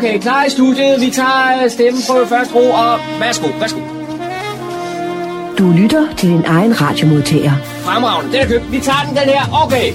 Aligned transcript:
Okay, 0.00 0.18
klar 0.20 0.44
i 0.44 0.50
studiet. 0.50 1.00
Vi 1.00 1.10
tager 1.10 1.64
øh, 1.64 1.70
stemmen 1.70 2.02
på 2.08 2.26
første 2.28 2.54
ro, 2.54 2.70
og 2.70 2.98
værsgo, 3.18 3.48
værsgo. 3.58 3.80
Du 5.58 5.72
lytter 5.72 6.16
til 6.16 6.28
din 6.28 6.44
egen 6.44 6.80
radiomodtager. 6.80 7.52
Fremragende, 7.62 8.32
den 8.32 8.40
er 8.40 8.46
købt. 8.46 8.72
Vi 8.72 8.80
tager 8.80 9.04
den, 9.06 9.16
den 9.16 9.24
her. 9.24 9.64
Okay. 9.64 9.92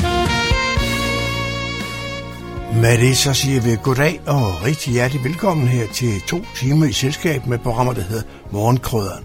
Med 2.82 2.98
det 2.98 3.18
så 3.18 3.34
siger 3.34 3.62
vi 3.62 3.70
goddag 3.84 4.22
og 4.28 4.66
rigtig 4.66 4.94
hjertelig 4.94 5.24
velkommen 5.24 5.68
her 5.68 5.88
til 5.94 6.22
to 6.28 6.38
timer 6.56 6.86
i 6.86 6.92
selskab 6.92 7.46
med 7.46 7.58
programmer, 7.58 7.94
der 7.94 8.02
hedder 8.02 8.24
Morgenkrøderen. 8.52 9.24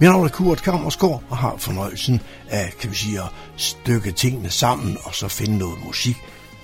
Mit 0.00 0.10
navn 0.10 0.24
er 0.24 0.28
Kurt 0.28 0.62
Kammersgaard 0.62 1.22
og 1.30 1.36
har 1.36 1.54
fornøjelsen 1.58 2.20
af, 2.50 2.72
kan 2.80 2.90
vi 2.90 2.96
sige, 2.96 3.18
at 3.18 3.28
stykke 3.56 4.12
tingene 4.12 4.50
sammen 4.50 4.98
og 5.04 5.14
så 5.14 5.28
finde 5.28 5.58
noget 5.58 5.78
musik. 5.86 6.16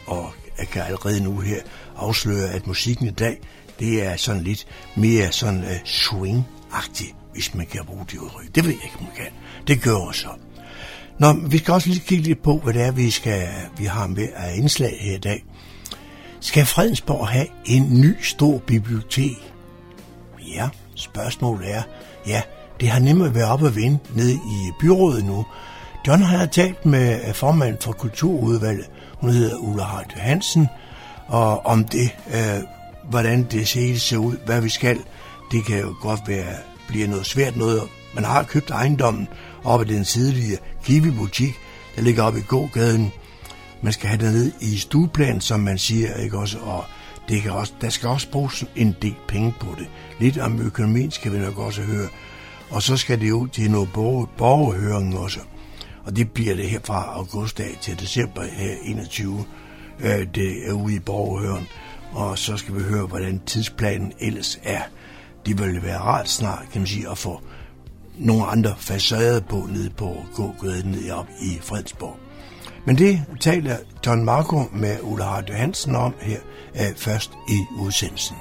Og 0.06 0.32
jeg 0.58 0.68
kan 0.68 0.82
allerede 0.82 1.20
nu 1.20 1.40
her 1.40 1.60
afsløre, 1.96 2.50
at 2.50 2.66
musikken 2.66 3.06
i 3.06 3.10
dag, 3.10 3.40
det 3.78 4.02
er 4.02 4.16
sådan 4.16 4.42
lidt 4.42 4.66
mere 4.96 5.32
sådan 5.32 5.60
uh, 5.60 5.70
swing-agtig, 5.84 7.14
hvis 7.32 7.54
man 7.54 7.66
kan 7.66 7.84
bruge 7.84 8.04
det 8.10 8.18
udtryk. 8.18 8.54
Det 8.54 8.64
ved 8.64 8.72
jeg 8.72 8.84
ikke, 8.84 8.96
om 8.98 9.04
man 9.04 9.16
kan. 9.16 9.32
Det 9.66 9.82
gør 9.82 9.96
jeg 10.06 10.14
så. 10.14 10.28
Nå, 11.18 11.32
vi 11.32 11.58
skal 11.58 11.74
også 11.74 11.88
lige 11.88 12.00
kigge 12.00 12.24
lidt 12.24 12.42
på, 12.42 12.58
hvad 12.58 12.74
det 12.74 12.82
er, 12.82 12.90
vi, 12.90 13.10
skal, 13.10 13.48
vi 13.78 13.84
har 13.84 14.06
med 14.06 14.28
af 14.36 14.56
indslag 14.56 14.98
her 15.00 15.14
i 15.14 15.18
dag. 15.18 15.44
Skal 16.40 16.66
Fredensborg 16.66 17.28
have 17.28 17.46
en 17.64 18.00
ny 18.00 18.14
stor 18.22 18.58
bibliotek? 18.58 19.52
Ja, 20.54 20.68
spørgsmålet 20.94 21.74
er, 21.74 21.82
ja, 22.26 22.42
det 22.80 22.88
har 22.88 23.00
nemlig 23.00 23.34
været 23.34 23.50
op 23.50 23.64
at 23.64 23.76
vinde 23.76 23.98
nede 24.14 24.34
i 24.34 24.70
byrådet 24.80 25.24
nu. 25.24 25.46
John 26.08 26.22
har 26.22 26.46
talt 26.46 26.86
med 26.86 27.28
øh, 27.28 27.34
formand 27.34 27.76
for 27.80 27.92
kulturudvalget, 27.92 28.90
hun 29.14 29.30
hedder 29.30 29.56
Ulla 29.56 29.82
Hart 29.82 30.12
Hansen, 30.16 30.68
og 31.26 31.66
om 31.66 31.84
det, 31.84 32.10
øh, 32.34 32.62
hvordan 33.10 33.42
det 33.42 33.68
ser 33.68 34.16
ud, 34.16 34.36
hvad 34.46 34.60
vi 34.60 34.68
skal. 34.68 34.98
Det 35.52 35.64
kan 35.64 35.80
jo 35.80 35.94
godt 36.00 36.20
være, 36.26 36.54
bliver 36.88 37.08
noget 37.08 37.26
svært 37.26 37.56
noget. 37.56 37.82
Man 38.14 38.24
har 38.24 38.42
købt 38.42 38.70
ejendommen 38.70 39.28
oppe 39.64 39.86
i 39.86 39.94
den 39.94 40.04
sidelige 40.04 40.58
Kiwi-butik, 40.84 41.54
der 41.96 42.02
ligger 42.02 42.22
oppe 42.22 42.38
i 42.38 42.42
gågaden. 42.42 43.12
Man 43.82 43.92
skal 43.92 44.08
have 44.08 44.26
det 44.26 44.34
ned 44.34 44.52
i 44.60 44.78
stueplan, 44.78 45.40
som 45.40 45.60
man 45.60 45.78
siger, 45.78 46.14
ikke 46.14 46.38
også? 46.38 46.58
Og 46.58 46.84
det 47.28 47.42
kan 47.42 47.50
også, 47.50 47.72
der 47.80 47.88
skal 47.88 48.08
også 48.08 48.30
bruges 48.30 48.64
en 48.76 48.96
del 49.02 49.16
penge 49.28 49.54
på 49.60 49.74
det. 49.78 49.86
Lidt 50.20 50.38
om 50.38 50.60
økonomien 50.60 51.10
skal 51.10 51.32
vi 51.32 51.38
nok 51.38 51.58
også 51.58 51.82
høre. 51.82 52.08
Og 52.70 52.82
så 52.82 52.96
skal 52.96 53.20
det 53.20 53.30
ud 53.30 53.48
til 53.48 53.70
noget 53.70 53.88
borgerhøring 54.38 55.18
også. 55.18 55.40
Og 56.08 56.16
det 56.16 56.30
bliver 56.30 56.54
det 56.54 56.70
her 56.70 56.78
fra 56.84 57.12
august 57.14 57.60
af 57.60 57.78
til 57.80 58.00
december 58.00 58.42
her 58.42 58.74
21. 58.84 59.44
Øh, 60.00 60.26
det 60.34 60.68
er 60.68 60.72
ude 60.72 60.94
i 60.94 60.98
borgerhøren. 60.98 61.66
Og 62.12 62.38
så 62.38 62.56
skal 62.56 62.74
vi 62.74 62.82
høre, 62.82 63.06
hvordan 63.06 63.40
tidsplanen 63.46 64.12
ellers 64.20 64.58
er. 64.62 64.80
Det 65.46 65.58
vil 65.58 65.82
være 65.82 65.98
rart 65.98 66.28
snart, 66.28 66.66
kan 66.72 66.80
man 66.80 66.86
sige, 66.86 67.10
at 67.10 67.18
få 67.18 67.42
nogle 68.18 68.46
andre 68.46 68.74
facader 68.78 69.40
på 69.40 69.68
nede 69.72 69.90
på 69.90 70.16
gågaden 70.34 70.90
ned 70.90 71.10
op 71.10 71.26
i 71.42 71.58
Fredsborg. 71.60 72.16
Men 72.86 72.98
det 72.98 73.22
taler 73.40 73.76
Ton 74.02 74.24
Marco 74.24 74.62
med 74.72 74.96
Ulla 75.02 75.24
Hart 75.24 75.50
Hansen 75.50 75.96
om 75.96 76.14
her 76.20 76.40
øh, 76.74 76.96
først 76.96 77.30
i 77.48 77.58
udsendelsen. 77.80 78.36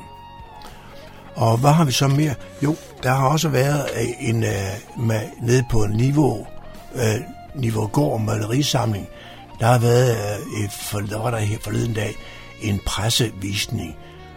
Og 1.35 1.57
hvad 1.57 1.71
har 1.71 1.85
vi 1.85 1.91
så 1.91 2.07
mere? 2.07 2.35
Jo, 2.63 2.75
der 3.03 3.13
har 3.13 3.27
også 3.27 3.49
været 3.49 3.85
øh, 4.01 4.29
en 4.29 4.43
øh, 4.43 5.05
med, 5.07 5.21
nede 5.41 5.63
på 5.69 5.85
niveau, 5.85 6.47
øh, 6.95 7.36
øh, 7.65 8.25
malerisamling. 8.25 9.07
Der 9.59 9.65
har 9.65 9.79
været, 9.79 10.11
øh, 10.11 10.63
et, 10.63 10.71
for, 10.71 10.99
der 10.99 11.21
var 11.21 11.31
der 11.31 11.37
her 11.37 11.57
forleden 11.61 11.93
dag, 11.93 12.15
en 12.61 12.79
pressevisning 12.85 13.95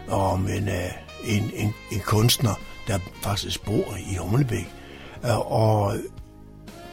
om 0.09 0.47
en, 0.47 0.67
øh, 0.67 0.91
en, 1.23 1.51
en, 1.55 1.73
en 1.91 1.99
kunstner, 2.05 2.53
der 2.87 2.99
faktisk 3.21 3.65
bor 3.65 3.97
i 4.11 4.15
Humlebæk. 4.15 4.67
Øh, 5.25 5.51
og 5.51 5.95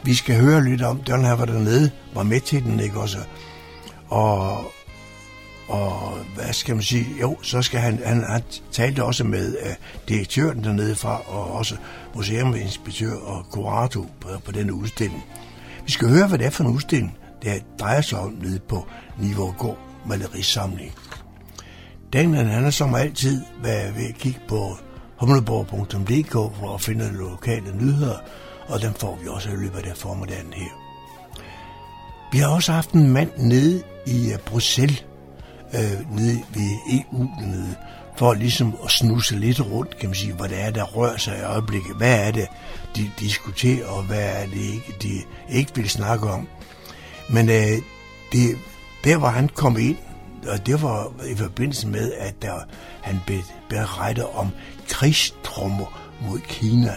vi 0.03 0.13
skal 0.13 0.41
høre 0.41 0.63
lidt 0.63 0.81
om, 0.81 1.03
den 1.03 1.25
her 1.25 1.33
var 1.33 1.45
dernede, 1.45 1.91
var 2.13 2.23
med 2.23 2.41
til 2.41 2.63
den, 2.63 2.79
ikke 2.79 2.99
også? 2.99 3.17
Og, 4.07 4.71
og 5.67 6.17
hvad 6.35 6.53
skal 6.53 6.75
man 6.75 6.83
sige? 6.83 7.05
Jo, 7.21 7.37
så 7.41 7.61
skal 7.61 7.79
han, 7.79 8.01
han, 8.05 8.23
han 8.23 8.43
talte 8.71 9.03
også 9.03 9.23
med 9.23 9.55
uh, 9.65 9.71
direktøren 10.07 10.63
dernede 10.63 10.95
fra, 10.95 11.21
og 11.27 11.51
også 11.51 11.75
museuminspektør 12.15 13.15
og 13.15 13.45
kurator 13.51 14.05
på, 14.21 14.29
på 14.45 14.51
denne 14.51 14.73
udstilling. 14.73 15.23
Vi 15.89 15.93
skal 15.93 16.09
høre, 16.09 16.27
hvad 16.27 16.37
det 16.37 16.45
er 16.45 16.49
for 16.49 16.63
en 16.63 16.69
udstilling, 16.69 17.17
der 17.43 17.53
drejer 17.79 18.01
sig 18.01 18.19
om 18.19 18.37
nede 18.41 18.59
på 18.59 18.87
Nivågård 19.19 19.77
malerisamling. 20.05 20.91
Daniel, 22.13 22.45
han 22.45 22.65
er 22.65 22.69
som 22.69 22.95
altid 22.95 23.41
været 23.63 23.95
ved 23.95 24.05
at 24.05 24.15
kigge 24.15 24.39
på 24.47 24.77
humleborg.dk 25.19 26.31
for 26.31 26.73
at 26.73 26.81
finde 26.81 27.11
lokale 27.13 27.75
nyheder, 27.75 28.17
og 28.67 28.81
dem 28.81 28.93
får 28.93 29.19
vi 29.21 29.27
også 29.27 29.49
i 29.49 29.55
løbet 29.55 29.77
af 29.77 29.83
det 29.83 29.97
formiddagen 29.97 30.53
her. 30.53 30.71
Vi 32.31 32.37
har 32.37 32.47
også 32.47 32.71
haft 32.71 32.91
en 32.91 33.09
mand 33.09 33.29
nede 33.37 33.83
i 34.07 34.31
øh, 34.31 34.39
Bruxelles, 34.39 35.05
øh, 35.73 36.15
nede 36.15 36.39
ved 36.53 36.69
EU 36.91 37.29
nede, 37.41 37.75
for 38.19 38.33
ligesom 38.33 38.75
at 38.85 38.91
snuse 38.91 39.35
lidt 39.35 39.61
rundt, 39.61 39.97
kan 39.97 40.09
man 40.09 40.15
sige, 40.15 40.33
hvad 40.33 40.49
det 40.49 40.61
er, 40.61 40.71
der 40.71 40.83
rører 40.83 41.17
sig 41.17 41.37
i 41.37 41.41
øjeblikket. 41.41 41.95
Hvad 41.95 42.27
er 42.27 42.31
det, 42.31 42.47
de 42.95 43.11
diskuterer, 43.19 43.87
og 43.87 44.03
hvad 44.03 44.21
er 44.21 44.45
det, 44.45 44.61
ikke, 44.61 44.95
de 45.01 45.21
ikke 45.49 45.75
vil 45.75 45.89
snakke 45.89 46.27
om. 46.29 46.47
Men 47.29 47.49
øh, 47.49 47.77
det, 48.31 48.57
der 49.03 49.15
var 49.15 49.29
han 49.29 49.49
kom 49.49 49.77
ind, 49.77 49.97
og 50.47 50.65
det 50.65 50.81
var 50.81 51.11
i 51.31 51.35
forbindelse 51.35 51.87
med, 51.87 52.11
at 52.13 52.41
der, 52.41 52.59
han 53.01 53.19
berettede 53.69 54.29
om 54.29 54.49
krigstrummer 54.89 56.11
mod 56.27 56.39
Kina. 56.39 56.95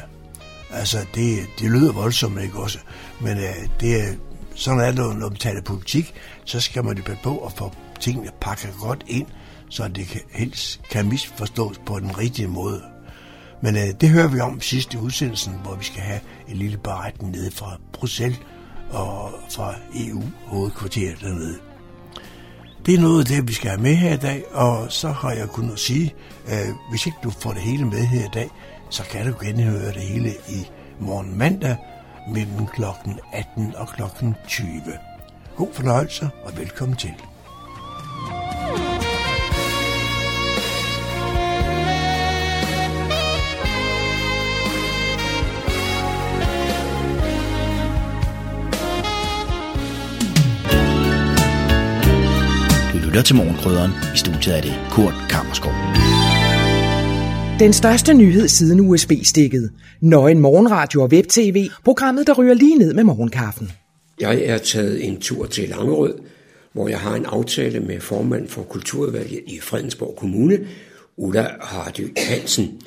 Altså, 0.71 0.99
det, 1.15 1.47
det 1.59 1.71
lyder 1.71 1.93
voldsomt, 1.93 2.43
ikke 2.43 2.59
også? 2.59 2.79
Men 3.21 3.39
øh, 3.39 3.55
det 3.81 4.03
er, 4.03 4.15
sådan 4.55 4.81
er 4.81 4.87
det, 4.87 4.97
når 4.97 5.29
man 5.29 5.39
taler 5.39 5.63
politik, 5.63 6.15
så 6.45 6.61
skal 6.61 6.85
man 6.85 6.97
jo 6.97 7.03
på 7.23 7.39
at 7.39 7.53
få 7.53 7.73
tingene 8.01 8.31
pakket 8.41 8.75
godt 8.81 9.05
ind, 9.07 9.27
så 9.73 9.89
det 9.89 10.07
kan, 10.07 10.21
helst 10.31 10.81
kan 10.91 11.09
misforstås 11.09 11.81
på 11.87 11.99
den 11.99 12.19
rigtige 12.19 12.49
måde. 12.49 12.83
Men 13.63 13.77
øh, 13.77 13.83
det 14.01 14.09
hører 14.09 14.29
vi 14.29 14.41
om 14.41 14.61
sidst 14.61 14.95
i 14.95 14.97
udsendelsen, 14.97 15.53
hvor 15.63 15.75
vi 15.75 15.85
skal 15.85 16.03
have 16.03 16.21
en 16.49 16.57
lille 16.57 16.79
beretning 16.79 17.33
nede 17.33 17.51
fra 17.51 17.79
Bruxelles 17.93 18.41
og 18.91 19.31
fra 19.51 19.75
EU-hovedkvarteret 19.95 21.21
dernede. 21.21 21.59
Det 22.87 22.95
er 22.95 23.01
noget 23.01 23.21
af 23.21 23.27
det, 23.27 23.49
vi 23.49 23.53
skal 23.53 23.71
have 23.71 23.83
med 23.83 23.95
her 23.95 24.15
i 24.15 24.17
dag, 24.17 24.45
og 24.53 24.93
så 24.93 25.09
har 25.09 25.33
jeg 25.33 25.49
kunnet 25.49 25.79
sige, 25.79 26.15
at 26.47 26.67
hvis 26.91 27.07
ikke 27.07 27.19
du 27.25 27.31
får 27.31 27.53
det 27.53 27.63
hele 27.63 27.85
med 27.85 28.05
her 28.05 28.25
i 28.25 28.31
dag, 28.35 28.51
så 28.91 29.03
kan 29.03 29.27
du 29.27 29.35
genhøre 29.45 29.93
det 29.93 30.03
hele 30.03 30.31
i 30.49 30.67
morgen 31.01 31.39
mandag 31.39 31.77
mellem 32.33 32.67
kl. 32.67 32.83
18 33.33 33.75
og 33.77 33.89
kl. 33.89 34.03
20. 34.49 34.69
God 35.57 35.69
fornøjelse 35.73 36.31
og 36.45 36.59
velkommen 36.59 36.97
til. 36.97 37.15
Du 38.69 38.92
lytter 53.13 53.23
til 53.23 53.37
morgenkrydderen. 53.37 53.91
I 54.15 54.19
studiet 54.19 54.57
er 54.57 54.61
det 54.61 54.75
Kurt 54.91 55.15
Kammerskov. 55.31 55.73
Den 57.59 57.73
største 57.73 58.15
nyhed 58.15 58.49
siden 58.49 58.81
USB-stikket. 58.81 59.73
Nøgen 60.01 60.39
morgenradio 60.39 61.03
og 61.03 61.09
web-tv. 61.09 61.69
Programmet, 61.85 62.27
der 62.27 62.35
ryger 62.35 62.55
lige 62.55 62.77
ned 62.77 62.95
med 62.95 63.05
morgenkaffen. 63.05 63.73
Jeg 64.21 64.43
er 64.45 64.59
taget 64.59 65.05
en 65.05 65.21
tur 65.21 65.47
til 65.47 65.69
Langerød, 65.69 66.15
hvor 66.73 66.89
jeg 66.89 66.99
har 66.99 67.15
en 67.15 67.25
aftale 67.27 67.81
med 67.81 68.01
formand 68.01 68.49
for 68.49 68.63
Kulturudvalget 68.63 69.41
i 69.47 69.61
Fredensborg 69.61 70.17
Kommune, 70.17 70.59
Ulla 71.17 71.49
Hardy 71.61 72.19
Hansen. 72.19 72.81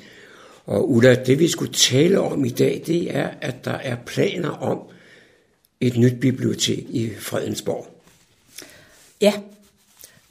Og 0.65 0.91
Ulla, 0.91 1.15
det 1.15 1.39
vi 1.39 1.47
skulle 1.47 1.73
tale 1.73 2.19
om 2.19 2.45
i 2.45 2.49
dag, 2.49 2.83
det 2.87 3.15
er, 3.15 3.29
at 3.41 3.65
der 3.65 3.77
er 3.83 3.95
planer 4.05 4.49
om 4.49 4.79
et 5.81 5.97
nyt 5.97 6.19
bibliotek 6.21 6.85
i 6.89 7.09
Fredensborg. 7.19 7.87
Ja, 9.21 9.33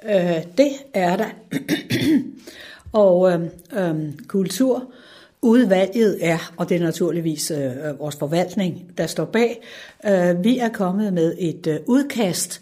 øh, 0.09 0.43
det 0.59 0.71
er 0.95 1.17
der. 1.17 1.31
Og 2.93 3.33
øh, 3.33 3.41
øh, 3.73 3.95
kulturudvalget 4.29 6.19
er, 6.21 6.53
og 6.57 6.69
det 6.69 6.77
er 6.77 6.81
naturligvis 6.81 7.51
øh, 7.51 7.59
øh, 7.59 7.99
vores 7.99 8.17
forvaltning, 8.17 8.93
der 8.99 9.07
står 9.07 9.25
bag. 9.25 9.63
Øh, 10.07 10.45
vi 10.45 10.59
er 10.59 10.69
kommet 10.69 11.13
med 11.13 11.35
et 11.39 11.67
øh, 11.67 11.79
udkast 11.87 12.61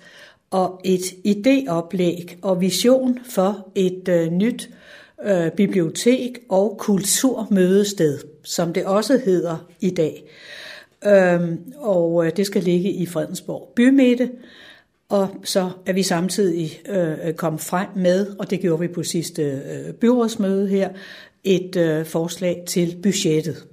og 0.50 0.80
et 0.84 1.02
idéoplæg 1.26 2.36
og 2.42 2.60
vision 2.60 3.18
for 3.30 3.68
et 3.74 4.08
øh, 4.08 4.30
nyt 4.30 4.70
øh, 5.24 5.50
bibliotek 5.50 6.38
og 6.48 6.76
kulturmødested, 6.78 8.18
som 8.42 8.72
det 8.72 8.84
også 8.84 9.20
hedder 9.24 9.66
i 9.80 9.90
dag. 9.90 10.24
Øh, 11.04 11.40
og 11.76 12.26
øh, 12.26 12.32
det 12.36 12.46
skal 12.46 12.62
ligge 12.62 12.90
i 12.90 13.06
Fredensborg 13.06 13.72
Bymidte 13.76 14.30
og 15.12 15.28
så 15.44 15.70
er 15.86 15.92
vi 15.92 16.02
samtidig 16.02 16.80
øh, 16.88 17.34
kommet 17.34 17.60
frem 17.60 17.88
med, 17.96 18.26
og 18.38 18.50
det 18.50 18.60
gjorde 18.60 18.80
vi 18.80 18.88
på 18.88 19.02
sidste 19.02 19.42
øh, 19.42 19.94
byrådsmøde 19.94 20.68
her, 20.68 20.88
et 21.44 21.76
øh, 21.76 22.06
forslag 22.06 22.64
til 22.66 22.98
budgettet. 23.02 23.66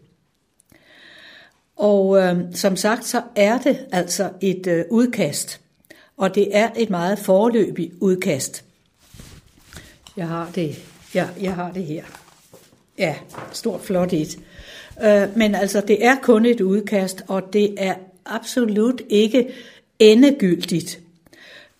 Og 1.75 2.21
øh, 2.21 2.37
som 2.53 2.75
sagt, 2.75 3.05
så 3.05 3.21
er 3.35 3.57
det 3.57 3.85
altså 3.91 4.29
et 4.41 4.67
øh, 4.67 4.85
udkast, 4.89 5.61
og 6.17 6.35
det 6.35 6.57
er 6.57 6.69
et 6.75 6.89
meget 6.89 7.19
forløbigt 7.19 7.93
udkast. 7.99 8.63
Jeg 10.17 10.27
har 10.27 10.51
det, 10.55 10.75
ja, 11.15 11.27
jeg 11.41 11.55
har 11.55 11.71
det 11.71 11.85
her. 11.85 12.03
Ja, 12.97 13.15
stort 13.51 13.81
flot 13.81 14.13
et. 14.13 14.39
Øh, 15.03 15.37
men 15.37 15.55
altså, 15.55 15.81
det 15.81 16.05
er 16.05 16.15
kun 16.21 16.45
et 16.45 16.61
udkast, 16.61 17.23
og 17.27 17.53
det 17.53 17.75
er 17.77 17.95
absolut 18.25 19.01
ikke 19.09 19.49
endegyldigt. 19.99 20.99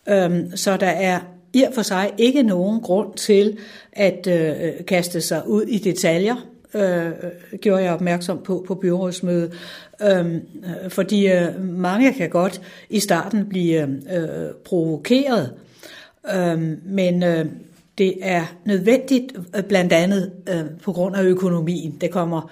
Øhm, 0.09 0.57
så 0.57 0.77
der 0.77 0.87
er 0.87 1.19
i 1.53 1.63
og 1.63 1.73
for 1.73 1.81
sig 1.81 2.11
ikke 2.17 2.43
nogen 2.43 2.81
grund 2.81 3.13
til 3.13 3.57
at 3.93 4.27
øh, 4.27 4.85
kaste 4.87 5.21
sig 5.21 5.47
ud 5.47 5.63
i 5.63 5.77
detaljer, 5.77 6.35
øh, 6.73 7.07
øh 7.07 7.59
gjorde 7.61 7.83
jeg 7.83 7.93
opmærksom 7.93 8.43
på 8.43 8.63
på 8.67 8.75
byrådsmødet, 8.75 9.53
øhm, 10.01 10.35
øh, 10.35 10.89
fordi 10.89 11.27
øh, 11.27 11.63
mange 11.63 12.13
kan 12.13 12.29
godt 12.29 12.61
i 12.89 12.99
starten 12.99 13.45
blive 13.49 13.81
øh, 13.81 14.23
øh 14.23 14.49
provokeret, 14.65 15.53
øh, 16.35 16.61
men 16.85 17.23
øh, 17.23 17.45
det 17.97 18.17
er 18.21 18.45
nødvendigt 18.65 19.33
øh, 19.55 19.63
blandt 19.63 19.93
andet 19.93 20.31
øh, 20.49 20.63
på 20.83 20.91
grund 20.91 21.15
af 21.15 21.23
økonomien. 21.23 21.97
Det 22.01 22.11
kommer 22.11 22.51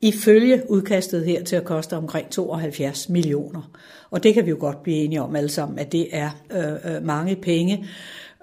ifølge 0.00 0.62
udkastet 0.68 1.24
her 1.24 1.44
til 1.44 1.56
at 1.56 1.64
koste 1.64 1.96
omkring 1.96 2.30
72 2.30 3.08
millioner. 3.08 3.70
Og 4.10 4.22
det 4.22 4.34
kan 4.34 4.44
vi 4.44 4.50
jo 4.50 4.56
godt 4.60 4.82
blive 4.82 4.96
enige 4.96 5.22
om 5.22 5.36
alle 5.36 5.48
sammen, 5.48 5.78
at 5.78 5.92
det 5.92 6.08
er 6.12 6.30
øh, 6.52 6.94
øh, 6.94 7.04
mange 7.04 7.36
penge. 7.36 7.86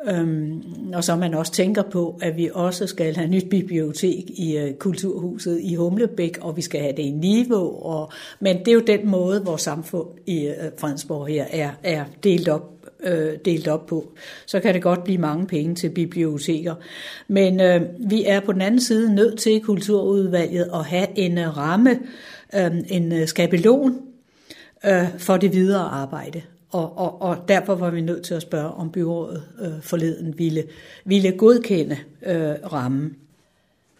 Øhm, 0.09 0.63
og 0.93 1.03
så 1.03 1.15
man 1.15 1.33
også 1.33 1.51
tænker 1.51 1.83
på, 1.83 2.19
at 2.21 2.37
vi 2.37 2.49
også 2.53 2.87
skal 2.87 3.15
have 3.15 3.27
nyt 3.27 3.49
bibliotek 3.49 4.23
i 4.29 4.57
øh, 4.57 4.73
Kulturhuset 4.73 5.59
i 5.61 5.75
Humlebæk, 5.75 6.37
og 6.41 6.57
vi 6.57 6.61
skal 6.61 6.81
have 6.81 6.93
det 6.97 7.03
i 7.03 7.11
Niveau. 7.11 7.85
Og, 7.85 8.11
men 8.39 8.59
det 8.59 8.67
er 8.67 8.73
jo 8.73 8.83
den 8.87 9.09
måde, 9.09 9.45
vores 9.45 9.61
samfund 9.61 10.07
i 10.25 10.45
øh, 10.45 10.53
Fredensborg 10.77 11.27
her 11.27 11.45
er, 11.51 11.69
er 11.83 12.05
delt 12.23 12.47
op 12.47 12.71
øh, 13.03 13.33
delt 13.45 13.67
op 13.67 13.85
på. 13.85 14.11
Så 14.45 14.59
kan 14.59 14.73
det 14.73 14.81
godt 14.81 15.03
blive 15.03 15.17
mange 15.17 15.47
penge 15.47 15.75
til 15.75 15.89
biblioteker. 15.89 16.75
Men 17.27 17.61
øh, 17.61 17.81
vi 18.09 18.23
er 18.25 18.39
på 18.39 18.51
den 18.51 18.61
anden 18.61 18.81
side 18.81 19.15
nødt 19.15 19.39
til 19.39 19.51
i 19.51 19.59
kulturudvalget 19.59 20.69
at 20.73 20.85
have 20.85 21.07
en 21.15 21.57
ramme, 21.57 21.99
øh, 22.55 22.71
en 22.89 23.11
øh, 23.11 23.27
skabelon 23.27 24.04
øh, 24.85 25.19
for 25.19 25.37
det 25.37 25.53
videre 25.53 25.83
arbejde. 25.83 26.41
Og, 26.69 26.97
og, 26.97 27.21
og 27.21 27.37
derfor 27.47 27.75
var 27.75 27.89
vi 27.89 28.01
nødt 28.01 28.23
til 28.23 28.33
at 28.33 28.41
spørge, 28.41 28.69
om 28.69 28.91
byrådet 28.91 29.43
øh, 29.61 29.81
forleden 29.81 30.37
ville, 30.37 30.63
ville 31.05 31.31
godkende 31.31 31.97
øh, 32.25 32.53
rammen. 32.73 33.15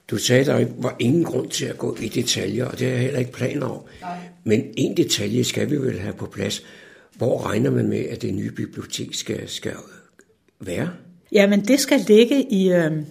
Du 0.07 0.17
sagde, 0.17 0.45
der 0.45 0.65
var 0.77 0.95
ingen 0.99 1.23
grund 1.23 1.49
til 1.49 1.65
at 1.65 1.77
gå 1.77 1.97
i 2.01 2.07
detaljer, 2.07 2.65
og 2.65 2.79
det 2.79 2.87
er 2.87 2.91
jeg 2.91 2.99
heller 2.99 3.19
ikke 3.19 3.31
planer 3.31 3.65
om. 3.65 3.81
Nej. 4.01 4.17
Men 4.43 4.63
en 4.77 4.97
detalje 4.97 5.43
skal 5.43 5.69
vi 5.69 5.77
vel 5.77 5.99
have 5.99 6.13
på 6.13 6.25
plads. 6.25 6.63
Hvor 7.15 7.49
regner 7.49 7.71
man 7.71 7.89
med, 7.89 8.05
at 8.05 8.21
det 8.21 8.33
nye 8.33 8.51
bibliotek 8.51 9.13
skal, 9.13 9.49
skal 9.49 9.73
være? 10.59 10.89
Jamen, 11.31 11.65
det 11.65 11.79
skal 11.79 11.99
ligge 12.07 12.43
i 12.51 12.71
øh, 12.71 12.91
øh, 12.95 13.01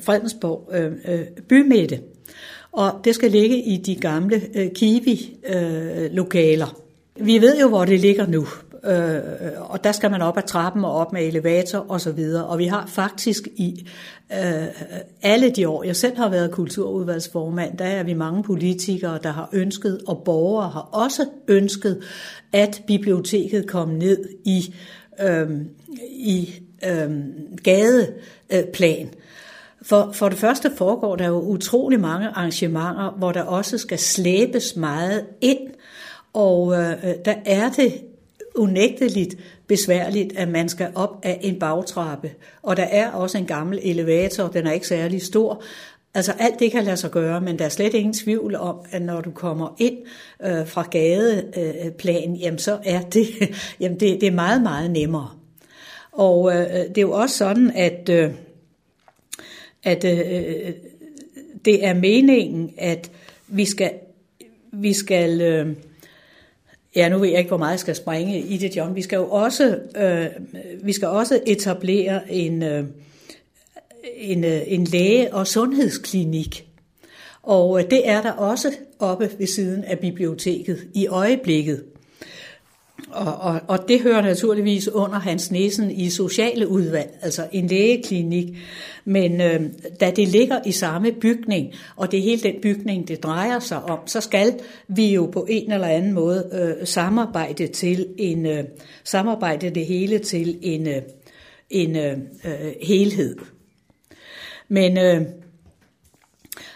Fredensborg 0.00 0.70
øh, 0.74 0.92
øh, 1.08 1.26
bymidte, 1.48 2.00
og 2.74 3.00
det 3.04 3.14
skal 3.14 3.30
ligge 3.30 3.62
i 3.62 3.76
de 3.76 3.94
gamle 3.94 4.42
øh, 4.54 4.70
Kiwi-lokaler. 4.78 6.68
Øh, 6.68 7.26
vi 7.26 7.40
ved 7.40 7.60
jo, 7.60 7.68
hvor 7.68 7.84
det 7.84 8.00
ligger 8.00 8.26
nu, 8.26 8.46
øh, 8.84 9.20
og 9.60 9.84
der 9.84 9.92
skal 9.92 10.10
man 10.10 10.22
op 10.22 10.38
ad 10.38 10.42
trappen 10.42 10.84
og 10.84 10.92
op 10.92 11.12
med 11.12 11.26
elevator 11.26 11.78
og 11.88 12.00
så 12.00 12.12
videre. 12.12 12.46
Og 12.46 12.58
vi 12.58 12.66
har 12.66 12.86
faktisk 12.86 13.48
i 13.56 13.88
øh, 14.32 14.66
alle 15.22 15.50
de 15.50 15.68
år, 15.68 15.84
jeg 15.84 15.96
selv 15.96 16.16
har 16.16 16.28
været 16.28 16.50
kulturudvalgsformand, 16.50 17.78
der 17.78 17.84
er 17.84 18.02
vi 18.02 18.14
mange 18.14 18.42
politikere, 18.42 19.18
der 19.22 19.32
har 19.32 19.48
ønsket, 19.52 20.00
og 20.06 20.22
borgere 20.24 20.68
har 20.68 20.88
også 20.92 21.26
ønsket, 21.48 22.02
at 22.52 22.82
biblioteket 22.86 23.66
kom 23.66 23.88
ned 23.88 24.28
i, 24.44 24.74
øh, 25.20 25.50
i 26.10 26.54
øh, 26.86 27.10
gadeplan. 27.62 29.08
For, 29.84 30.10
for 30.12 30.28
det 30.28 30.38
første 30.38 30.70
foregår 30.76 31.16
der 31.16 31.26
jo 31.26 31.40
utrolig 31.40 32.00
mange 32.00 32.28
arrangementer, 32.28 33.14
hvor 33.18 33.32
der 33.32 33.42
også 33.42 33.78
skal 33.78 33.98
slæbes 33.98 34.76
meget 34.76 35.26
ind, 35.40 35.60
og 36.32 36.74
øh, 36.74 36.90
øh 36.90 37.14
der 37.24 37.34
er 37.44 37.70
det 37.70 38.02
unægteligt 38.54 39.36
besværligt, 39.66 40.36
at 40.36 40.48
man 40.48 40.68
skal 40.68 40.88
op 40.94 41.20
af 41.22 41.38
en 41.42 41.58
bagtrappe. 41.58 42.30
Og 42.62 42.76
der 42.76 42.82
er 42.82 43.10
også 43.10 43.38
en 43.38 43.46
gammel 43.46 43.80
elevator, 43.82 44.48
den 44.48 44.66
er 44.66 44.72
ikke 44.72 44.86
særlig 44.86 45.22
stor. 45.22 45.62
Altså 46.14 46.32
alt 46.38 46.58
det 46.58 46.72
kan 46.72 46.84
lade 46.84 46.96
sig 46.96 47.10
gøre, 47.10 47.40
men 47.40 47.58
der 47.58 47.64
er 47.64 47.68
slet 47.68 47.94
ingen 47.94 48.12
tvivl 48.14 48.56
om, 48.56 48.76
at 48.90 49.02
når 49.02 49.20
du 49.20 49.30
kommer 49.30 49.74
ind 49.78 49.96
øh, 50.44 50.66
fra 50.66 50.82
gadeplan, 50.90 52.32
øh, 52.32 52.42
jamen 52.42 52.58
så 52.58 52.78
er 52.84 53.00
det, 53.00 53.26
jamen 53.80 54.00
det, 54.00 54.20
det 54.20 54.26
er 54.26 54.32
meget, 54.32 54.62
meget 54.62 54.90
nemmere. 54.90 55.30
Og 56.12 56.52
øh, 56.52 56.60
øh 56.60 56.66
det 56.66 56.98
er 56.98 57.02
jo 57.02 57.12
også 57.12 57.36
sådan, 57.36 57.70
at, 57.74 58.08
øh, 58.08 58.30
at 59.84 60.04
øh, 60.04 60.72
det 61.64 61.86
er 61.86 61.94
meningen, 61.94 62.74
at 62.78 63.10
vi 63.48 63.64
skal, 63.64 63.90
vi 64.72 64.92
skal 64.92 65.40
øh, 65.40 65.74
Ja, 66.96 67.08
nu 67.08 67.18
ved 67.18 67.28
jeg 67.28 67.38
ikke, 67.38 67.48
hvor 67.48 67.56
meget 67.56 67.70
jeg 67.70 67.80
skal 67.80 67.94
springe 67.94 68.40
i 68.40 68.56
det, 68.56 68.76
John. 68.76 68.94
Vi 68.94 69.02
skal 69.02 69.16
jo 69.16 69.30
også, 69.30 69.78
øh, 69.96 70.26
vi 70.82 70.92
skal 70.92 71.08
også 71.08 71.40
etablere 71.46 72.32
en, 72.32 72.62
øh, 72.62 72.84
en, 74.16 74.44
øh, 74.44 74.60
en 74.66 74.84
læge- 74.84 75.34
og 75.34 75.46
sundhedsklinik. 75.46 76.66
Og 77.42 77.78
øh, 77.78 77.90
det 77.90 78.08
er 78.08 78.22
der 78.22 78.32
også 78.32 78.72
oppe 78.98 79.30
ved 79.38 79.46
siden 79.46 79.84
af 79.84 79.98
biblioteket 79.98 80.88
i 80.94 81.06
øjeblikket. 81.06 81.84
Og, 83.14 83.34
og, 83.34 83.60
og 83.68 83.88
det 83.88 84.00
hører 84.00 84.22
naturligvis 84.22 84.88
under 84.88 85.18
Hans 85.18 85.50
Nissen 85.50 85.90
i 85.90 86.10
sociale 86.10 86.68
udvalg, 86.68 87.18
altså 87.22 87.46
en 87.52 87.66
lægeklinik. 87.66 88.56
Men 89.04 89.40
øh, 89.40 89.60
da 90.00 90.10
det 90.10 90.28
ligger 90.28 90.60
i 90.66 90.72
samme 90.72 91.12
bygning, 91.12 91.74
og 91.96 92.10
det 92.10 92.18
er 92.18 92.22
hele 92.22 92.42
den 92.42 92.54
bygning, 92.62 93.08
det 93.08 93.22
drejer 93.22 93.58
sig 93.58 93.82
om, 93.82 93.98
så 94.06 94.20
skal 94.20 94.60
vi 94.88 95.14
jo 95.14 95.26
på 95.26 95.46
en 95.50 95.72
eller 95.72 95.86
anden 95.86 96.12
måde 96.12 96.50
øh, 96.52 96.86
samarbejde 96.86 97.66
til 97.66 98.06
en 98.18 98.46
øh, 98.46 98.64
samarbejde 99.04 99.70
det 99.70 99.86
hele 99.86 100.18
til 100.18 100.58
en 100.62 100.88
øh, 100.88 101.02
en 101.70 101.96
øh, 101.96 102.18
øh, 102.44 102.74
helhed. 102.82 103.36
Men 104.68 104.98
øh, 104.98 105.22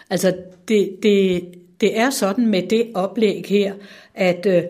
altså 0.09 0.35
det, 0.67 0.97
det, 1.03 1.43
det 1.81 1.99
er 1.99 2.09
sådan 2.09 2.47
med 2.47 2.67
det 2.67 2.87
oplæg 2.93 3.45
her, 3.47 3.73
at 4.15 4.45
øh, 4.45 4.63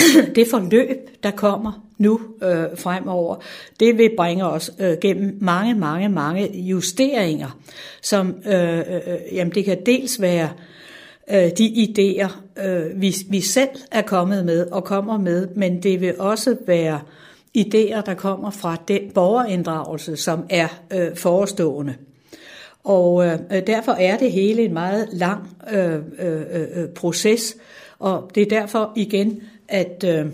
det 0.36 0.46
forløb, 0.50 1.22
der 1.22 1.30
kommer 1.30 1.88
nu 1.98 2.20
øh, 2.42 2.78
fremover, 2.78 3.36
det 3.80 3.98
vil 3.98 4.10
bringe 4.16 4.44
os 4.44 4.70
øh, 4.80 4.96
gennem 5.00 5.38
mange, 5.40 5.74
mange, 5.74 6.08
mange 6.08 6.58
justeringer, 6.58 7.58
som 8.02 8.34
øh, 8.46 8.78
øh, 8.78 8.94
øh 9.06 9.18
jamen 9.32 9.54
det 9.54 9.64
kan 9.64 9.78
dels 9.86 10.20
være 10.20 10.48
øh, 11.30 11.50
de 11.58 11.66
idéer, 11.66 12.62
øh, 12.66 13.00
vi, 13.00 13.14
vi 13.30 13.40
selv 13.40 13.68
er 13.90 14.02
kommet 14.02 14.44
med 14.44 14.66
og 14.66 14.84
kommer 14.84 15.18
med, 15.18 15.48
men 15.54 15.82
det 15.82 16.00
vil 16.00 16.14
også 16.18 16.56
være 16.66 17.00
idéer, 17.58 18.00
der 18.06 18.14
kommer 18.14 18.50
fra 18.50 18.76
den 18.88 19.10
borgerinddragelse, 19.14 20.16
som 20.16 20.46
er 20.50 20.68
øh, 20.92 21.16
forestående. 21.16 21.94
Og 22.84 23.26
øh, 23.26 23.38
øh 23.52 23.66
derfor 23.66 23.92
er 23.92 24.18
det 24.18 24.32
hele 24.32 24.62
en 24.62 24.72
meget 24.72 25.08
lang 25.12 25.56
øh, 25.72 25.94
øh, 26.18 26.42
øh 26.50 26.88
proces, 26.88 27.56
og 27.98 28.30
det 28.34 28.42
er 28.42 28.60
derfor 28.60 28.92
igen 28.96 29.42
at, 29.68 30.04
øh, 30.04 30.26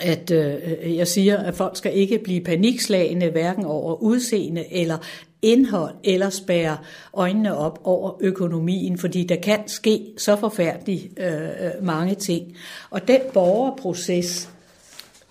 at 0.00 0.30
øh, 0.30 0.54
øh, 0.82 0.96
jeg 0.96 1.08
siger, 1.08 1.36
at 1.36 1.54
folk 1.54 1.76
skal 1.76 1.96
ikke 1.96 2.18
blive 2.18 2.40
panikslagende, 2.40 3.30
hverken 3.30 3.64
over 3.64 3.94
udseende 4.02 4.72
eller 4.72 4.98
indhold, 5.42 5.94
eller 6.04 6.30
spære 6.30 6.76
øjnene 7.12 7.56
op 7.56 7.80
over 7.84 8.12
økonomien, 8.20 8.98
fordi 8.98 9.24
der 9.24 9.36
kan 9.36 9.68
ske 9.68 10.06
så 10.18 10.36
forfærdeligt 10.36 11.08
øh, 11.16 11.42
øh, 11.42 11.70
mange 11.82 12.14
ting. 12.14 12.56
Og 12.90 13.08
den 13.08 13.20
borgerproces, 13.32 14.50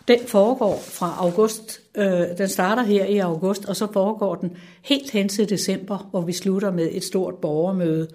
den 0.08 0.20
foregår 0.28 0.78
fra 0.78 1.16
august, 1.20 1.82
øh, 1.96 2.38
den 2.38 2.50
starter 2.50 2.84
her 2.84 3.06
i 3.06 3.18
august, 3.18 3.66
og 3.66 3.76
så 3.76 3.88
foregår 3.94 4.36
den 4.36 4.58
helt 4.82 5.12
hen 5.12 5.30
til 5.30 5.50
december, 5.50 6.08
hvor 6.12 6.22
vi 6.22 6.34
slutter 6.34 6.72
med 6.72 6.90
et 6.92 7.04
stort 7.04 7.36
borgermøde. 7.36 8.08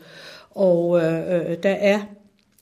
Og 0.50 0.98
øh, 0.98 1.50
øh 1.50 1.56
der 1.62 1.70
er 1.70 2.00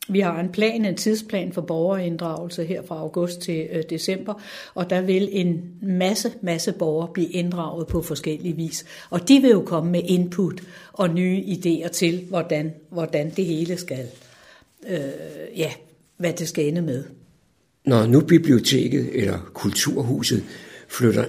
vi 0.09 0.21
har 0.21 0.41
en 0.41 0.49
plan, 0.49 0.85
en 0.85 0.97
tidsplan 0.97 1.53
for 1.53 1.61
borgerinddragelse 1.61 2.65
her 2.65 2.83
fra 2.83 2.99
august 2.99 3.41
til 3.41 3.69
øh, 3.73 3.83
december, 3.91 4.35
og 4.75 4.91
der 4.91 5.01
vil 5.01 5.29
en 5.33 5.65
masse, 5.83 6.33
masse 6.43 6.73
borgere 6.73 7.09
blive 7.15 7.29
inddraget 7.29 7.87
på 7.87 8.03
forskellige 8.03 8.57
vis. 8.57 8.85
Og 9.11 9.29
de 9.29 9.41
vil 9.41 9.51
jo 9.51 9.61
komme 9.61 9.91
med 9.91 10.03
input 10.05 10.63
og 10.93 11.11
nye 11.11 11.43
idéer 11.47 11.89
til, 11.89 12.25
hvordan, 12.29 12.73
hvordan 12.91 13.31
det 13.31 13.45
hele 13.45 13.77
skal, 13.77 14.07
øh, 14.89 14.99
ja, 15.57 15.71
hvad 16.17 16.33
det 16.33 16.49
skal 16.49 16.69
ende 16.69 16.83
med. 16.83 17.05
Når 17.85 18.07
nu 18.07 18.21
biblioteket 18.21 19.11
eller 19.13 19.39
kulturhuset 19.55 20.45
flytter 20.89 21.25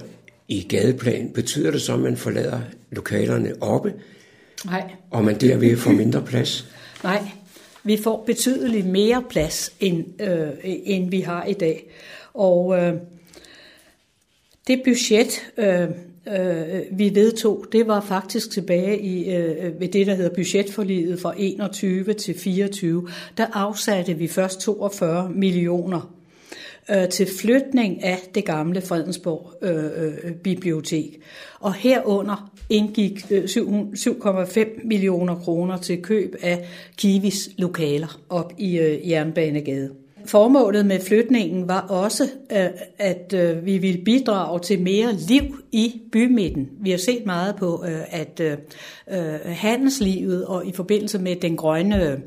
i 0.48 0.66
gadeplan, 0.68 1.30
betyder 1.34 1.70
det 1.70 1.82
så, 1.82 1.94
at 1.94 2.00
man 2.00 2.16
forlader 2.16 2.60
lokalerne 2.90 3.52
oppe, 3.60 3.92
Nej. 4.64 4.90
og 5.10 5.24
man 5.24 5.40
derved 5.40 5.76
får 5.76 5.90
mindre 5.90 6.22
plads? 6.22 6.68
Nej, 7.02 7.30
vi 7.84 7.96
får 7.96 8.22
betydeligt 8.26 8.86
mere 8.86 9.24
plads, 9.30 9.72
end, 9.80 10.22
øh, 10.22 10.48
end 10.62 11.10
vi 11.10 11.20
har 11.20 11.44
i 11.44 11.52
dag. 11.52 11.90
Og 12.34 12.78
øh, 12.78 12.94
det 14.66 14.82
budget, 14.84 15.52
øh, 15.56 15.88
øh, 16.40 16.98
vi 16.98 17.14
vedtog, 17.14 17.66
det 17.72 17.86
var 17.86 18.00
faktisk 18.00 18.50
tilbage 18.50 19.00
i 19.00 19.34
øh, 19.34 19.80
ved 19.80 19.88
det, 19.88 20.06
der 20.06 20.14
hedder 20.14 20.34
budgetforliget 20.34 21.20
fra 21.20 21.34
21 21.36 22.12
til 22.12 22.38
24. 22.38 23.08
Der 23.36 23.46
afsatte 23.52 24.14
vi 24.14 24.28
først 24.28 24.60
42 24.60 25.30
millioner 25.30 26.17
øh, 26.90 27.08
til 27.08 27.28
flytning 27.40 28.04
af 28.04 28.18
det 28.34 28.44
gamle 28.44 28.80
Fredensborg 28.80 29.52
øh, 29.62 29.84
øh, 29.84 30.32
bibliotek. 30.34 31.20
Og 31.60 31.74
herunder 31.74 32.50
indgik 32.70 33.24
øh, 33.30 33.44
7,5 33.44 34.86
millioner 34.86 35.34
kroner 35.34 35.76
til 35.76 36.02
køb 36.02 36.34
af 36.42 36.68
Kivis 36.96 37.50
lokaler 37.58 38.20
op 38.28 38.52
i 38.58 38.78
øh, 38.78 39.10
Jernbanegade. 39.10 39.90
Formålet 40.28 40.86
med 40.86 41.00
flytningen 41.00 41.68
var 41.68 41.80
også, 41.80 42.24
øh, 42.52 42.68
at 42.98 43.34
øh, 43.34 43.66
vi 43.66 43.78
ville 43.78 44.04
bidrage 44.04 44.60
til 44.60 44.82
mere 44.82 45.12
liv 45.12 45.42
i 45.72 46.00
bymidten. 46.12 46.68
Vi 46.80 46.90
har 46.90 46.98
set 46.98 47.26
meget 47.26 47.56
på, 47.56 47.84
øh, 47.88 48.00
at 48.10 48.42
handelslivet 49.44 50.46
og 50.46 50.66
i 50.66 50.72
forbindelse 50.72 51.18
med 51.18 51.36
den 51.36 51.56
grønne 51.56 52.22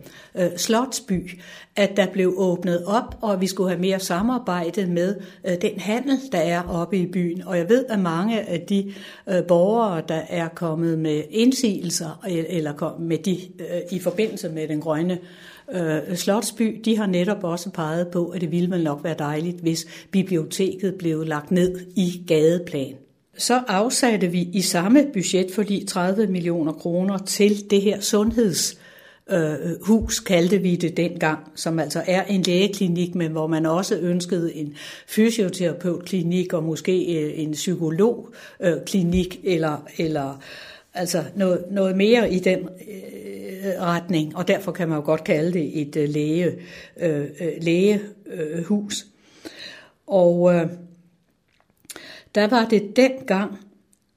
slotsby, 0.56 1.40
at 1.76 1.98
der 1.98 2.08
blev 2.14 2.34
åbnet 2.38 2.86
op, 2.86 3.18
og 3.22 3.42
vi 3.42 3.48
skulle 3.48 3.70
have 3.70 3.82
mere 3.82 4.00
samarbejde 4.00 4.88
med 4.88 5.16
den 5.62 5.80
handel, 5.80 6.20
der 6.32 6.38
er 6.38 6.64
oppe 6.64 6.98
i 6.98 7.06
byen. 7.06 7.44
Og 7.44 7.58
jeg 7.58 7.70
ved, 7.70 7.86
at 7.90 8.00
mange 8.00 8.42
af 8.42 8.62
de 8.62 8.94
borgere, 9.48 10.04
der 10.08 10.22
er 10.30 10.48
kommet 10.48 11.00
med 11.00 11.24
indsigelser, 11.30 12.24
eller 12.28 13.00
med 13.00 13.18
de 13.18 13.38
i 13.92 14.00
forbindelse 14.00 14.50
med 14.50 14.68
den 14.68 14.82
grønne 14.82 15.20
øh, 15.74 16.16
Slotsby, 16.16 16.82
de 16.86 16.98
har 16.98 17.06
netop 17.06 17.44
også 17.44 17.70
peget 17.70 18.08
på, 18.08 18.26
at 18.28 18.42
det 18.42 18.52
ville 18.52 18.68
man 18.68 18.80
nok 18.80 19.04
være 19.04 19.16
dejligt, 19.20 19.60
hvis 19.60 19.88
biblioteket 20.12 20.96
blev 20.96 21.24
lagt 21.26 21.52
ned 21.52 21.80
i 21.96 22.24
gadeplan. 22.28 22.94
Så 23.38 23.62
afsatte 23.68 24.28
vi 24.28 24.50
i 24.54 24.62
samme 24.62 25.06
budget 25.14 25.52
for 25.56 25.64
de 25.64 25.86
30 25.88 26.28
millioner 26.28 26.72
kroner 26.74 27.18
til 27.18 27.70
det 27.72 27.82
her 27.82 28.00
sundheds 28.00 28.78
øh, 29.32 29.82
hus, 29.82 30.20
kaldte 30.20 30.58
vi 30.58 30.76
det 30.76 30.98
dengang, 30.98 31.40
som 31.56 31.80
altså 31.80 32.04
er 32.08 32.24
en 32.24 32.42
lægeklinik, 32.42 33.16
men 33.16 33.32
hvor 33.32 33.48
man 33.48 33.66
også 33.66 33.98
ønskede 33.98 34.56
en 34.56 34.74
fysioterapeutklinik 35.08 36.54
og 36.54 36.64
måske 36.64 37.22
øh, 37.24 37.40
en 37.40 37.52
psykologklinik 37.52 39.40
øh, 39.44 39.54
eller, 39.54 39.86
eller 39.98 40.42
altså 40.94 41.24
noget, 41.36 41.66
noget 41.72 41.98
mere 41.98 42.32
i 42.32 42.40
den 42.40 42.60
øh, 42.60 43.82
retning, 43.82 44.36
og 44.36 44.48
derfor 44.48 44.72
kan 44.72 44.90
man 44.90 44.98
jo 44.98 45.06
godt 45.06 45.24
kalde 45.24 45.54
det 45.54 45.82
et 45.82 45.96
øh, 45.96 46.10
læge, 46.10 46.52
øh, 47.00 47.22
øh 47.42 47.54
lægehus. 47.62 49.06
Og 50.08 50.54
øh, 50.54 50.68
der 52.36 52.48
var 52.48 52.66
det 52.66 52.96
dengang 52.96 53.60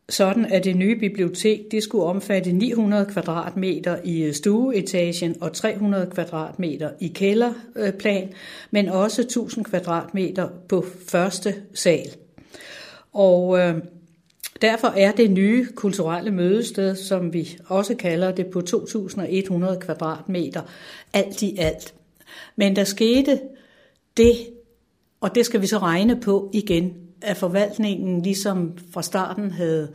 sådan, 0.08 0.44
at 0.44 0.64
det 0.64 0.76
nye 0.76 0.96
bibliotek 0.96 1.60
det 1.70 1.82
skulle 1.82 2.04
omfatte 2.04 2.52
900 2.52 3.06
kvadratmeter 3.06 3.96
i 4.04 4.22
øh, 4.22 4.34
stueetagen 4.34 5.36
og 5.40 5.52
300 5.52 6.10
kvadratmeter 6.10 6.90
i 7.00 7.08
kælderplan, 7.08 8.28
øh, 8.28 8.34
men 8.70 8.88
også 8.88 9.22
1000 9.22 9.64
kvadratmeter 9.64 10.48
på 10.68 10.84
første 11.08 11.54
sal. 11.74 12.08
Og 13.12 13.58
øh, 13.58 13.74
Derfor 14.62 14.88
er 14.88 15.12
det 15.12 15.30
nye 15.30 15.66
kulturelle 15.74 16.30
mødested, 16.30 16.96
som 16.96 17.32
vi 17.32 17.58
også 17.66 17.94
kalder 17.94 18.32
det, 18.32 18.46
på 18.46 18.62
2.100 18.70 19.78
kvadratmeter, 19.78 20.62
alt 21.12 21.42
i 21.42 21.56
alt. 21.58 21.94
Men 22.56 22.76
der 22.76 22.84
skete 22.84 23.40
det, 24.16 24.36
og 25.20 25.34
det 25.34 25.46
skal 25.46 25.60
vi 25.60 25.66
så 25.66 25.78
regne 25.78 26.20
på 26.20 26.50
igen, 26.52 26.94
at 27.22 27.36
forvaltningen 27.36 28.22
ligesom 28.22 28.78
fra 28.92 29.02
starten 29.02 29.50
havde 29.50 29.92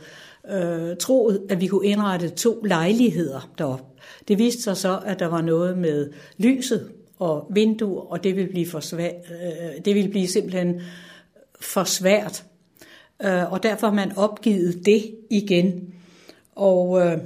øh, 0.50 0.96
troet, 0.96 1.46
at 1.48 1.60
vi 1.60 1.66
kunne 1.66 1.86
indrette 1.86 2.28
to 2.28 2.62
lejligheder 2.62 3.50
derop. 3.58 3.80
Det 4.28 4.38
viste 4.38 4.62
sig 4.62 4.76
så, 4.76 5.00
at 5.06 5.18
der 5.18 5.26
var 5.26 5.40
noget 5.40 5.78
med 5.78 6.12
lyset 6.38 6.90
og 7.18 7.46
vinduer, 7.50 8.00
og 8.00 8.24
det 8.24 8.36
ville 8.36 8.50
blive, 8.50 8.66
for 8.66 8.80
svært, 8.80 9.14
øh, 9.30 9.66
øh, 9.66 9.84
det 9.84 9.94
ville 9.94 10.10
blive 10.10 10.26
simpelthen 10.26 10.80
for 11.60 11.84
svært 11.84 12.44
øh, 13.24 13.52
og 13.52 13.62
derfor 13.62 13.86
har 13.86 13.94
man 13.94 14.16
opgivet 14.16 14.86
det 14.86 15.14
igen. 15.30 15.94
Og 16.56 17.00
øh, 17.00 17.18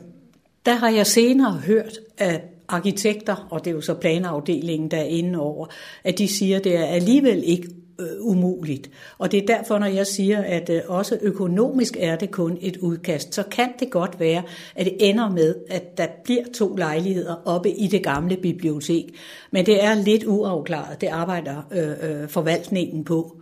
der 0.66 0.74
har 0.74 0.90
jeg 0.90 1.06
senere 1.06 1.52
hørt, 1.52 1.98
at 2.18 2.40
arkitekter, 2.68 3.46
og 3.50 3.64
det 3.64 3.70
er 3.70 3.74
jo 3.74 3.80
så 3.80 3.94
planafdelingen, 3.94 4.90
der 4.90 4.96
er 4.96 5.04
inde 5.04 5.38
over, 5.38 5.66
at 6.04 6.18
de 6.18 6.28
siger, 6.28 6.56
at 6.56 6.64
det 6.64 6.76
er 6.76 6.84
alligevel 6.84 7.42
ikke 7.46 7.68
øh, 7.98 8.06
umuligt. 8.20 8.90
Og 9.18 9.32
det 9.32 9.42
er 9.42 9.46
derfor, 9.46 9.78
når 9.78 9.86
jeg 9.86 10.06
siger, 10.06 10.42
at 10.42 10.70
øh, 10.70 10.80
også 10.88 11.18
økonomisk 11.22 11.96
er 12.00 12.16
det 12.16 12.30
kun 12.30 12.58
et 12.60 12.76
udkast, 12.76 13.34
så 13.34 13.42
kan 13.42 13.68
det 13.80 13.90
godt 13.90 14.20
være, 14.20 14.42
at 14.74 14.86
det 14.86 14.96
ender 15.00 15.30
med, 15.30 15.54
at 15.70 15.98
der 15.98 16.06
bliver 16.24 16.44
to 16.54 16.76
lejligheder 16.76 17.34
oppe 17.44 17.70
i 17.70 17.86
det 17.86 18.02
gamle 18.02 18.36
bibliotek. 18.36 19.14
Men 19.50 19.66
det 19.66 19.84
er 19.84 19.94
lidt 19.94 20.24
uafklaret. 20.24 21.00
Det 21.00 21.06
arbejder 21.06 21.62
øh, 21.72 22.22
øh, 22.22 22.28
forvaltningen 22.28 23.04
på. 23.04 23.36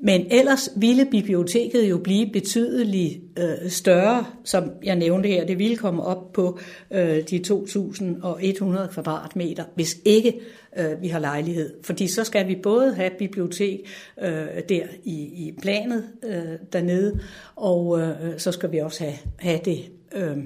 Men 0.00 0.26
ellers 0.30 0.70
ville 0.76 1.06
biblioteket 1.10 1.90
jo 1.90 1.98
blive 1.98 2.30
betydeligt 2.32 3.20
øh, 3.38 3.70
større, 3.70 4.26
som 4.44 4.70
jeg 4.82 4.96
nævnte 4.96 5.28
her. 5.28 5.46
Det 5.46 5.58
ville 5.58 5.76
komme 5.76 6.02
op 6.02 6.32
på 6.32 6.58
øh, 6.90 7.22
de 7.30 7.40
2.100 7.46 8.92
kvadratmeter, 8.92 9.64
hvis 9.74 9.96
ikke 10.04 10.40
øh, 10.78 11.02
vi 11.02 11.08
har 11.08 11.18
lejlighed. 11.18 11.74
Fordi 11.82 12.08
så 12.08 12.24
skal 12.24 12.48
vi 12.48 12.56
både 12.62 12.94
have 12.94 13.10
bibliotek 13.18 13.80
øh, 14.22 14.46
der 14.68 14.82
i, 15.04 15.14
i 15.14 15.54
planet 15.62 16.04
øh, 16.24 16.58
dernede, 16.72 17.20
og 17.56 18.00
øh, 18.00 18.38
så 18.38 18.52
skal 18.52 18.72
vi 18.72 18.78
også 18.78 19.04
have, 19.04 19.16
have 19.38 19.60
det 19.64 19.84
øh, 20.12 20.36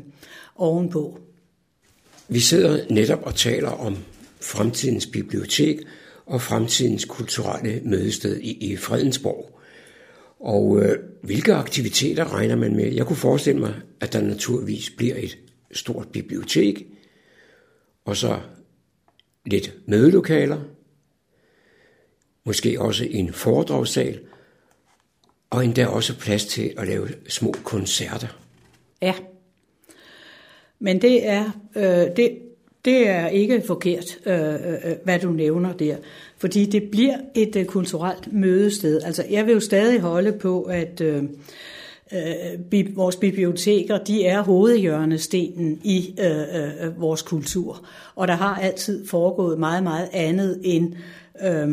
ovenpå. 0.56 1.18
Vi 2.28 2.40
sidder 2.40 2.78
netop 2.90 3.22
og 3.22 3.34
taler 3.34 3.70
om 3.70 3.96
fremtidens 4.40 5.06
bibliotek, 5.06 5.78
og 6.26 6.42
fremtidens 6.42 7.04
kulturelle 7.04 7.80
mødested 7.84 8.40
i, 8.40 8.72
i 8.72 8.76
Fredensborg. 8.76 9.58
Og 10.40 10.82
øh, 10.82 10.98
hvilke 11.22 11.54
aktiviteter 11.54 12.34
regner 12.34 12.56
man 12.56 12.76
med? 12.76 12.92
Jeg 12.92 13.06
kunne 13.06 13.16
forestille 13.16 13.60
mig, 13.60 13.74
at 14.00 14.12
der 14.12 14.20
naturligvis 14.20 14.90
bliver 14.90 15.14
et 15.16 15.38
stort 15.72 16.08
bibliotek, 16.08 16.86
og 18.04 18.16
så 18.16 18.40
lidt 19.46 19.74
mødelokaler, 19.86 20.60
måske 22.44 22.80
også 22.80 23.06
en 23.10 23.32
foredragssal, 23.32 24.20
og 25.50 25.64
endda 25.64 25.86
også 25.86 26.18
plads 26.18 26.46
til 26.46 26.74
at 26.78 26.86
lave 26.86 27.08
små 27.28 27.54
koncerter. 27.64 28.28
Ja, 29.02 29.14
men 30.78 31.02
det 31.02 31.26
er, 31.28 31.44
øh, 31.76 32.16
det, 32.16 32.38
det 32.84 33.08
er 33.08 33.28
ikke 33.28 33.62
forkert, 33.66 34.18
øh, 34.26 34.54
øh, 34.54 34.72
øh, 34.84 34.96
hvad 35.04 35.18
du 35.18 35.30
nævner 35.30 35.72
der, 35.72 35.96
fordi 36.36 36.66
det 36.66 36.90
bliver 36.90 37.16
et 37.34 37.56
øh, 37.56 37.64
kulturelt 37.64 38.32
mødested. 38.32 39.00
Altså, 39.02 39.24
jeg 39.30 39.46
vil 39.46 39.52
jo 39.52 39.60
stadig 39.60 40.00
holde 40.00 40.32
på, 40.32 40.62
at 40.62 41.00
øh, 41.00 41.22
øh, 42.12 42.96
vores 42.96 43.16
biblioteker, 43.16 43.98
de 43.98 44.24
er 44.24 44.42
hovedhjørnestenen 44.42 45.80
i 45.84 46.14
øh, 46.20 46.62
øh, 46.62 46.86
øh, 46.86 47.00
vores 47.00 47.22
kultur. 47.22 47.86
Og 48.14 48.28
der 48.28 48.34
har 48.34 48.54
altid 48.54 49.06
foregået 49.06 49.58
meget, 49.58 49.82
meget 49.82 50.08
andet 50.12 50.60
end, 50.64 50.94
øh, 51.44 51.68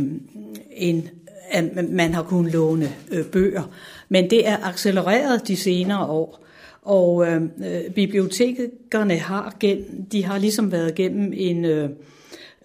end 0.72 1.04
at 1.52 1.90
man 1.90 2.14
har 2.14 2.24
kunnet 2.24 2.54
låne 2.54 2.90
øh, 3.12 3.26
bøger. 3.26 3.64
Men 4.10 4.30
det 4.30 4.48
er 4.48 4.58
accelereret 4.64 5.48
de 5.48 5.56
senere 5.56 6.06
år. 6.06 6.49
Og 6.82 7.28
øh, 7.28 7.42
øh, 7.42 7.92
bibliotekerne 7.96 9.18
har, 9.18 9.56
gen, 9.60 10.08
de 10.12 10.26
har 10.26 10.38
ligesom 10.38 10.72
været 10.72 10.96
gennem 10.96 11.34
en 11.36 11.66
øh, 11.66 11.90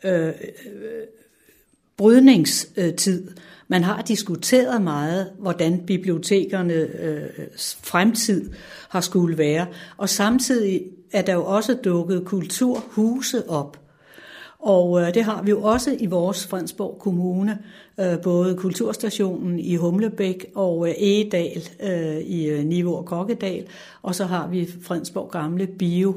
øh, 0.05 0.29
øh 0.29 0.33
brydningstid. 1.97 3.31
Man 3.69 3.83
har 3.83 4.03
diskuteret 4.03 4.83
meget, 4.83 5.33
hvordan 5.39 5.87
bibliotekerne 5.87 6.75
øh, 6.75 7.49
fremtid 7.83 8.51
har 8.89 9.01
skulle 9.01 9.39
være. 9.39 9.67
Og 9.97 10.09
samtidig 10.09 10.83
er 11.13 11.23
der 11.23 11.35
jo 11.35 11.45
også 11.45 11.75
dukket 11.75 12.25
kulturhuse 12.25 13.51
op. 13.51 13.84
Og 14.65 15.01
øh, 15.01 15.15
det 15.15 15.25
har 15.25 15.43
vi 15.43 15.51
jo 15.51 15.63
også 15.63 15.97
i 16.01 16.07
vores 16.07 16.47
Fredensborg 16.47 16.99
Kommune, 16.99 17.59
øh, 18.01 18.21
både 18.23 18.57
Kulturstationen 18.57 19.59
i 19.59 19.77
Humlebæk 19.77 20.47
og 20.55 20.89
øh, 20.89 20.95
Egedal 20.99 21.63
øh, 21.83 22.17
i 22.17 22.47
øh, 22.47 22.65
Niveau 22.65 22.97
og 22.97 23.05
Kokkedal, 23.05 23.67
og 24.03 24.15
så 24.15 24.25
har 24.25 24.49
vi 24.49 24.71
Fredensborg 24.83 25.31
Gamle 25.31 25.67
Bio 25.67 26.15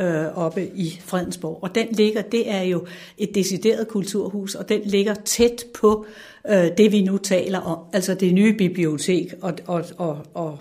øh, 0.00 0.38
oppe 0.38 0.66
i 0.66 1.00
Fredensborg. 1.00 1.58
Og 1.62 1.74
den 1.74 1.86
ligger, 1.90 2.22
det 2.22 2.50
er 2.50 2.62
jo 2.62 2.86
et 3.18 3.34
decideret 3.34 3.88
kulturhus, 3.88 4.54
og 4.54 4.68
den 4.68 4.80
ligger 4.84 5.14
tæt 5.14 5.64
på 5.80 6.06
øh, 6.50 6.68
det, 6.78 6.92
vi 6.92 7.02
nu 7.02 7.18
taler 7.18 7.58
om, 7.58 7.78
altså 7.92 8.14
det 8.14 8.34
nye 8.34 8.52
bibliotek 8.52 9.34
og, 9.42 9.52
og, 9.66 9.84
og, 9.96 10.18
og 10.34 10.58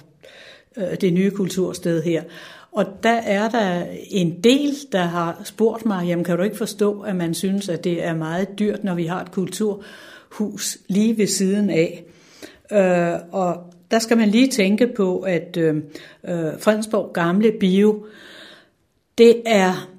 øh, 0.77 1.01
det 1.01 1.13
nye 1.13 1.31
kultursted 1.31 2.03
her. 2.03 2.23
Og 2.77 3.03
der 3.03 3.09
er 3.09 3.49
der 3.49 3.85
en 4.09 4.43
del, 4.43 4.75
der 4.91 5.03
har 5.03 5.41
spurgt 5.43 5.85
mig, 5.85 6.07
jamen 6.07 6.25
kan 6.25 6.37
du 6.37 6.43
ikke 6.43 6.57
forstå, 6.57 7.01
at 7.01 7.15
man 7.15 7.33
synes, 7.33 7.69
at 7.69 7.83
det 7.83 8.03
er 8.03 8.15
meget 8.15 8.59
dyrt, 8.59 8.83
når 8.83 8.95
vi 8.95 9.05
har 9.05 9.21
et 9.21 9.31
kulturhus 9.31 10.77
lige 10.87 11.17
ved 11.17 11.27
siden 11.27 11.69
af. 11.69 12.03
Øh, 12.71 13.19
og 13.31 13.73
der 13.91 13.99
skal 13.99 14.17
man 14.17 14.29
lige 14.29 14.47
tænke 14.47 14.87
på, 14.87 15.19
at 15.19 15.57
øh, 15.57 15.75
øh 16.27 16.59
Fredensborg 16.59 17.13
Gamle 17.13 17.51
Bio, 17.59 18.05
det 19.17 19.41
er 19.45 19.89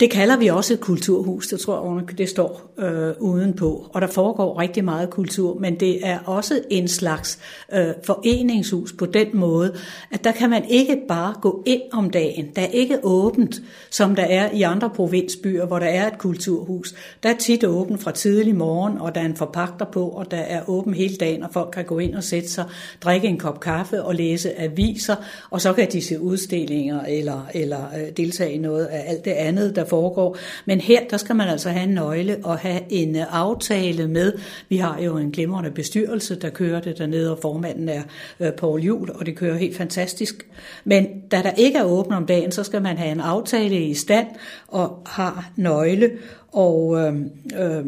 det 0.00 0.10
kalder 0.10 0.36
vi 0.36 0.46
også 0.46 0.74
et 0.74 0.80
kulturhus, 0.80 1.48
det 1.48 1.60
tror 1.60 1.98
jeg, 1.98 2.18
det 2.18 2.28
står 2.28 2.65
øh, 2.78 3.12
udenpå. 3.20 3.86
Og 3.92 4.00
der 4.00 4.06
foregår 4.06 4.60
rigtig 4.60 4.84
meget 4.84 5.10
kultur, 5.10 5.58
men 5.58 5.80
det 5.80 6.06
er 6.06 6.18
også 6.18 6.60
en 6.70 6.88
slags 6.88 7.38
øh, 7.72 7.86
foreningshus 8.04 8.92
på 8.92 9.06
den 9.06 9.28
måde, 9.34 9.74
at 10.12 10.24
der 10.24 10.32
kan 10.32 10.50
man 10.50 10.64
ikke 10.68 11.00
bare 11.08 11.34
gå 11.40 11.62
ind 11.66 11.82
om 11.92 12.10
dagen. 12.10 12.48
Der 12.56 12.62
er 12.62 12.66
ikke 12.66 12.98
åbent, 13.02 13.60
som 13.90 14.14
der 14.14 14.22
er 14.22 14.50
i 14.52 14.62
andre 14.62 14.90
provinsbyer, 14.90 15.66
hvor 15.66 15.78
der 15.78 15.86
er 15.86 16.06
et 16.06 16.18
kulturhus. 16.18 16.94
Der 17.22 17.28
er 17.28 17.36
tit 17.36 17.64
åbent 17.64 18.02
fra 18.02 18.10
tidlig 18.10 18.54
morgen, 18.54 18.98
og 18.98 19.14
der 19.14 19.20
er 19.20 19.24
en 19.24 19.36
forpagter 19.36 19.84
på, 19.84 20.08
og 20.08 20.30
der 20.30 20.36
er 20.36 20.68
åben 20.68 20.94
hele 20.94 21.16
dagen, 21.16 21.42
og 21.42 21.50
folk 21.52 21.70
kan 21.72 21.84
gå 21.84 21.98
ind 21.98 22.14
og 22.14 22.24
sætte 22.24 22.48
sig, 22.48 22.64
drikke 23.00 23.28
en 23.28 23.38
kop 23.38 23.60
kaffe 23.60 24.02
og 24.02 24.14
læse 24.14 24.60
aviser, 24.60 25.16
og 25.50 25.60
så 25.60 25.72
kan 25.72 25.92
de 25.92 26.02
se 26.02 26.20
udstillinger 26.20 27.00
eller, 27.08 27.46
eller 27.54 27.80
øh, 27.98 28.16
deltage 28.16 28.52
i 28.52 28.58
noget 28.58 28.84
af 28.84 29.04
alt 29.10 29.24
det 29.24 29.30
andet, 29.30 29.76
der 29.76 29.84
foregår. 29.84 30.36
Men 30.64 30.80
her, 30.80 31.00
der 31.10 31.16
skal 31.16 31.36
man 31.36 31.48
altså 31.48 31.68
have 31.70 31.84
en 31.84 31.94
nøgle 31.94 32.36
og 32.44 32.58
have 32.58 32.65
en 32.90 33.16
øh, 33.16 33.22
aftale 33.30 34.08
med. 34.08 34.32
Vi 34.68 34.76
har 34.76 35.00
jo 35.00 35.16
en 35.16 35.30
glimrende 35.30 35.70
bestyrelse, 35.70 36.34
der 36.34 36.50
kører 36.50 36.80
det 36.80 36.98
dernede, 36.98 37.32
og 37.32 37.38
formanden 37.42 37.88
er 37.88 38.02
øh, 38.40 38.52
Paul 38.52 38.80
Jul, 38.80 39.10
og 39.10 39.26
det 39.26 39.36
kører 39.36 39.56
helt 39.56 39.76
fantastisk. 39.76 40.46
Men 40.84 41.06
da 41.30 41.42
der 41.42 41.50
ikke 41.50 41.78
er 41.78 41.84
åbent 41.84 42.14
om 42.14 42.26
dagen, 42.26 42.52
så 42.52 42.64
skal 42.64 42.82
man 42.82 42.96
have 42.96 43.12
en 43.12 43.20
aftale 43.20 43.80
i 43.80 43.94
stand 43.94 44.26
og 44.68 45.02
har 45.06 45.50
nøgle. 45.56 46.10
Og 46.52 46.98
øh, 47.00 47.14
øh, 47.58 47.84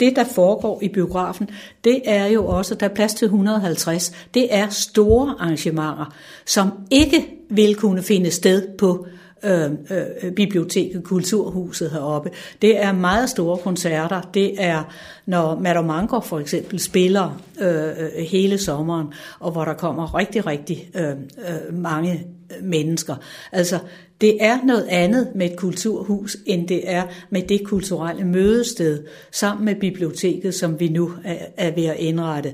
det, 0.00 0.16
der 0.16 0.24
foregår 0.24 0.82
i 0.82 0.88
biografen, 0.88 1.50
det 1.84 2.02
er 2.04 2.26
jo 2.26 2.46
også, 2.46 2.74
der 2.74 2.88
er 2.88 2.94
plads 2.94 3.14
til 3.14 3.24
150, 3.24 4.12
det 4.34 4.54
er 4.54 4.68
store 4.68 5.34
arrangementer, 5.38 6.14
som 6.46 6.70
ikke 6.90 7.28
vil 7.50 7.74
kunne 7.74 8.02
finde 8.02 8.30
sted 8.30 8.76
på 8.78 9.06
øh, 9.42 9.70
øh, 9.90 10.32
biblioteket, 10.32 11.04
kulturhuset 11.04 11.90
heroppe. 11.90 12.30
Det 12.62 12.82
er 12.82 12.92
meget 12.92 13.30
store 13.30 13.58
koncerter. 13.58 14.20
Det 14.34 14.62
er, 14.62 14.92
når 15.26 15.58
Madomango 15.58 16.20
for 16.20 16.38
eksempel 16.38 16.80
spiller 16.80 17.42
øh, 17.60 17.88
øh, 17.88 18.24
hele 18.30 18.58
sommeren, 18.58 19.06
og 19.40 19.52
hvor 19.52 19.64
der 19.64 19.74
kommer 19.74 20.14
rigtig, 20.14 20.46
rigtig 20.46 20.90
øh, 20.94 21.10
øh, 21.10 21.74
mange 21.74 22.26
mennesker. 22.62 23.14
Altså, 23.52 23.78
det 24.20 24.44
er 24.44 24.58
noget 24.64 24.86
andet 24.88 25.28
med 25.34 25.50
et 25.50 25.56
kulturhus, 25.56 26.36
end 26.46 26.68
det 26.68 26.90
er 26.90 27.02
med 27.30 27.42
det 27.42 27.64
kulturelle 27.64 28.24
mødested, 28.24 29.04
sammen 29.32 29.64
med 29.64 29.74
biblioteket, 29.74 30.54
som 30.54 30.80
vi 30.80 30.88
nu 30.88 31.12
er, 31.56 31.70
ved 31.74 31.84
at 31.84 31.96
indrette 31.98 32.52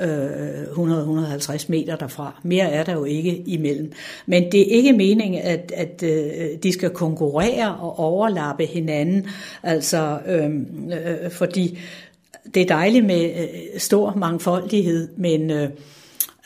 øh, 0.00 0.62
100-150 0.62 1.64
meter 1.68 1.96
derfra. 1.96 2.40
Mere 2.42 2.70
er 2.70 2.84
der 2.84 2.92
jo 2.92 3.04
ikke 3.04 3.42
imellem. 3.46 3.92
Men 4.26 4.52
det 4.52 4.60
er 4.60 4.76
ikke 4.76 4.92
meningen, 4.92 5.42
at, 5.42 5.72
at 5.76 6.02
øh, 6.02 6.58
de 6.62 6.72
skal 6.72 6.90
konkurrere 6.90 7.74
og 7.74 7.98
overlappe 7.98 8.66
hinanden, 8.66 9.26
altså 9.62 10.18
øh, 10.26 10.50
øh, 11.24 11.30
fordi 11.30 11.78
det 12.54 12.62
er 12.62 12.66
dejligt 12.66 13.06
med 13.06 13.24
øh, 13.24 13.80
stor 13.80 14.14
mangfoldighed, 14.16 15.08
men 15.16 15.50
øh, 15.50 15.68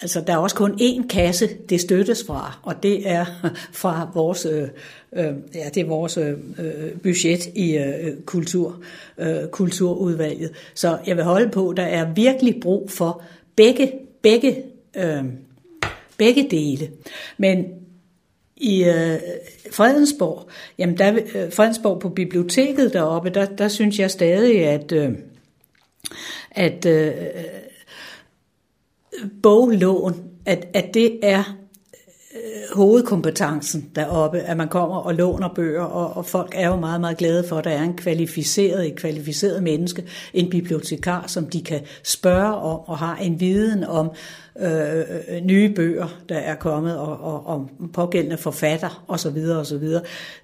Altså, 0.03 0.21
der 0.21 0.33
er 0.33 0.37
også 0.37 0.57
kun 0.57 0.79
én 0.81 1.07
kasse, 1.07 1.49
det 1.69 1.81
støttes 1.81 2.25
fra, 2.27 2.59
og 2.63 2.83
det 2.83 3.11
er 3.11 3.25
fra 3.83 4.11
vores, 4.15 4.47
øh, 4.47 4.69
øh, 5.13 5.35
ja, 5.55 5.69
det 5.75 5.81
er 5.81 5.87
vores 5.87 6.17
øh, 6.17 6.33
øh, 6.59 6.93
budget 7.03 7.47
i 7.55 7.77
øh, 7.77 8.17
kultur, 8.27 8.81
øh, 9.19 9.49
kulturudvalget. 9.51 10.51
Så 10.75 10.99
jeg 11.07 11.17
vil 11.17 11.25
holde 11.25 11.51
på, 11.51 11.75
der 11.77 11.83
er 11.83 12.15
virkelig 12.15 12.61
brug 12.63 12.91
for 12.91 13.23
begge, 13.57 13.93
begge, 14.23 14.63
øh, 14.97 15.25
begge 16.17 16.47
dele. 16.51 16.91
Men 17.37 17.65
i 18.57 18.85
øh, 18.85 19.19
Fredensborg, 19.73 20.49
jamen 20.79 20.99
der, 20.99 21.13
øh, 21.13 21.53
Fredensborg 21.53 22.01
på 22.01 22.09
biblioteket 22.09 22.93
deroppe, 22.93 23.31
der, 23.31 23.47
der 23.47 23.69
synes 23.69 23.99
jeg 23.99 24.11
stadig, 24.11 24.67
at, 24.67 24.93
øh, 24.93 25.11
at 26.51 26.87
øh, 26.87 27.13
boglån, 29.43 30.15
at, 30.47 30.67
at 30.75 30.95
det 30.95 31.19
er 31.23 31.43
øh, 32.35 32.77
hovedkompetencen 32.77 33.91
deroppe, 33.95 34.41
at 34.41 34.57
man 34.57 34.69
kommer 34.69 34.97
og 34.97 35.15
låner 35.15 35.49
bøger, 35.55 35.83
og, 35.83 36.17
og 36.17 36.27
folk 36.27 36.55
er 36.57 36.69
jo 36.69 36.77
meget, 36.77 37.01
meget 37.01 37.17
glade 37.17 37.45
for, 37.49 37.57
at 37.57 37.65
der 37.65 37.71
er 37.71 37.83
en 37.83 37.97
kvalificeret, 37.97 38.87
et 38.87 38.97
kvalificeret 38.97 39.63
menneske, 39.63 40.05
en 40.35 40.51
bibliotekar, 40.51 41.25
som 41.27 41.47
de 41.47 41.63
kan 41.63 41.81
spørge 42.03 42.55
om, 42.55 42.81
og 42.87 42.99
har 42.99 43.17
en 43.17 43.41
viden 43.41 43.85
om, 43.85 44.11
Øh, 44.61 45.05
øh, 45.29 45.45
nye 45.45 45.69
bøger, 45.69 46.21
der 46.29 46.37
er 46.39 46.55
kommet, 46.55 46.99
og, 46.99 47.21
og, 47.21 47.47
og 47.47 47.71
pågældende 47.93 48.37
forfatter 48.37 49.05
osv. 49.09 49.39
osv. 49.61 49.85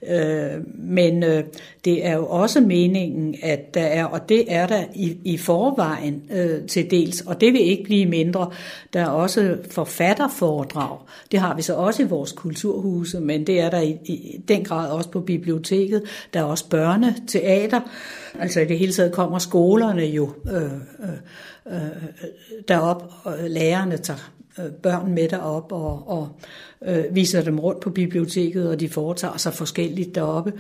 Øh, 0.09 0.51
men 0.75 1.23
øh, 1.23 1.45
det 1.85 2.07
er 2.07 2.15
jo 2.15 2.27
også 2.27 2.61
meningen, 2.61 3.35
at 3.43 3.75
der 3.75 3.83
er, 3.83 4.05
og 4.05 4.29
det 4.29 4.45
er 4.49 4.67
der 4.67 4.85
i, 4.95 5.17
i 5.25 5.39
forvejen 5.39 6.23
øh, 6.31 6.67
til 6.67 6.91
dels, 6.91 7.21
og 7.21 7.41
det 7.41 7.53
vil 7.53 7.61
ikke 7.61 7.85
blive 7.85 8.07
mindre, 8.07 8.51
der 8.93 9.01
er 9.01 9.09
også 9.09 9.57
forfatterforedrag. 9.71 10.99
Det 11.33 11.41
har 11.41 11.57
vi 11.57 11.63
så 11.63 11.75
også 11.75 12.03
i 12.03 12.07
vores 12.07 12.33
kulturhuse, 12.33 13.21
men 13.21 13.47
det 13.47 13.61
er 13.61 13.71
der 13.71 13.81
i, 13.81 13.99
i 14.05 14.41
den 14.49 14.65
grad 14.65 14.91
også 14.91 15.11
på 15.11 15.21
biblioteket. 15.21 16.03
Der 16.35 16.41
er 16.41 16.45
også 16.45 16.69
børneteater, 16.69 17.81
altså 18.39 18.61
i 18.61 18.65
det 18.65 18.79
hele 18.79 18.93
taget 18.93 19.13
kommer 19.13 19.39
skolerne 19.39 20.03
jo 20.03 20.33
øh, 20.53 20.63
øh, 20.63 21.11
øh 21.67 21.81
derop, 22.69 23.13
og 23.23 23.35
lærerne 23.49 23.97
tager 23.97 24.33
øh, 24.59 24.71
børn 24.83 25.13
med 25.13 25.29
derop 25.29 25.73
og, 25.73 26.09
og 26.09 26.29
øh, 26.85 27.05
viser 27.11 27.43
dem 27.43 27.59
rundt 27.59 27.81
på 27.81 27.91
biblioteket, 27.91 28.69
og 28.69 28.81
de 28.81 28.89
foretager 28.89 29.37
sig 29.37 29.55
forskelligt 29.55 30.15
deroppe. 30.15 30.53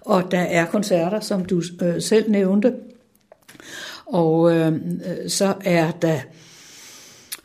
Og 0.00 0.30
der 0.30 0.40
er 0.40 0.66
koncerter, 0.66 1.20
som 1.20 1.44
du 1.44 1.62
øh, 1.82 2.02
selv 2.02 2.30
nævnte, 2.30 2.74
og 4.06 4.56
øh, 4.56 4.72
øh 4.72 5.28
så 5.28 5.54
er 5.64 5.90
der 5.90 6.20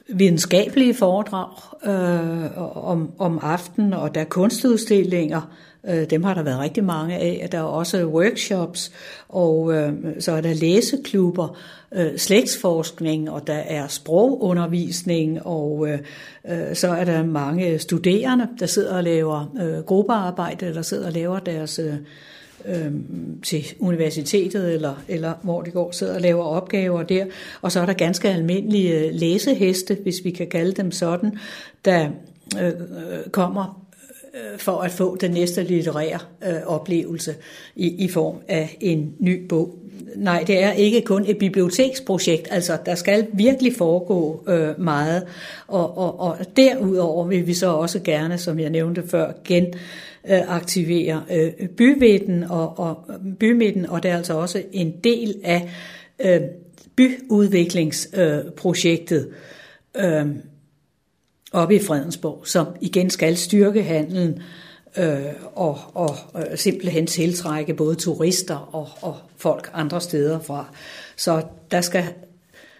videnskabelige 0.07 0.93
foredrag 0.93 1.49
øh, 1.85 2.57
om, 2.77 3.11
om 3.17 3.39
aftenen, 3.41 3.93
og 3.93 4.15
der 4.15 4.21
er 4.21 4.25
kunstudstillinger, 4.25 5.41
øh, 5.89 6.09
dem 6.09 6.23
har 6.23 6.33
der 6.33 6.43
været 6.43 6.59
rigtig 6.59 6.83
mange 6.83 7.15
af. 7.15 7.47
Der 7.51 7.57
er 7.57 7.63
også 7.63 8.05
workshops, 8.05 8.91
og 9.29 9.73
øh, 9.73 9.93
så 10.19 10.31
er 10.31 10.41
der 10.41 10.53
læseklubber, 10.53 11.57
øh, 11.95 12.17
slægtsforskning, 12.17 13.29
og 13.29 13.47
der 13.47 13.53
er 13.53 13.87
sprogundervisning, 13.87 15.45
og 15.45 15.87
øh, 15.89 15.99
øh 16.49 16.75
så 16.75 16.87
er 16.87 17.03
der 17.03 17.23
mange 17.23 17.79
studerende, 17.79 18.47
der 18.59 18.65
sidder 18.65 18.97
og 18.97 19.03
laver 19.03 19.53
øh, 19.61 19.83
gruppearbejde, 19.83 20.73
der 20.73 20.81
sidder 20.81 21.05
og 21.05 21.13
laver 21.13 21.39
deres... 21.39 21.79
Øh, 21.79 21.93
øh, 22.67 22.91
til 23.43 23.65
universitetet, 23.79 24.73
eller, 24.73 25.03
eller 25.07 25.33
hvor 25.41 25.61
de 25.61 25.71
går, 25.71 25.91
sidder 25.91 26.15
og 26.15 26.21
laver 26.21 26.43
opgaver 26.43 27.03
der. 27.03 27.25
Og 27.61 27.71
så 27.71 27.79
er 27.79 27.85
der 27.85 27.93
ganske 27.93 28.29
almindelige 28.29 28.99
øh, 28.99 29.13
læseheste, 29.13 29.97
hvis 30.03 30.15
vi 30.23 30.31
kan 30.31 30.47
kalde 30.47 30.71
dem 30.71 30.91
sådan, 30.91 31.37
der 31.85 32.09
øh, 32.61 32.67
øh 32.67 33.31
kommer 33.31 33.84
Øh, 34.35 34.59
for 34.59 34.81
at 34.81 34.91
få 34.91 35.15
den 35.15 35.31
næste 35.31 35.63
litterære 35.63 36.19
øh, 36.47 36.55
oplevelse 36.65 37.35
i, 37.75 38.05
i 38.05 38.07
form 38.07 38.35
af 38.47 38.77
en 38.81 39.15
ny 39.19 39.47
bog. 39.47 39.75
Nej, 40.15 40.43
det 40.47 40.63
er 40.63 40.71
ikke 40.71 41.01
kun 41.01 41.25
et 41.27 41.37
biblioteksprojekt, 41.37 42.47
altså 42.51 42.77
der 42.85 42.95
skal 42.95 43.27
virkelig 43.33 43.73
foregå 43.77 44.43
øh, 44.47 44.79
meget, 44.79 45.23
og, 45.67 45.97
og, 45.97 46.19
og 46.19 46.37
derudover 46.57 47.27
vil 47.27 47.47
vi 47.47 47.53
så 47.53 47.67
også 47.67 47.99
gerne, 47.99 48.37
som 48.37 48.59
jeg 48.59 48.69
nævnte 48.69 49.03
før, 49.07 49.31
gen 49.45 49.65
øh, 50.29 50.55
aktivere 50.55 51.23
øh, 51.31 51.51
byvidden 51.67 52.43
og, 52.43 52.79
og 52.79 52.97
bymidten, 53.39 53.85
og 53.85 54.03
det 54.03 54.11
er 54.11 54.17
altså 54.17 54.33
også 54.33 54.63
en 54.71 54.93
del 55.03 55.35
af 55.43 55.69
øh, 56.19 56.41
byudviklingsprojektet. 56.95 59.29
Øh, 59.97 60.25
oppe 61.51 61.75
i 61.75 61.79
Fredensborg, 61.79 62.47
som 62.47 62.67
igen 62.81 63.09
skal 63.09 63.37
styrke 63.37 63.83
handelen 63.83 64.41
øh, 64.97 65.25
og, 65.53 65.79
og 65.93 66.15
øh, 66.35 66.57
simpelthen 66.57 67.07
tiltrække 67.07 67.73
både 67.73 67.95
turister 67.95 68.75
og, 68.75 68.89
og 69.01 69.15
folk 69.37 69.69
andre 69.73 70.01
steder 70.01 70.39
fra. 70.39 70.65
Så 71.15 71.41
der 71.71 71.81
skal 71.81 72.03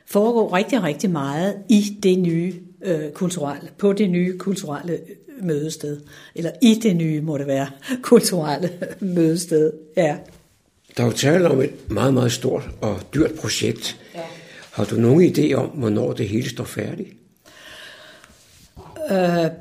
foregå 0.05 0.47
rigtig, 0.47 0.83
rigtig 0.83 1.09
meget 1.09 1.55
i 1.69 1.97
det 2.03 2.19
nye 2.19 2.53
øh, 2.85 3.11
kulturelle, 3.11 3.69
på 3.77 3.93
det 3.93 4.09
nye 4.09 4.37
kulturelle 4.37 4.99
mødested. 5.41 6.01
Eller 6.35 6.51
i 6.61 6.79
det 6.83 6.95
nye, 6.95 7.21
må 7.21 7.37
det 7.37 7.47
være, 7.47 7.67
kulturelle 8.01 8.69
mødested. 8.99 9.73
Ja. 9.97 10.17
Der 10.97 11.03
er 11.03 11.07
jo 11.07 11.13
tale 11.13 11.49
om 11.49 11.61
et 11.61 11.91
meget, 11.91 12.13
meget 12.13 12.31
stort 12.31 12.69
og 12.81 12.99
dyrt 13.13 13.31
projekt. 13.41 13.99
Ja. 14.15 14.19
Har 14.71 14.85
du 14.85 14.95
nogen 14.95 15.35
idé 15.35 15.53
om, 15.53 15.67
hvornår 15.67 16.13
det 16.13 16.29
hele 16.29 16.49
står 16.49 16.63
færdigt? 16.63 17.09
Øh, 19.11 19.51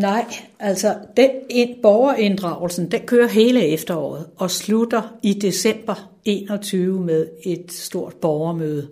nej, 0.00 0.24
altså 0.58 0.94
den 1.16 1.30
ind, 1.50 1.82
borgerinddragelsen, 1.82 2.90
den 2.90 3.00
kører 3.06 3.28
hele 3.28 3.66
efteråret 3.66 4.26
og 4.36 4.50
slutter 4.50 5.18
i 5.22 5.32
december 5.32 6.10
21 6.24 7.00
med 7.00 7.28
et 7.44 7.72
stort 7.72 8.14
borgermøde. 8.14 8.88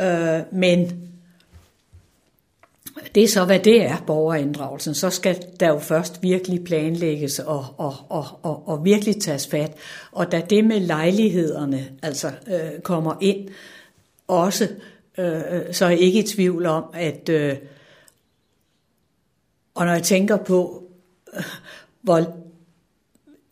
Øh, 0.00 0.40
men 0.52 1.08
det 3.14 3.22
er 3.22 3.28
så, 3.28 3.44
hvad 3.44 3.58
det 3.58 3.82
er, 3.82 3.96
borgerinddragelsen. 4.06 4.94
Så 4.94 5.10
skal 5.10 5.42
der 5.60 5.68
jo 5.68 5.78
først 5.78 6.22
virkelig 6.22 6.64
planlægges 6.64 7.38
og, 7.38 7.66
og, 7.76 7.94
og, 8.08 8.24
og, 8.42 8.68
og 8.68 8.84
virkelig 8.84 9.20
tages 9.20 9.46
fat. 9.46 9.74
Og 10.12 10.32
da 10.32 10.42
det 10.50 10.64
med 10.64 10.80
lejlighederne 10.80 11.88
altså 12.02 12.30
øh, 12.46 12.80
kommer 12.82 13.14
ind, 13.20 13.48
også, 14.28 14.64
øh, 14.64 14.70
Øh, 15.18 15.42
øh, 15.50 15.72
så 15.72 15.84
er 15.84 15.90
jeg 15.90 16.00
ikke 16.00 16.18
i 16.18 16.26
tvivl 16.26 16.66
om, 16.66 16.84
at... 16.94 17.28
Øh, 17.28 17.56
og 19.74 19.86
når 19.86 19.92
jeg 19.92 20.02
tænker 20.02 20.36
på, 20.36 20.82
øh, 21.36 21.42
hvor 22.02 22.16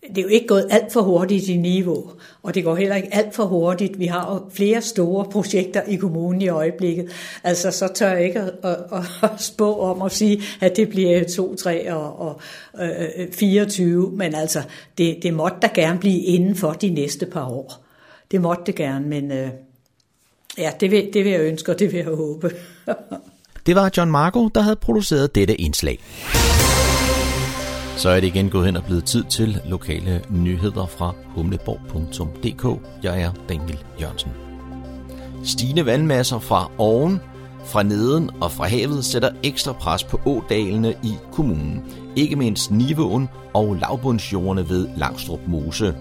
det 0.09 0.19
er 0.19 0.23
jo 0.23 0.29
ikke 0.29 0.47
gået 0.47 0.67
alt 0.71 0.93
for 0.93 1.01
hurtigt 1.01 1.49
i 1.49 1.57
niveau, 1.57 2.11
og 2.43 2.55
det 2.55 2.65
går 2.65 2.75
heller 2.75 2.97
ikke 2.97 3.15
alt 3.15 3.35
for 3.35 3.45
hurtigt. 3.45 3.99
Vi 3.99 4.07
har 4.07 4.35
jo 4.35 4.51
flere 4.51 4.83
store 4.83 5.25
projekter 5.25 5.83
i 5.83 5.97
kommunen 5.97 6.43
i 6.43 6.49
øjeblikket. 6.49 7.11
Altså, 7.45 7.71
så 7.71 7.89
tør 7.95 8.13
jeg 8.13 8.25
ikke 8.25 8.41
at, 8.41 8.53
at, 8.63 9.05
at 9.23 9.31
spå 9.43 9.81
om 9.81 10.03
at 10.03 10.13
sige, 10.13 10.43
at 10.61 10.77
det 10.77 10.89
bliver 10.89 11.25
2, 11.25 11.55
3 11.55 11.93
og, 11.93 12.21
og 12.21 12.41
øh, 12.81 13.09
øh 13.17 13.33
24, 13.33 14.11
men 14.11 14.35
altså, 14.35 14.63
det, 14.99 15.19
det 15.23 15.35
måtte 15.35 15.57
da 15.63 15.69
gerne 15.75 15.99
blive 15.99 16.21
inden 16.21 16.57
for 16.57 16.73
de 16.73 16.91
næste 16.91 17.27
par 17.27 17.49
år. 17.51 17.85
Det 18.31 18.41
måtte 18.41 18.63
det 18.67 18.75
gerne, 18.75 19.09
men 19.09 19.33
øh, 19.33 19.51
ja, 20.59 20.71
det 20.81 20.91
vil, 20.91 21.11
det 21.13 21.25
vil 21.25 21.33
jeg 21.33 21.41
ønske, 21.41 21.73
og 21.73 21.79
det 21.79 21.93
vil 21.93 21.99
jeg 21.99 22.07
håbe. 22.07 22.51
det 23.67 23.75
var 23.77 23.91
John 23.97 24.11
Marco, 24.11 24.49
der 24.49 24.61
havde 24.61 24.77
produceret 24.77 25.35
dette 25.35 25.61
indslag. 25.61 25.99
Så 27.97 28.09
er 28.09 28.21
det 28.21 28.27
igen 28.27 28.51
gået 28.51 28.67
hen 28.67 28.77
og 28.77 28.85
blevet 28.85 29.05
tid 29.05 29.25
til 29.25 29.61
lokale 29.65 30.25
nyheder 30.31 30.87
fra 30.87 31.15
humleborg.dk. 31.27 32.83
Jeg 33.03 33.23
er 33.23 33.33
Daniel 33.49 33.79
Jørgensen. 34.01 34.31
Stigende 35.45 35.87
vandmasser 35.87 36.39
fra 36.39 36.71
oven, 36.79 37.21
fra 37.65 37.83
neden 37.83 38.31
og 38.41 38.53
fra 38.53 38.67
havet 38.67 39.05
sætter 39.05 39.31
ekstra 39.43 39.73
pres 39.73 40.05
på 40.05 40.21
ådalene 40.27 40.95
i 41.03 41.15
kommunen. 41.33 41.83
Ikke 42.17 42.37
mindst 42.37 42.71
Niveåen 42.71 43.29
og 43.55 43.75
lavbundsjordene 43.75 44.69
ved 44.69 44.89
Langstrup 44.97 45.41
Mose. 45.47 45.95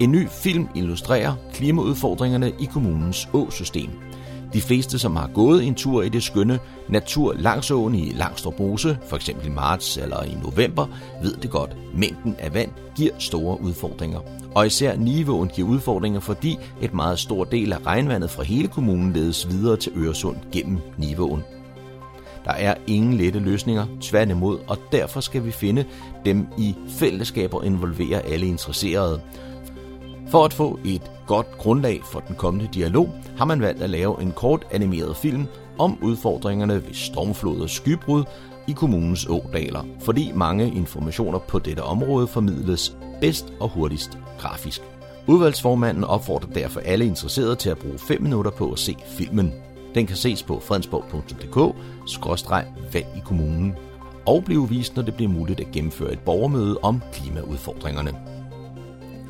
En 0.00 0.12
ny 0.12 0.28
film 0.28 0.68
illustrerer 0.74 1.34
klimaudfordringerne 1.54 2.52
i 2.58 2.64
kommunens 2.64 3.28
åsystem. 3.32 3.90
De 4.52 4.60
fleste, 4.60 4.98
som 4.98 5.16
har 5.16 5.30
gået 5.34 5.64
en 5.64 5.74
tur 5.74 6.02
i 6.02 6.08
det 6.08 6.22
skønne 6.22 6.58
natur 6.88 7.32
langs 7.32 7.70
åen 7.70 7.94
i 7.94 8.12
Langstrup 8.14 8.58
Mose, 8.58 8.98
f.eks. 9.06 9.28
i 9.28 9.48
marts 9.48 9.96
eller 9.96 10.22
i 10.22 10.36
november, 10.42 10.86
ved 11.22 11.36
det 11.36 11.50
godt. 11.50 11.76
Mængden 11.94 12.36
af 12.38 12.54
vand 12.54 12.70
giver 12.96 13.12
store 13.18 13.60
udfordringer. 13.60 14.20
Og 14.54 14.66
især 14.66 14.96
Nivåen 14.96 15.48
giver 15.48 15.68
udfordringer, 15.68 16.20
fordi 16.20 16.58
et 16.80 16.94
meget 16.94 17.18
stor 17.18 17.44
del 17.44 17.72
af 17.72 17.86
regnvandet 17.86 18.30
fra 18.30 18.42
hele 18.42 18.68
kommunen 18.68 19.12
ledes 19.12 19.48
videre 19.50 19.76
til 19.76 19.92
Øresund 19.96 20.36
gennem 20.52 20.78
Nivåen. 20.98 21.42
Der 22.44 22.52
er 22.52 22.74
ingen 22.86 23.14
lette 23.14 23.38
løsninger, 23.38 23.86
tværtimod, 24.00 24.58
og 24.66 24.78
derfor 24.92 25.20
skal 25.20 25.44
vi 25.44 25.50
finde 25.50 25.84
dem 26.24 26.46
i 26.58 26.74
fællesskaber 26.88 27.58
og 27.58 27.66
involvere 27.66 28.20
alle 28.20 28.46
interesserede. 28.46 29.20
For 30.28 30.44
at 30.44 30.52
få 30.52 30.78
et 30.84 31.10
godt 31.26 31.58
grundlag 31.58 32.00
for 32.04 32.20
den 32.20 32.36
kommende 32.36 32.68
dialog, 32.74 33.10
har 33.36 33.44
man 33.44 33.60
valgt 33.60 33.82
at 33.82 33.90
lave 33.90 34.22
en 34.22 34.32
kort 34.32 34.66
animeret 34.70 35.16
film 35.16 35.46
om 35.78 35.98
udfordringerne 36.02 36.74
ved 36.74 36.94
stormflod 36.94 37.60
og 37.60 37.70
skybrud 37.70 38.24
i 38.68 38.72
kommunens 38.72 39.26
ådaler, 39.26 39.84
fordi 40.00 40.32
mange 40.34 40.74
informationer 40.74 41.38
på 41.38 41.58
dette 41.58 41.82
område 41.82 42.26
formidles 42.26 42.96
bedst 43.20 43.52
og 43.60 43.68
hurtigst 43.68 44.18
grafisk. 44.38 44.82
Udvalgsformanden 45.26 46.04
opfordrer 46.04 46.50
derfor 46.50 46.80
alle 46.80 47.06
interesserede 47.06 47.56
til 47.56 47.70
at 47.70 47.78
bruge 47.78 47.98
5 47.98 48.22
minutter 48.22 48.50
på 48.50 48.72
at 48.72 48.78
se 48.78 48.96
filmen. 49.06 49.52
Den 49.94 50.06
kan 50.06 50.16
ses 50.16 50.42
på 50.42 50.60
fredensborg.dk-valg 50.60 53.06
i 53.16 53.20
kommunen 53.24 53.74
og 54.26 54.44
blive 54.44 54.68
vist, 54.68 54.96
når 54.96 55.02
det 55.02 55.14
bliver 55.14 55.30
muligt 55.30 55.60
at 55.60 55.70
gennemføre 55.72 56.12
et 56.12 56.20
borgermøde 56.20 56.78
om 56.82 57.02
klimaudfordringerne. 57.12 58.31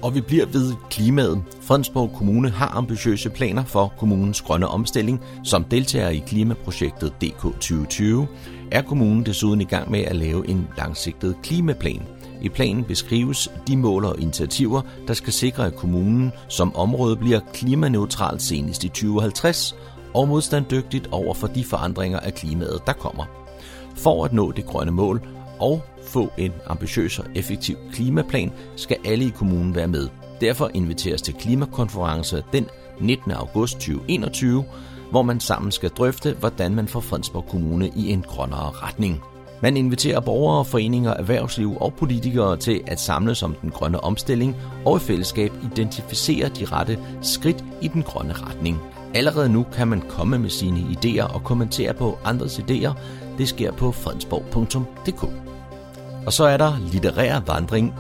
Og 0.03 0.15
vi 0.15 0.21
bliver 0.21 0.47
ved 0.47 0.73
klimaet. 0.91 1.43
Fredensborg 1.61 2.13
Kommune 2.13 2.51
har 2.51 2.69
ambitiøse 2.69 3.31
planer 3.31 3.65
for 3.65 3.93
kommunens 3.99 4.43
grønne 4.43 4.69
omstilling. 4.69 5.21
Som 5.45 5.65
deltager 5.65 6.09
i 6.09 6.23
klimaprojektet 6.27 7.13
DK 7.21 7.43
2020 7.43 8.27
er 8.73 8.83
kommunen 8.83 9.27
desuden 9.27 9.61
i 9.61 9.65
gang 9.65 9.91
med 9.91 10.01
at 10.01 10.17
lave 10.17 10.49
en 10.49 10.69
langsigtet 10.77 11.37
klimaplan. 11.43 12.03
I 12.41 12.49
planen 12.49 12.85
beskrives 12.85 13.51
de 13.69 13.77
mål 13.77 14.05
og 14.05 14.21
initiativer, 14.21 14.83
der 15.09 15.15
skal 15.15 15.33
sikre, 15.33 15.67
at 15.67 15.77
kommunen 15.77 16.33
som 16.49 16.77
område 16.77 17.17
bliver 17.17 17.41
klimaneutralt 17.55 18.43
senest 18.43 18.85
i 18.85 18.89
2050 18.89 19.75
og 20.15 20.29
modstanddygtigt 20.29 21.09
over 21.11 21.35
for 21.35 21.47
de 21.47 21.65
forandringer 21.65 22.21
af 22.21 22.35
klimaet, 22.35 22.81
der 22.87 22.93
kommer. 22.93 23.25
For 23.97 24.25
at 24.25 24.33
nå 24.33 24.51
det 24.51 24.67
grønne 24.67 24.93
mål 24.93 25.23
og 25.63 25.83
få 26.07 26.31
en 26.39 26.53
ambitiøs 26.67 27.19
og 27.19 27.25
effektiv 27.35 27.77
klimaplan, 27.93 28.53
skal 28.77 28.97
alle 29.05 29.25
i 29.25 29.29
kommunen 29.29 29.75
være 29.75 29.89
med. 29.89 30.09
Derfor 30.41 30.71
inviteres 30.75 31.23
til 31.23 31.35
klimakonference 31.35 32.43
den 32.53 32.67
19. 33.01 33.33
august 33.33 33.75
2021, 33.75 34.65
hvor 35.11 35.23
man 35.23 35.41
sammen 35.41 35.73
skal 35.73 35.91
drøfte, 35.91 36.37
hvordan 36.41 36.75
man 36.75 36.89
får 36.89 37.01
Fredensborg 37.01 37.47
Kommune 37.47 37.91
i 37.97 38.11
en 38.11 38.23
grønnere 38.23 38.71
retning. 38.71 39.23
Man 39.63 39.77
inviterer 39.77 40.21
borgere, 40.21 40.65
foreninger, 40.65 41.15
erhvervsliv 41.15 41.77
og 41.81 41.95
politikere 41.95 42.57
til 42.57 42.83
at 42.87 43.01
samles 43.01 43.43
om 43.43 43.55
den 43.63 43.71
grønne 43.71 44.05
omstilling 44.05 44.57
og 44.85 44.97
i 44.97 45.01
fællesskab 45.01 45.53
identificere 45.73 46.49
de 46.49 46.65
rette 46.65 46.99
skridt 47.23 47.65
i 47.81 47.89
den 47.89 48.03
grønne 48.03 48.33
retning. 48.33 48.79
Allerede 49.15 49.49
nu 49.49 49.67
kan 49.73 49.89
man 49.89 50.03
komme 50.09 50.39
med 50.39 50.51
sine 50.51 50.81
idéer 50.81 51.35
og 51.35 51.45
kommentere 51.45 51.95
på 51.95 52.19
andres 52.25 52.59
idéer. 52.59 52.93
Det 53.39 53.49
sker 53.49 53.73
på 53.73 53.93
fredensborg.dk. 53.93 55.52
Og 56.27 56.33
så 56.33 56.45
er 56.45 56.57
der 56.57 56.73
litterær 56.93 57.41
vandring. 57.47 57.95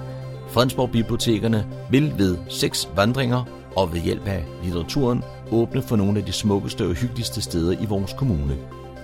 Fredensborg 0.48 0.90
Bibliotekerne 0.90 1.66
vil 1.90 2.12
ved 2.18 2.36
seks 2.48 2.88
vandringer 2.96 3.44
og 3.76 3.92
ved 3.92 4.00
hjælp 4.00 4.26
af 4.26 4.44
litteraturen 4.64 5.22
åbne 5.50 5.82
for 5.82 5.96
nogle 5.96 6.18
af 6.18 6.24
de 6.24 6.32
smukkeste 6.32 6.86
og 6.86 6.94
hyggeligste 6.94 7.42
steder 7.42 7.72
i 7.72 7.86
vores 7.86 8.12
kommune. 8.12 8.56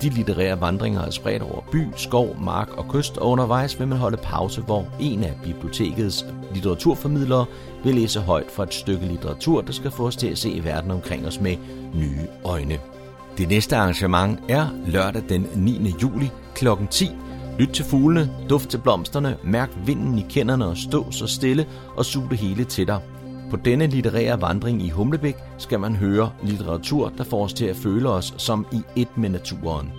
De 0.03 0.09
litterære 0.09 0.61
vandringer 0.61 1.01
er 1.03 1.11
spredt 1.11 1.43
over 1.43 1.61
by, 1.73 1.87
skov, 1.97 2.37
mark 2.41 2.69
og 2.77 2.89
kyst, 2.89 3.19
og 3.19 3.31
undervejs 3.31 3.79
vil 3.79 3.89
man 3.89 3.99
holde 3.99 4.17
pause, 4.17 4.61
hvor 4.61 4.87
en 5.01 5.25
af 5.25 5.35
bibliotekets 5.45 6.27
litteraturformidlere 6.55 7.45
vil 7.85 7.95
læse 7.95 8.21
højt 8.21 8.51
for 8.51 8.63
et 8.63 8.75
stykke 8.75 9.07
litteratur, 9.07 9.61
der 9.61 9.73
skal 9.73 9.91
få 9.91 10.07
os 10.07 10.17
til 10.17 10.27
at 10.27 10.39
se 10.39 10.61
verden 10.65 10.91
omkring 10.91 11.27
os 11.27 11.41
med 11.41 11.57
nye 11.95 12.27
øjne. 12.45 12.79
Det 13.39 13.49
næste 13.49 13.77
arrangement 13.77 14.41
er 14.49 14.67
lørdag 14.87 15.23
den 15.29 15.47
9. 15.55 15.95
juli 16.03 16.31
kl. 16.55 16.69
10 16.91 17.11
Lyt 17.59 17.69
til 17.69 17.85
fuglene, 17.85 18.31
duft 18.51 18.71
til 18.71 18.79
blomsterne, 18.79 19.37
mærk 19.45 19.71
vinden 19.87 20.19
i 20.19 20.27
kenderne 20.29 20.67
og 20.67 20.77
stå 20.77 21.11
så 21.11 21.27
stille 21.27 21.67
og 21.97 22.05
suge 22.05 22.31
det 22.31 22.39
hele 22.39 22.65
til 22.65 22.87
dig. 22.87 23.01
På 23.51 23.57
denne 23.57 23.87
litterære 23.87 24.41
vandring 24.41 24.83
i 24.83 24.89
Humlebæk 24.89 25.37
skal 25.59 25.81
man 25.81 25.97
høre 25.97 26.33
litteratur, 26.43 27.13
der 27.19 27.25
får 27.25 27.45
os 27.45 27.53
til 27.53 27.65
at 27.65 27.77
føle 27.77 28.09
os 28.09 28.35
som 28.37 28.67
i 28.73 28.83
et 28.97 29.17
med 29.17 29.29
naturen. 29.29 29.93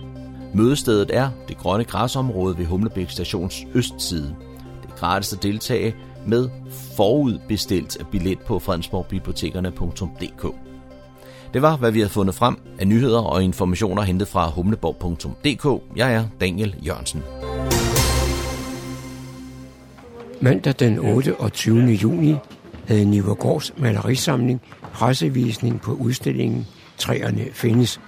Mødestedet 0.54 1.10
er 1.12 1.30
det 1.48 1.58
grønne 1.58 1.84
græsområde 1.84 2.58
ved 2.58 2.66
Humlebæk 2.66 3.10
stations 3.10 3.66
østside. 3.74 4.36
Det 4.82 4.90
er 4.90 4.96
gratis 4.96 5.32
at 5.32 5.42
deltage 5.42 5.94
med 6.26 6.48
forudbestilt 6.96 8.06
billet 8.10 8.38
på 8.38 8.58
fredensborgbibliotekerne.dk. 8.58 10.54
Det 11.54 11.62
var, 11.62 11.76
hvad 11.76 11.90
vi 11.92 11.98
havde 11.98 12.12
fundet 12.12 12.34
frem 12.34 12.56
af 12.78 12.88
nyheder 12.88 13.20
og 13.22 13.44
informationer 13.44 14.02
hentet 14.02 14.28
fra 14.28 14.50
humleborg.dk. 14.50 15.96
Jeg 15.96 16.14
er 16.14 16.24
Daniel 16.40 16.76
Jørgensen. 16.86 17.22
Mandag 20.42 20.74
den 20.78 20.98
28. 20.98 21.80
juni 21.80 22.36
havde 22.88 23.04
Nivergårds 23.04 23.78
malerisamling 23.78 24.60
pressevisning 24.92 25.80
på 25.80 25.92
udstillingen 25.92 26.66
Træerne 26.98 27.46
findes. 27.52 28.00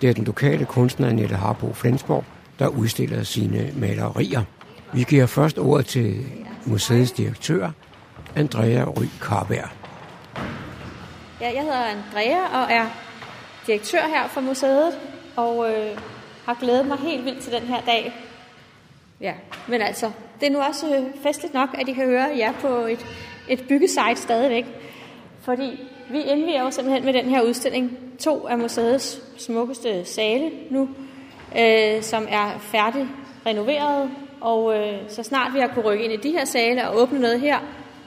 Det 0.00 0.08
er 0.08 0.14
den 0.14 0.24
lokale 0.24 0.64
kunstner 0.64 1.08
Annette 1.08 1.34
Harbo 1.34 1.72
Flensborg, 1.72 2.24
der 2.58 2.68
udstiller 2.68 3.22
sine 3.22 3.72
malerier. 3.76 4.42
Vi 4.92 5.02
giver 5.02 5.26
først 5.26 5.58
ordet 5.58 5.86
til 5.86 6.26
museets 6.66 7.12
direktør, 7.12 7.70
Andrea 8.36 8.84
Ry 8.84 9.04
Karberg. 9.20 9.68
Ja, 11.40 11.52
jeg 11.54 11.62
hedder 11.62 11.84
Andrea 11.84 12.62
og 12.62 12.72
er 12.72 12.86
direktør 13.66 14.00
her 14.00 14.28
for 14.28 14.40
museet. 14.40 14.92
og 15.36 15.70
øh, 15.70 15.98
har 16.46 16.56
glædet 16.60 16.86
mig 16.86 16.98
helt 16.98 17.24
vildt 17.24 17.42
til 17.42 17.52
den 17.52 17.62
her 17.62 17.80
dag. 17.80 18.12
Ja, 19.22 19.32
men 19.68 19.82
altså, 19.82 20.10
det 20.40 20.46
er 20.46 20.50
nu 20.50 20.58
også 20.58 20.96
øh, 20.96 21.02
festligt 21.22 21.54
nok, 21.54 21.68
at 21.74 21.88
I 21.88 21.92
kan 21.92 22.04
høre 22.04 22.28
jer 22.36 22.52
på 22.52 22.68
et, 22.68 23.06
et 23.48 23.64
byggesite 23.68 24.16
stadigvæk. 24.16 24.66
Fordi 25.40 25.80
vi 26.10 26.22
indviger 26.22 26.62
jo 26.62 26.70
simpelthen 26.70 27.04
med 27.04 27.12
den 27.12 27.24
her 27.24 27.42
udstilling 27.42 27.98
to 28.20 28.46
af 28.46 28.58
museets 28.58 29.22
smukkeste 29.44 30.04
sale 30.04 30.50
nu, 30.70 30.88
øh, 31.58 32.02
som 32.02 32.26
er 32.30 32.58
færdig 32.58 33.06
renoveret. 33.46 34.10
Og 34.40 34.78
øh, 34.78 34.98
så 35.08 35.22
snart 35.22 35.54
vi 35.54 35.60
har 35.60 35.66
kunne 35.66 35.84
rykke 35.84 36.04
ind 36.04 36.12
i 36.12 36.28
de 36.28 36.30
her 36.30 36.44
sale 36.44 36.88
og 36.88 36.96
åbne 37.02 37.18
noget 37.18 37.40
her, 37.40 37.58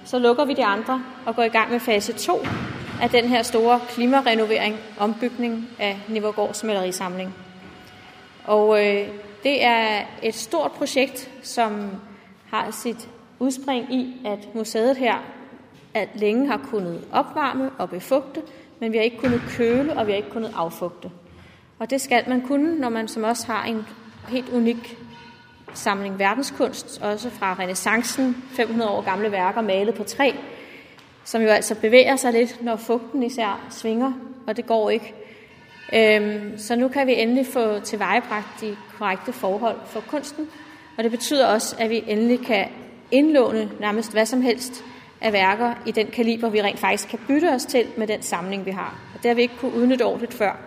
så 0.05 0.19
lukker 0.19 0.45
vi 0.45 0.53
de 0.53 0.65
andre 0.65 1.03
og 1.25 1.35
går 1.35 1.43
i 1.43 1.47
gang 1.47 1.71
med 1.71 1.79
fase 1.79 2.13
2 2.13 2.45
af 3.01 3.09
den 3.09 3.25
her 3.25 3.43
store 3.43 3.79
klimarenovering, 3.89 4.77
ombygning 4.99 5.69
af 5.79 5.99
Nivergårds 6.07 6.63
malerisamling. 6.63 7.35
Og 8.45 8.85
øh, 8.85 9.07
det 9.45 9.63
er 9.63 10.01
et 10.23 10.35
stort 10.35 10.71
projekt, 10.71 11.31
som 11.41 11.91
har 12.51 12.71
sit 12.71 13.09
udspring 13.39 13.93
i, 13.93 14.21
at 14.25 14.55
museet 14.55 14.97
her 14.97 15.15
at 15.93 16.09
længe 16.15 16.47
har 16.47 16.57
kunnet 16.57 17.07
opvarme 17.11 17.71
og 17.77 17.89
befugte, 17.89 18.41
men 18.79 18.91
vi 18.91 18.97
har 18.97 19.03
ikke 19.03 19.17
kunnet 19.17 19.41
køle, 19.49 19.97
og 19.97 20.07
vi 20.07 20.11
har 20.11 20.17
ikke 20.17 20.29
kunnet 20.29 20.51
affugte. 20.55 21.11
Og 21.79 21.89
det 21.89 22.01
skal 22.01 22.23
man 22.27 22.41
kunne, 22.41 22.75
når 22.75 22.89
man 22.89 23.07
som 23.07 23.23
også 23.23 23.47
har 23.47 23.65
en 23.65 23.85
helt 24.29 24.49
unik 24.49 24.97
samling 25.73 26.19
verdenskunst, 26.19 27.01
også 27.01 27.29
fra 27.29 27.53
renaissancen, 27.53 28.43
500 28.49 28.91
år 28.91 29.01
gamle 29.01 29.31
værker 29.31 29.61
malet 29.61 29.95
på 29.95 30.03
træ, 30.03 30.31
som 31.23 31.41
jo 31.41 31.47
altså 31.47 31.75
bevæger 31.75 32.15
sig 32.15 32.33
lidt, 32.33 32.63
når 32.63 32.75
fugten 32.75 33.23
især 33.23 33.67
svinger, 33.69 34.13
og 34.47 34.57
det 34.57 34.65
går 34.65 34.89
ikke. 34.89 35.24
Øhm, 35.95 36.57
så 36.57 36.75
nu 36.75 36.87
kan 36.87 37.07
vi 37.07 37.21
endelig 37.21 37.45
få 37.47 37.79
tilvejebragt 37.79 38.61
de 38.61 38.77
korrekte 38.97 39.33
forhold 39.33 39.77
for 39.85 39.99
kunsten, 39.99 40.47
og 40.97 41.03
det 41.03 41.11
betyder 41.11 41.47
også, 41.47 41.75
at 41.79 41.89
vi 41.89 42.03
endelig 42.07 42.45
kan 42.45 42.67
indlåne 43.11 43.71
nærmest 43.79 44.11
hvad 44.11 44.25
som 44.25 44.41
helst 44.41 44.83
af 45.21 45.33
værker 45.33 45.73
i 45.85 45.91
den 45.91 46.07
kaliber, 46.07 46.49
vi 46.49 46.61
rent 46.61 46.79
faktisk 46.79 47.09
kan 47.09 47.19
bytte 47.27 47.49
os 47.49 47.65
til 47.65 47.85
med 47.97 48.07
den 48.07 48.21
samling, 48.21 48.65
vi 48.65 48.71
har. 48.71 48.99
Og 49.15 49.23
det 49.23 49.29
har 49.29 49.35
vi 49.35 49.41
ikke 49.41 49.57
kunne 49.59 49.73
udnytte 49.73 50.03
ordentligt 50.03 50.33
før 50.33 50.57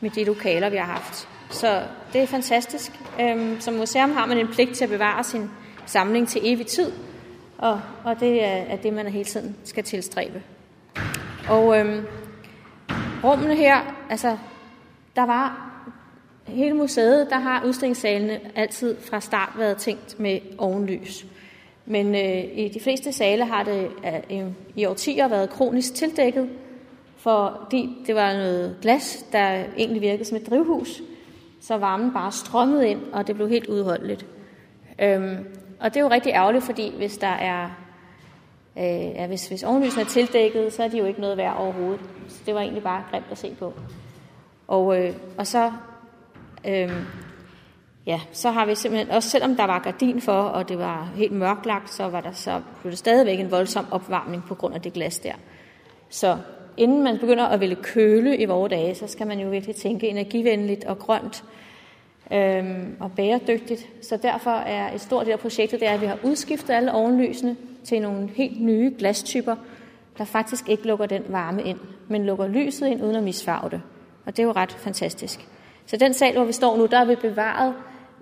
med 0.00 0.10
de 0.10 0.24
lokaler, 0.24 0.68
vi 0.68 0.76
har 0.76 0.84
haft. 0.84 1.28
Så 1.50 1.82
det 2.12 2.22
er 2.22 2.26
fantastisk. 2.26 2.92
Øhm, 3.20 3.60
som 3.60 3.74
museum 3.74 4.12
har 4.12 4.26
man 4.26 4.38
en 4.38 4.48
pligt 4.48 4.74
til 4.74 4.84
at 4.84 4.90
bevare 4.90 5.24
sin 5.24 5.50
samling 5.86 6.28
til 6.28 6.40
evig 6.44 6.66
tid, 6.66 6.92
og, 7.58 7.80
og 8.04 8.20
det 8.20 8.44
er, 8.44 8.48
er 8.48 8.76
det, 8.76 8.92
man 8.92 9.06
hele 9.06 9.24
tiden 9.24 9.56
skal 9.64 9.84
tilstræbe. 9.84 10.42
Og 11.48 11.78
øhm, 11.78 12.06
rummene 13.24 13.56
her, 13.56 13.78
altså, 14.10 14.36
der 15.16 15.22
var 15.22 15.70
hele 16.46 16.76
museet, 16.76 17.30
der 17.30 17.38
har 17.38 17.64
udstillingssalene 17.66 18.40
altid 18.54 18.96
fra 19.00 19.20
start 19.20 19.52
været 19.58 19.76
tænkt 19.76 20.20
med 20.20 20.40
ovenlys. 20.58 21.26
Men 21.86 22.14
øh, 22.14 22.44
i 22.58 22.70
de 22.74 22.80
fleste 22.80 23.12
sale 23.12 23.44
har 23.44 23.62
det 23.62 23.90
øh, 24.30 24.46
i 24.76 24.84
årtier 24.84 25.28
været 25.28 25.50
kronisk 25.50 25.94
tildækket, 25.94 26.48
fordi 27.16 27.96
det 28.06 28.14
var 28.14 28.32
noget 28.32 28.76
glas, 28.82 29.26
der 29.32 29.64
egentlig 29.76 30.02
virkede 30.02 30.24
som 30.24 30.36
et 30.36 30.46
drivhus, 30.50 31.02
så 31.60 31.76
varmen 31.76 32.12
bare 32.12 32.32
strømmede 32.32 32.88
ind, 32.88 33.00
og 33.12 33.26
det 33.26 33.34
blev 33.34 33.48
helt 33.48 33.66
udholdeligt. 33.66 34.26
Øhm, 34.98 35.36
og 35.80 35.94
det 35.94 35.96
er 35.96 36.04
jo 36.04 36.10
rigtig 36.10 36.32
ærgerligt, 36.32 36.64
fordi 36.64 36.92
hvis 36.96 37.18
der 37.18 37.26
er 37.26 37.64
øh, 38.78 39.14
ja, 39.14 39.26
hvis, 39.26 39.48
hvis 39.48 39.62
ovenlysene 39.62 40.02
er 40.02 40.06
tildækket, 40.06 40.72
så 40.72 40.82
er 40.82 40.88
de 40.88 40.98
jo 40.98 41.04
ikke 41.04 41.20
noget 41.20 41.36
værd 41.36 41.56
overhovedet. 41.56 42.00
Så 42.28 42.42
det 42.46 42.54
var 42.54 42.60
egentlig 42.60 42.82
bare 42.82 43.04
grimt 43.10 43.26
at 43.30 43.38
se 43.38 43.56
på. 43.58 43.72
Og, 44.74 44.98
øh, 44.98 45.14
og 45.38 45.46
så, 45.46 45.72
øh, 46.68 46.90
ja, 48.06 48.20
så 48.32 48.50
har 48.50 48.66
vi 48.66 48.74
simpelthen, 48.74 49.10
også 49.10 49.28
selvom 49.28 49.56
der 49.56 49.64
var 49.64 49.78
gardin 49.78 50.20
for, 50.20 50.32
og 50.32 50.68
det 50.68 50.78
var 50.78 51.12
helt 51.16 51.32
mørklagt, 51.32 51.90
så 51.90 52.08
var 52.08 52.20
der 52.20 52.32
så 52.32 52.62
blev 52.80 52.90
det 52.90 52.98
stadigvæk 52.98 53.40
en 53.40 53.50
voldsom 53.50 53.86
opvarmning 53.90 54.44
på 54.48 54.54
grund 54.54 54.74
af 54.74 54.80
det 54.80 54.92
glas 54.92 55.18
der. 55.18 55.32
Så 56.08 56.38
inden 56.76 57.02
man 57.02 57.18
begynder 57.18 57.44
at 57.44 57.60
ville 57.60 57.76
køle 57.76 58.36
i 58.36 58.44
vores 58.44 58.70
dage, 58.70 58.94
så 58.94 59.06
skal 59.06 59.26
man 59.26 59.40
jo 59.40 59.48
virkelig 59.48 59.76
tænke 59.76 60.08
energivenligt 60.08 60.84
og 60.84 60.98
grønt 60.98 61.44
øh, 62.32 62.64
og 63.00 63.12
bæredygtigt. 63.12 63.86
Så 64.02 64.16
derfor 64.16 64.50
er 64.50 64.94
et 64.94 65.00
stort 65.00 65.26
del 65.26 65.32
af 65.32 65.40
projektet, 65.40 65.80
det 65.80 65.88
er, 65.88 65.92
at 65.92 66.00
vi 66.00 66.06
har 66.06 66.18
udskiftet 66.22 66.74
alle 66.74 66.92
ovenlysene 66.92 67.56
til 67.84 68.02
nogle 68.02 68.28
helt 68.34 68.60
nye 68.60 68.94
glastyper, 68.98 69.56
der 70.18 70.24
faktisk 70.24 70.68
ikke 70.68 70.86
lukker 70.86 71.06
den 71.06 71.22
varme 71.28 71.62
ind, 71.62 71.78
men 72.08 72.26
lukker 72.26 72.46
lyset 72.46 72.86
ind 72.86 73.04
uden 73.04 73.16
at 73.16 73.22
misfarve 73.22 73.70
det. 73.70 73.82
Og 74.26 74.36
det 74.36 74.42
er 74.42 74.46
jo 74.46 74.52
ret 74.52 74.72
fantastisk. 74.72 75.48
Så 75.86 75.96
den 75.96 76.14
sal, 76.14 76.34
hvor 76.34 76.44
vi 76.44 76.52
står 76.52 76.76
nu, 76.76 76.86
der 76.86 76.98
har 76.98 77.04
vi 77.04 77.14
bevaret 77.14 77.74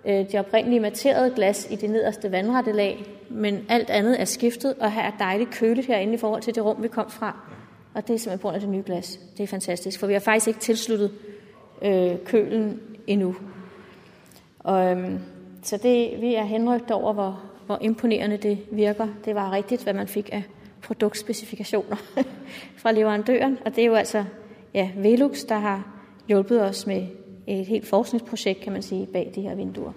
øh, 0.04 0.32
de 0.32 0.38
oprindelige 0.38 0.80
materede 0.80 1.32
glas 1.34 1.68
i 1.70 1.76
det 1.76 1.90
nederste 1.90 2.32
vandrette 2.32 2.72
lag, 2.72 3.04
men 3.28 3.66
alt 3.68 3.90
andet 3.90 4.20
er 4.20 4.24
skiftet, 4.24 4.74
og 4.80 4.92
her 4.92 5.02
er 5.02 5.12
dejligt 5.18 5.50
køligt 5.50 5.86
herinde 5.86 6.14
i 6.14 6.16
forhold 6.16 6.42
til 6.42 6.54
det 6.54 6.64
rum, 6.64 6.82
vi 6.82 6.88
kom 6.88 7.10
fra. 7.10 7.36
Og 7.94 8.08
det 8.08 8.14
er 8.14 8.18
simpelthen 8.18 8.38
på 8.38 8.42
grund 8.42 8.54
af 8.54 8.60
det 8.60 8.70
nye 8.70 8.82
glas. 8.86 9.20
Det 9.36 9.42
er 9.42 9.46
fantastisk, 9.46 10.00
for 10.00 10.06
vi 10.06 10.12
har 10.12 10.20
faktisk 10.20 10.48
ikke 10.48 10.60
tilsluttet 10.60 11.10
øh, 11.82 12.16
kølen 12.24 12.80
endnu. 13.06 13.36
Og, 14.58 14.90
øhm, 14.90 15.18
så 15.62 15.76
det, 15.76 16.20
vi 16.20 16.34
er 16.34 16.44
henrygt 16.44 16.90
over, 16.90 17.12
hvor, 17.12 17.40
hvor 17.66 17.78
imponerende 17.80 18.36
det 18.36 18.58
virker. 18.70 19.08
Det 19.24 19.34
var 19.34 19.52
rigtigt, 19.52 19.82
hvad 19.82 19.94
man 19.94 20.08
fik 20.08 20.28
af 20.32 20.42
produktspecifikationer 20.82 21.96
fra 22.82 22.92
leverandøren, 22.92 23.58
og 23.64 23.76
det 23.76 23.82
er 23.82 23.86
jo 23.86 23.94
altså 23.94 24.24
ja, 24.74 24.90
Velux, 24.96 25.44
der 25.44 25.58
har 25.58 25.86
hjulpet 26.28 26.62
os 26.62 26.86
med 26.86 27.06
et 27.46 27.66
helt 27.66 27.86
forskningsprojekt, 27.86 28.60
kan 28.60 28.72
man 28.72 28.82
sige, 28.82 29.06
bag 29.06 29.32
de 29.34 29.40
her 29.40 29.54
vinduer. 29.54 29.92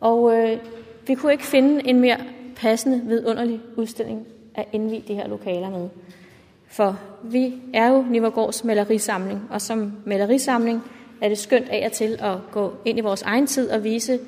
Og 0.00 0.36
øh, 0.36 0.58
vi 1.06 1.14
kunne 1.14 1.32
ikke 1.32 1.44
finde 1.46 1.88
en 1.88 2.00
mere 2.00 2.16
passende, 2.56 3.02
vidunderlig 3.06 3.60
udstilling 3.76 4.26
at 4.54 4.68
indvide 4.72 5.02
de 5.08 5.14
her 5.14 5.28
lokaler 5.28 5.70
med. 5.70 5.88
For 6.66 6.98
vi 7.22 7.54
er 7.74 7.88
jo 7.88 8.02
Nivergårds 8.10 8.64
malerisamling, 8.64 9.42
og 9.50 9.60
som 9.60 9.92
malerisamling 10.06 10.82
er 11.20 11.28
det 11.28 11.38
skønt 11.38 11.68
af 11.68 11.86
og 11.86 11.92
til 11.92 12.16
at 12.20 12.38
gå 12.52 12.72
ind 12.84 12.98
i 12.98 13.00
vores 13.00 13.22
egen 13.22 13.46
tid 13.46 13.70
og 13.70 13.84
vise, 13.84 14.18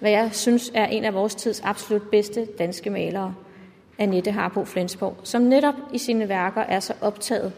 hvad 0.00 0.10
jeg 0.10 0.30
synes 0.32 0.72
er 0.74 0.86
en 0.86 1.04
af 1.04 1.14
vores 1.14 1.34
tids 1.34 1.60
absolut 1.60 2.02
bedste 2.10 2.44
danske 2.58 2.90
malere, 2.90 3.34
Annette 3.98 4.30
Harbo 4.30 4.64
Flensborg, 4.64 5.16
som 5.22 5.42
netop 5.42 5.74
i 5.92 5.98
sine 5.98 6.28
værker 6.28 6.60
er 6.60 6.80
så 6.80 6.94
optaget 7.00 7.52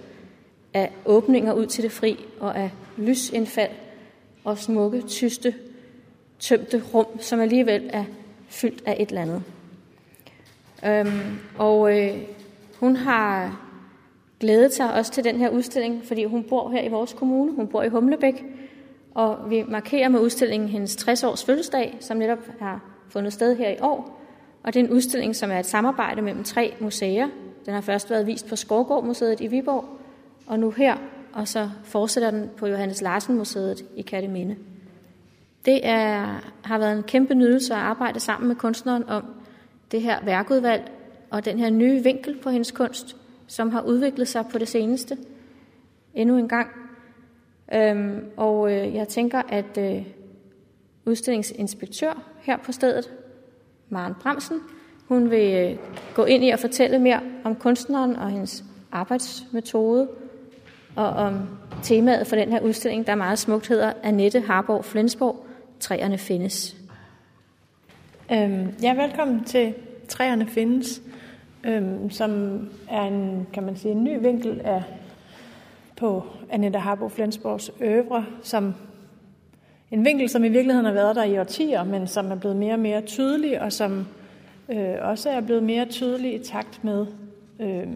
af 0.75 0.93
åbninger 1.05 1.53
ud 1.53 1.67
til 1.67 1.85
det 1.85 1.93
fri 1.93 2.25
og 2.41 2.57
af 2.57 2.71
lysindfald 2.97 3.71
og 4.45 4.59
smukke, 4.59 5.03
tyste, 5.03 5.55
tømte 6.39 6.83
rum, 6.95 7.07
som 7.21 7.41
alligevel 7.41 7.91
er 7.93 8.05
fyldt 8.49 8.83
af 8.87 8.97
et 9.01 9.09
eller 9.09 9.23
andet. 9.23 9.43
Øhm, 10.87 11.39
og 11.59 11.99
øh, 11.99 12.19
hun 12.81 12.97
har 12.97 13.61
glædet 14.41 14.75
sig 14.75 14.95
også 14.95 15.13
til 15.13 15.25
den 15.25 15.37
her 15.37 15.49
udstilling, 15.49 16.05
fordi 16.05 16.25
hun 16.25 16.45
bor 16.45 16.71
her 16.71 16.83
i 16.83 16.89
vores 16.89 17.13
kommune. 17.13 17.53
Hun 17.53 17.69
bor 17.69 17.83
i 17.83 17.89
Humlebæk, 17.89 18.45
og 19.15 19.51
vi 19.51 19.65
markerer 19.69 20.09
med 20.09 20.21
udstillingen 20.21 20.69
hendes 20.69 20.97
60-års 20.97 21.45
fødselsdag, 21.45 21.97
som 22.01 22.17
netop 22.17 22.39
har 22.61 22.81
fundet 23.09 23.33
sted 23.33 23.57
her 23.57 23.69
i 23.69 23.77
år. 23.81 24.21
Og 24.63 24.75
det 24.75 24.81
er 24.81 24.85
en 24.85 24.91
udstilling, 24.91 25.37
som 25.37 25.51
er 25.51 25.59
et 25.59 25.67
samarbejde 25.67 26.23
mellem 26.23 26.45
tre 26.45 26.75
museer. 26.81 27.29
Den 27.67 27.75
har 27.75 27.81
først 27.81 28.11
været 28.11 28.27
vist 28.27 28.49
på 28.49 28.57
Skovgård 28.57 29.05
Museet 29.05 29.41
i 29.41 29.47
Viborg, 29.47 29.85
og 30.47 30.59
nu 30.59 30.71
her, 30.71 30.97
og 31.33 31.49
så 31.49 31.71
fortsætter 31.85 32.31
den 32.31 32.51
på 32.57 32.67
Johannes 32.67 33.03
Larsen 33.03 33.37
Museet 33.37 33.85
i 33.97 34.03
Katteminde. 34.03 34.57
Det 35.65 35.81
er, 35.83 36.41
har 36.63 36.79
været 36.79 36.97
en 36.97 37.03
kæmpe 37.03 37.35
nydelse 37.35 37.75
at 37.75 37.81
arbejde 37.81 38.21
sammen 38.21 38.49
med 38.49 38.57
kunstneren 38.57 39.09
om 39.09 39.25
det 39.93 40.03
her 40.03 40.25
værkudvalg 40.25 40.91
og 41.31 41.45
den 41.45 41.59
her 41.59 41.71
nye 41.71 42.03
vinkel 42.03 42.39
på 42.43 42.51
hendes 42.51 42.71
kunst, 42.71 43.17
som 43.47 43.71
har 43.71 43.83
udviklet 43.83 44.29
sig 44.29 44.45
på 44.53 44.59
det 44.59 44.69
seneste. 44.69 45.19
Endnu 46.15 46.37
en 46.37 46.49
gang. 46.49 46.69
Øhm, 47.75 48.25
og 48.37 48.73
øh, 48.73 48.95
jeg 48.95 49.09
tænker, 49.09 49.43
at 49.49 49.79
øh, 49.79 50.07
udstillingsinspektør 51.05 52.23
her 52.41 52.57
på 52.57 52.73
stedet, 52.73 53.13
Maren 53.89 54.15
Bremsen, 54.23 54.61
hun 55.09 55.31
vil 55.31 55.55
øh, 55.55 55.79
gå 56.15 56.25
ind 56.25 56.45
i 56.45 56.51
og 56.51 56.59
fortælle 56.59 56.99
mere 56.99 57.21
om 57.45 57.57
kunstneren 57.57 58.17
og 58.17 58.31
hendes 58.31 58.65
arbejdsmetode, 58.93 60.09
og 60.97 61.09
om 61.09 61.49
temaet 61.83 62.27
for 62.27 62.37
den 62.37 62.53
her 62.53 62.61
udstilling, 62.61 63.07
der 63.07 63.15
meget 63.15 63.39
smukt, 63.39 63.69
hedder 63.69 63.93
Annette 64.03 64.41
Harborg 64.41 64.85
Flensborg, 64.85 65.47
Træerne 65.81 66.19
findes. 66.19 66.77
Øhm, 68.33 68.75
ja, 68.83 68.95
velkommen 68.95 69.45
til 69.45 69.75
Træerne 70.09 70.47
findes, 70.47 71.03
øhm, 71.65 72.11
som 72.11 72.61
er 72.91 73.03
en, 73.03 73.47
kan 73.53 73.63
man 73.63 73.77
sige, 73.77 73.93
en 73.93 74.05
ny 74.05 74.23
vinkel 74.23 74.61
af 74.65 74.83
på 75.97 76.23
Annette 76.51 76.79
Harbo 76.79 77.09
Flensborgs 77.09 77.71
øvre, 77.81 78.27
som 78.43 78.75
en 79.91 80.05
vinkel, 80.05 80.29
som 80.29 80.45
i 80.45 80.49
virkeligheden 80.49 80.87
har 80.87 80.93
været 80.93 81.17
der 81.17 81.25
i 81.25 81.39
årtier, 81.39 81.85
men 81.85 82.07
som 82.07 82.31
er 82.31 82.35
blevet 82.35 82.57
mere 82.57 82.73
og 82.73 82.79
mere 82.79 83.01
tydelig, 83.01 83.63
og 83.63 83.73
som 83.73 84.07
øh, 84.69 84.95
også 85.01 85.31
er 85.31 85.41
blevet 85.41 85.63
mere 85.63 85.85
tydelig 85.85 86.35
i 86.35 86.45
takt 86.45 86.85
med, 86.85 87.07
øh, 87.61 87.87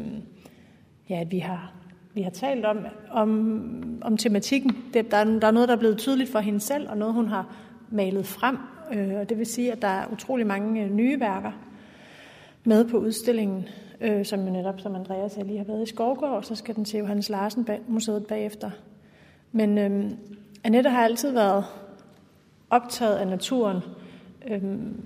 ja, 1.10 1.20
at 1.20 1.30
vi 1.30 1.38
har 1.38 1.75
vi 2.16 2.22
har 2.22 2.30
talt 2.30 2.64
om, 2.64 2.78
om, 3.10 3.98
om 4.02 4.16
tematikken. 4.16 4.76
Det, 4.94 5.10
der, 5.10 5.16
er, 5.16 5.24
der 5.24 5.46
er 5.46 5.50
noget, 5.50 5.68
der 5.68 5.74
er 5.74 5.78
blevet 5.78 5.98
tydeligt 5.98 6.32
for 6.32 6.38
hende 6.38 6.60
selv, 6.60 6.90
og 6.90 6.96
noget, 6.96 7.14
hun 7.14 7.28
har 7.28 7.56
malet 7.90 8.26
frem. 8.26 8.58
Øh, 8.92 9.14
og 9.20 9.28
det 9.28 9.38
vil 9.38 9.46
sige, 9.46 9.72
at 9.72 9.82
der 9.82 9.88
er 9.88 10.06
utrolig 10.12 10.46
mange 10.46 10.84
øh, 10.84 10.90
nye 10.90 11.20
værker 11.20 11.52
med 12.64 12.84
på 12.84 12.98
udstillingen, 12.98 13.68
øh, 14.00 14.24
som 14.24 14.44
jo 14.44 14.52
netop, 14.52 14.80
som 14.80 14.94
Andreas 14.94 15.38
lige 15.44 15.58
har 15.58 15.64
været 15.64 15.82
i 15.82 15.92
Skovgård, 15.92 16.30
og 16.30 16.44
så 16.44 16.54
skal 16.54 16.76
den 16.76 16.84
til 16.84 16.98
Johannes 16.98 17.28
Larsen 17.28 17.64
bag, 17.64 17.80
museet 17.88 18.26
bagefter. 18.26 18.70
Men 19.52 19.78
øh, 19.78 20.10
Annette 20.64 20.90
har 20.90 21.04
altid 21.04 21.30
været 21.30 21.64
optaget 22.70 23.16
af 23.16 23.26
naturen, 23.26 23.80
øh, 24.48 24.62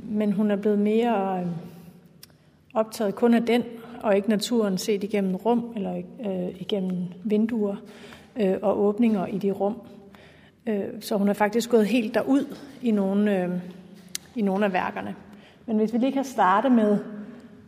men 0.08 0.32
hun 0.32 0.50
er 0.50 0.56
blevet 0.56 0.78
mere 0.78 1.40
øh, 1.40 1.46
optaget 2.74 3.14
kun 3.14 3.34
af 3.34 3.46
den, 3.46 3.62
og 4.00 4.16
ikke 4.16 4.28
naturen 4.28 4.78
set 4.78 5.04
igennem 5.04 5.36
rum 5.36 5.72
eller 5.76 5.96
øh, 5.96 6.60
igennem 6.60 6.96
vinduer 7.24 7.76
øh, 8.36 8.54
og 8.62 8.80
åbninger 8.80 9.26
i 9.26 9.38
de 9.38 9.50
rum. 9.50 9.76
Øh, 10.66 10.84
så 11.00 11.16
hun 11.16 11.28
er 11.28 11.32
faktisk 11.32 11.70
gået 11.70 11.86
helt 11.86 12.14
derud 12.14 12.56
i 12.82 12.90
nogle, 12.90 13.42
øh, 13.42 13.48
i 14.36 14.42
nogle 14.42 14.64
af 14.64 14.72
værkerne. 14.72 15.14
Men 15.66 15.76
hvis 15.76 15.92
vi 15.92 15.98
lige 15.98 16.12
kan 16.12 16.24
starte 16.24 16.70
med 16.70 16.98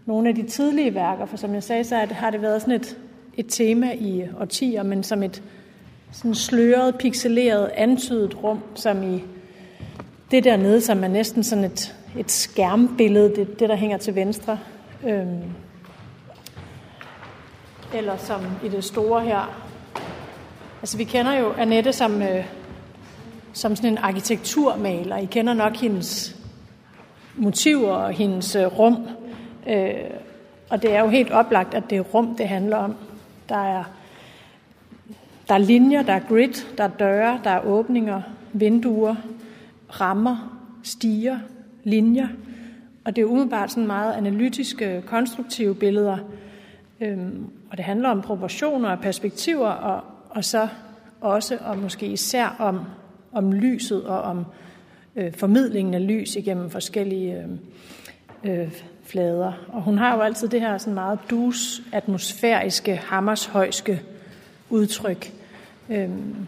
nogle 0.06 0.28
af 0.28 0.34
de 0.34 0.42
tidlige 0.42 0.94
værker, 0.94 1.26
for 1.26 1.36
som 1.36 1.54
jeg 1.54 1.62
sagde, 1.62 1.84
så 1.84 1.96
har 1.96 2.30
det 2.30 2.42
været 2.42 2.60
sådan 2.60 2.74
et, 2.74 2.98
et 3.36 3.46
tema 3.48 3.92
i 3.92 4.24
årtier, 4.40 4.82
men 4.82 5.02
som 5.02 5.22
et 5.22 5.42
sådan 6.12 6.34
sløret, 6.34 6.98
pixeleret, 6.98 7.70
antydet 7.74 8.42
rum, 8.42 8.58
som 8.74 9.02
i 9.02 9.22
det 10.30 10.44
dernede, 10.44 10.80
som 10.80 11.04
er 11.04 11.08
næsten 11.08 11.42
sådan 11.42 11.64
et, 11.64 11.96
et 12.18 12.30
skærmbillede, 12.30 13.36
det, 13.36 13.60
det 13.60 13.68
der 13.68 13.76
hænger 13.76 13.96
til 13.96 14.14
venstre. 14.14 14.58
Øhm, 15.06 15.42
eller 17.94 18.16
som 18.16 18.40
i 18.64 18.68
det 18.68 18.84
store 18.84 19.20
her. 19.20 19.62
Altså 20.82 20.96
vi 20.96 21.04
kender 21.04 21.32
jo 21.32 21.52
Annette 21.52 21.92
som, 21.92 22.22
øh, 22.22 22.44
som 23.52 23.76
sådan 23.76 23.90
en 23.90 23.98
arkitekturmaler. 23.98 25.16
I 25.16 25.24
kender 25.24 25.54
nok 25.54 25.76
hendes 25.76 26.36
motiver 27.36 27.92
og 27.92 28.12
hendes 28.12 28.56
øh, 28.56 28.66
rum. 28.66 29.08
Øh, 29.68 29.94
og 30.70 30.82
det 30.82 30.94
er 30.94 31.00
jo 31.00 31.08
helt 31.08 31.30
oplagt, 31.30 31.74
at 31.74 31.90
det 31.90 31.98
er 31.98 32.02
rum, 32.02 32.36
det 32.36 32.48
handler 32.48 32.76
om. 32.76 32.94
Der 33.48 33.56
er, 33.56 33.84
der 35.48 35.54
er 35.54 35.58
linjer, 35.58 36.02
der 36.02 36.12
er 36.12 36.20
grid, 36.28 36.76
der 36.78 36.84
er 36.84 36.88
døre, 36.88 37.40
der 37.44 37.50
er 37.50 37.64
åbninger, 37.66 38.22
vinduer, 38.52 39.14
rammer, 40.00 40.58
stiger, 40.82 41.38
linjer. 41.84 42.28
Og 43.04 43.16
det 43.16 43.22
er 43.22 43.26
umiddelbart 43.26 43.70
sådan 43.70 43.86
meget 43.86 44.12
analytiske, 44.12 45.02
konstruktive 45.06 45.74
billeder. 45.74 46.18
Øhm, 47.00 47.46
og 47.72 47.78
det 47.78 47.84
handler 47.84 48.08
om 48.08 48.22
proportioner 48.22 48.90
og 48.90 48.98
perspektiver, 48.98 49.68
og, 49.68 50.04
og 50.30 50.44
så 50.44 50.68
også 51.20 51.58
og 51.60 51.78
måske 51.78 52.06
især 52.06 52.56
om, 52.58 52.80
om 53.32 53.52
lyset 53.52 54.04
og 54.04 54.22
om 54.22 54.46
øh, 55.16 55.34
formidlingen 55.34 55.94
af 55.94 56.06
lys 56.06 56.36
igennem 56.36 56.70
forskellige 56.70 57.46
øh, 58.44 58.62
øh, 58.62 58.72
flader. 59.04 59.52
Og 59.68 59.82
hun 59.82 59.98
har 59.98 60.16
jo 60.16 60.20
altid 60.20 60.48
det 60.48 60.60
her 60.60 60.78
sådan 60.78 60.94
meget 60.94 61.18
dus, 61.30 61.82
atmosfæriske, 61.92 62.96
hammershøjske 62.96 64.02
udtryk. 64.70 65.32
Øhm, 65.88 66.46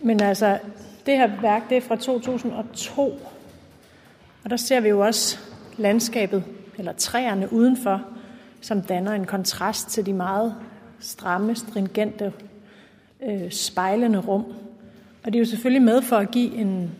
men 0.00 0.22
altså, 0.22 0.58
det 1.06 1.16
her 1.16 1.40
værk, 1.40 1.68
det 1.68 1.76
er 1.76 1.80
fra 1.80 1.96
2002, 1.96 3.20
og 4.44 4.50
der 4.50 4.56
ser 4.56 4.80
vi 4.80 4.88
jo 4.88 5.00
også 5.00 5.38
landskabet, 5.76 6.44
eller 6.78 6.92
træerne 6.92 7.52
udenfor, 7.52 8.04
som 8.60 8.82
danner 8.82 9.12
en 9.12 9.24
kontrast 9.24 9.88
til 9.88 10.06
de 10.06 10.12
meget 10.12 10.54
stramme, 11.00 11.56
stringente, 11.56 12.32
øh, 13.28 13.50
spejlende 13.50 14.18
rum. 14.18 14.44
Og 15.24 15.32
det 15.32 15.34
er 15.34 15.38
jo 15.38 15.44
selvfølgelig 15.44 15.82
med 15.82 16.02
for 16.02 16.16
at 16.16 16.30
give 16.30 16.54
en, 16.54 16.90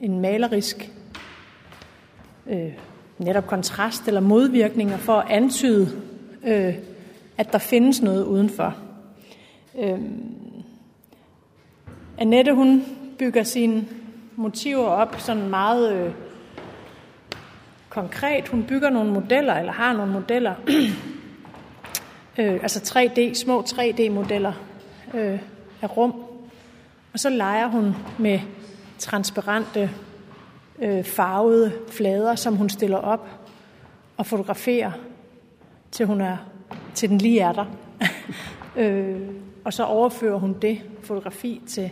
en 0.00 0.20
malerisk 0.20 0.92
øh, 2.46 2.72
netop 3.18 3.46
kontrast 3.46 4.08
eller 4.08 4.20
modvirkninger 4.20 4.96
for 4.96 5.12
at 5.12 5.30
antyde, 5.30 6.02
øh, 6.44 6.74
at 7.38 7.52
der 7.52 7.58
findes 7.58 8.02
noget 8.02 8.24
udenfor. 8.24 8.76
Øh, 9.78 9.98
Annette, 12.18 12.54
hun 12.54 12.84
bygger 13.18 13.42
sine 13.42 13.84
motiver 14.36 14.86
op 14.86 15.16
sådan 15.18 15.48
meget 15.48 15.92
øh, 15.92 16.12
konkret. 17.88 18.48
Hun 18.48 18.64
bygger 18.68 18.90
nogle 18.90 19.12
modeller, 19.12 19.54
eller 19.54 19.72
har 19.72 19.92
nogle 19.92 20.12
modeller, 20.12 20.54
øh, 22.38 22.52
altså 22.62 22.94
3D, 22.94 23.34
små 23.34 23.60
3D-modeller 23.60 24.52
øh, 25.14 25.38
af 25.82 25.96
rum. 25.96 26.14
Og 27.12 27.18
så 27.18 27.30
leger 27.30 27.66
hun 27.66 27.94
med 28.18 28.40
transparente, 28.98 29.90
øh, 30.78 31.04
farvede 31.04 31.72
flader, 31.88 32.34
som 32.34 32.56
hun 32.56 32.68
stiller 32.68 32.96
op 32.96 33.28
og 34.16 34.26
fotograferer, 34.26 34.92
til, 35.90 36.06
hun 36.06 36.20
er, 36.20 36.36
til 36.94 37.08
den 37.08 37.18
lige 37.18 37.40
er 37.40 37.52
der. 37.52 37.64
øh, 38.82 39.20
og 39.64 39.72
så 39.72 39.84
overfører 39.84 40.38
hun 40.38 40.56
det 40.62 40.82
fotografi 41.02 41.62
til 41.68 41.90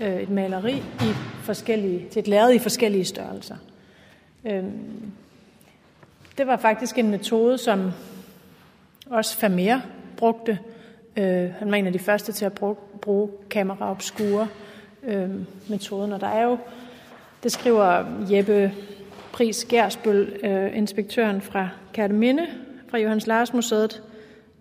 øh, 0.00 0.16
et 0.16 0.30
maleri 0.30 0.76
i 0.76 1.12
forskellige, 1.42 2.08
til 2.10 2.20
et 2.20 2.28
lærred 2.28 2.54
i 2.54 2.58
forskellige 2.58 3.04
størrelser. 3.04 3.56
Øh, 4.44 4.64
det 6.38 6.46
var 6.46 6.56
faktisk 6.56 6.98
en 6.98 7.10
metode, 7.10 7.58
som 7.58 7.90
også 9.06 9.40
Vermeer 9.40 9.80
brugte. 10.16 10.58
Øh, 11.16 11.50
han 11.58 11.70
var 11.70 11.76
en 11.76 11.86
af 11.86 11.92
de 11.92 11.98
første 11.98 12.32
til 12.32 12.44
at 12.44 12.52
bruge, 12.52 12.76
bruge 13.02 13.28
kamera 13.50 13.90
obscure 13.90 14.48
øh, 15.02 15.30
metoden, 15.68 16.12
og 16.12 16.20
der 16.20 16.26
er 16.26 16.44
jo, 16.44 16.58
det 17.42 17.52
skriver 17.52 18.04
Jeppe 18.30 18.72
Pris 19.32 19.64
Gersbøl, 19.64 20.40
øh, 20.44 20.76
inspektøren 20.76 21.40
fra 21.40 21.68
Kærteminde, 21.92 22.46
fra 22.88 22.98
Johannes 22.98 23.26
Lars 23.26 23.52
Museet, 23.52 24.02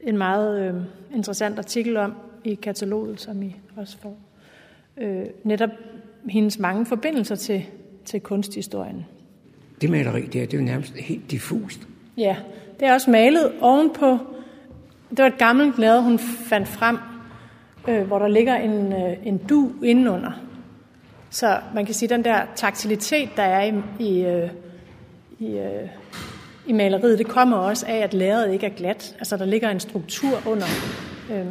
en 0.01 0.17
meget 0.17 0.62
øh, 0.62 0.73
interessant 1.15 1.60
artikel 1.60 1.97
om 1.97 2.13
i 2.43 2.56
kataloget, 2.56 3.21
som 3.21 3.43
I 3.43 3.56
også 3.75 3.97
får. 3.97 4.17
Øh, 4.97 5.25
netop 5.43 5.69
hendes 6.29 6.60
mange 6.60 6.86
forbindelser 6.86 7.36
til, 7.36 7.65
til 8.06 8.19
kunsthistorien. 8.19 9.06
Det 9.82 9.89
maleri 9.89 10.21
der, 10.21 10.27
det 10.27 10.53
er 10.53 10.58
jo 10.58 10.63
nærmest 10.63 10.95
helt 10.95 11.32
diffust. 11.32 11.88
Ja, 12.17 12.36
det 12.79 12.88
er 12.88 12.93
også 12.93 13.12
malet 13.12 13.51
ovenpå. 13.62 14.17
Det 15.17 15.23
var 15.23 15.30
et 15.30 15.38
gammelt 15.38 15.76
blad, 15.76 16.02
hun 16.02 16.19
fandt 16.19 16.67
frem, 16.67 16.97
øh, 17.88 18.08
hvor 18.08 18.19
der 18.19 18.28
ligger 18.28 18.56
en, 18.56 18.93
øh, 18.93 19.28
en 19.28 19.38
du 19.38 19.71
indenunder. 19.84 20.32
Så 21.30 21.60
man 21.73 21.86
kan 21.86 21.93
sige, 21.93 22.08
at 22.08 22.17
den 22.17 22.26
der 22.26 22.41
taktilitet, 22.56 23.30
der 23.36 23.43
er 23.43 23.63
i, 23.63 23.73
i, 23.99 24.26
øh, 24.26 24.49
i, 25.39 25.58
øh, 25.58 25.89
i 26.67 26.73
maleriet, 26.73 27.19
det 27.19 27.28
kommer 27.28 27.58
også 27.58 27.86
af, 27.88 27.97
at 27.97 28.13
lærredet 28.13 28.54
ikke 28.54 28.65
er 28.65 28.76
glat. 28.76 29.15
Altså, 29.19 29.38
der 29.38 29.45
ligger 29.45 29.69
en 29.69 29.80
struktur 29.80 30.47
under. 30.47 30.67
Øh, 31.31 31.48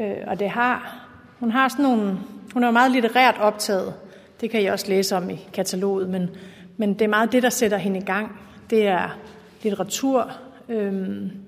øh, 0.00 0.16
og 0.26 0.38
det 0.38 0.50
har, 0.50 1.06
hun 1.40 1.50
har 1.50 1.68
sådan 1.68 1.82
nogle, 1.82 2.18
hun 2.52 2.64
er 2.64 2.70
meget 2.70 2.92
litterært 2.92 3.38
optaget. 3.38 3.94
Det 4.40 4.50
kan 4.50 4.62
I 4.62 4.66
også 4.66 4.88
læse 4.88 5.16
om 5.16 5.30
i 5.30 5.48
kataloget, 5.52 6.08
men, 6.08 6.30
men 6.76 6.94
det 6.94 7.02
er 7.02 7.08
meget 7.08 7.32
det, 7.32 7.42
der 7.42 7.50
sætter 7.50 7.76
hende 7.76 7.98
i 7.98 8.04
gang. 8.04 8.40
Det 8.70 8.86
er 8.86 9.18
litteratur, 9.62 10.30
øhm, 10.68 11.45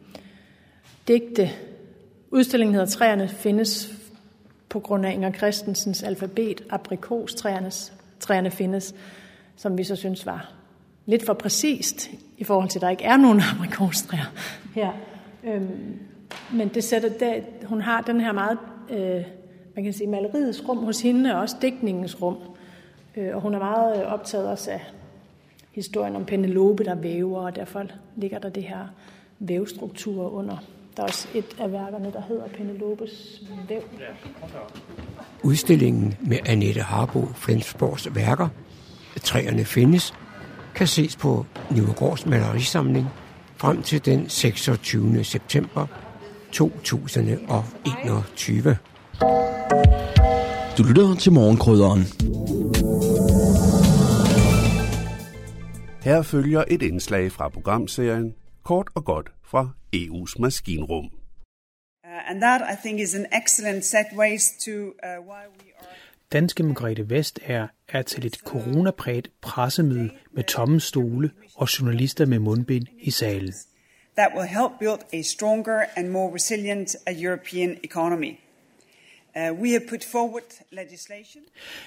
digte. 1.09 1.51
Udstillingen 2.31 2.75
hedder 2.75 2.87
Træerne 2.87 3.29
findes 3.29 3.95
på 4.69 4.81
grund 4.81 5.07
af 5.07 5.13
Inger 5.13 5.33
Christensens 5.33 6.03
alfabet, 6.03 6.65
aprikos, 6.71 7.35
træernes, 7.35 7.93
træerne 8.21 8.51
findes, 8.51 8.95
som 9.57 9.79
vi 9.79 9.85
så 9.85 9.97
synes 9.97 10.27
var 10.27 10.53
lidt 11.07 11.27
for 11.27 11.33
præcist 11.33 12.11
i 12.39 12.45
forhold 12.45 12.69
til, 12.69 12.79
at 12.79 12.83
der 12.83 12.91
ikke 12.91 13.05
er 13.05 13.17
nogen 13.17 13.41
aprikostræer 13.55 14.33
her. 14.75 14.93
Øhm, 15.45 15.99
men 16.53 16.69
det 16.69 16.85
sætter, 16.85 17.09
det, 17.09 17.45
hun 17.65 17.81
har 17.81 18.01
den 18.01 18.21
her 18.21 18.33
meget, 18.33 18.59
øh, 18.91 19.25
man 19.75 19.85
kan 19.85 19.93
sige, 19.93 20.07
maleriets 20.07 20.69
rum 20.69 20.79
hos 20.79 21.01
hende, 21.01 21.35
og 21.35 21.41
også 21.41 21.57
digtningens 21.63 22.23
rum. 22.23 22.37
Øh, 23.17 23.37
og 23.37 23.41
hun 23.41 23.55
er 23.55 23.59
meget 23.59 24.01
øh, 24.01 24.13
optaget 24.13 24.49
også 24.49 24.71
af 24.71 24.81
historien 25.73 26.17
om 26.17 26.25
Penelope, 26.25 26.85
der 26.85 26.95
væver, 26.95 27.41
og 27.41 27.57
derfor 27.57 27.85
ligger 28.17 28.39
der 28.39 28.49
det 28.49 28.63
her 28.63 28.87
vævstruktur 29.39 30.31
under. 30.31 30.57
Der 30.99 31.05
er 31.05 31.09
også 31.09 31.29
et 31.35 31.57
af 31.59 31.73
værkerne, 31.73 32.13
der 32.13 32.23
hedder 32.29 32.49
Penelopes 32.49 33.43
væv. 33.69 33.83
Udstillingen 35.43 36.17
med 36.21 36.39
Annette 36.47 36.81
Harbo 36.81 37.27
Flensborgs 37.35 38.15
værker, 38.15 38.49
Træerne 39.23 39.65
findes, 39.65 40.15
kan 40.75 40.87
ses 40.87 41.17
på 41.17 41.47
Nivegårds 41.71 42.27
malerisamling 42.27 43.07
frem 43.57 43.83
til 43.83 44.05
den 44.05 44.29
26. 44.29 45.25
september 45.25 45.87
2021. 46.53 48.77
Du 50.79 50.83
lytter 50.83 51.15
til 51.15 51.33
morgenkrydderen. 51.33 52.01
Her 56.03 56.23
følger 56.23 56.65
et 56.69 56.83
indslag 56.83 57.33
fra 57.33 57.49
programserien 57.49 58.35
Kort 58.65 58.89
og 58.95 59.05
godt 59.05 59.33
fra 59.43 59.69
EU's 59.93 60.39
maskinrum. 60.39 61.11
Uh, 62.05 62.31
and 62.31 62.43
that, 62.43 62.63
I 62.63 62.75
think, 62.83 63.01
is 63.01 63.15
an 63.15 63.27
excellent 63.33 63.85
segways 63.85 64.59
to 64.65 64.71
uh, 65.03 65.17
why 65.29 65.43
we 65.59 65.73
are... 65.81 65.87
Danske 66.33 66.63
Margrethe 66.63 67.11
Vestager 67.11 67.69
er 67.89 68.03
til 68.03 68.27
et 68.27 68.35
coronapræget 68.35 69.31
pressemøde 69.41 70.11
med 70.33 70.45
tomme 70.45 70.81
stole 70.81 71.31
og 71.55 71.69
journalister 71.79 72.27
med 72.27 72.39
mundbind 72.39 72.87
i 73.01 73.11
salen. 73.11 73.53
That 74.17 74.31
will 74.37 74.49
help 74.49 74.73
build 74.81 75.01
a 75.13 75.23
stronger 75.23 75.85
and 75.97 76.09
more 76.09 76.35
resilient 76.35 76.97
uh, 77.11 77.23
European 77.23 77.77
economy. 77.85 78.33
Uh, 79.37 79.61
we 79.61 79.71
have 79.71 79.83
put 79.89 80.05
forward 80.05 80.65
legislation. 80.73 81.43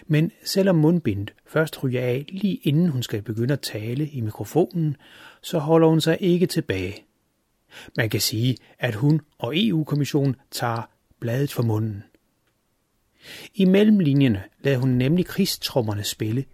Men 0.07 0.31
selvom 0.43 0.75
mundbindet 0.75 1.33
først 1.47 1.83
ryger 1.83 2.01
af 2.01 2.25
lige 2.29 2.55
inden 2.55 2.89
hun 2.89 3.03
skal 3.03 3.21
begynde 3.21 3.53
at 3.53 3.61
tale 3.61 4.07
i 4.07 4.21
mikrofonen, 4.21 4.97
så 5.41 5.59
holder 5.59 5.87
hun 5.87 6.01
sig 6.01 6.17
ikke 6.19 6.45
tilbage. 6.47 7.05
Man 7.97 8.09
kan 8.09 8.21
sige, 8.21 8.57
at 8.79 8.95
hun 8.95 9.21
og 9.39 9.53
EU-kommissionen 9.55 10.35
tager 10.51 10.89
bladet 11.19 11.53
for 11.53 11.63
munden. 11.63 12.03
I 13.53 13.65
mellemlinjerne 13.65 14.43
lader 14.59 14.77
hun 14.77 14.89
nemlig 14.89 15.25
krigstrommerne 15.25 16.03
spille. 16.03 16.45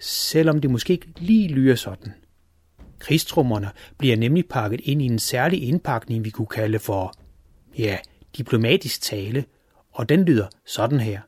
Selvom 0.00 0.60
det 0.60 0.70
måske 0.70 0.92
ikke 0.92 1.12
lige 1.18 1.48
lyder 1.48 1.74
sådan. 1.74 2.12
Krigstrummerne 2.98 3.70
bliver 3.98 4.16
nemlig 4.16 4.46
pakket 4.46 4.80
ind 4.84 5.02
i 5.02 5.04
en 5.06 5.18
særlig 5.18 5.62
indpakning, 5.62 6.24
vi 6.24 6.30
kunne 6.30 6.46
kalde 6.46 6.78
for, 6.78 7.14
ja, 7.78 7.98
diplomatisk 8.36 9.00
tale, 9.02 9.44
og 9.90 10.08
den 10.08 10.24
lyder 10.24 10.46
sådan 10.66 11.00
her. 11.00 11.20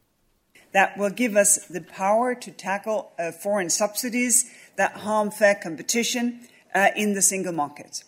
That 0.77 0.99
will 0.99 1.09
give 1.09 1.37
us 1.37 1.64
the 1.68 1.81
power 1.81 2.35
to 2.35 2.51
tackle 2.51 3.11
uh, 3.18 3.33
foreign 3.33 3.70
subsidies 3.70 4.45
that 4.77 4.93
harm 4.93 5.31
fair 5.31 5.55
competition 5.55 6.41
uh, 6.74 6.89
in 6.95 7.14
the 7.14 7.22
single 7.22 7.55
market. 7.55 8.05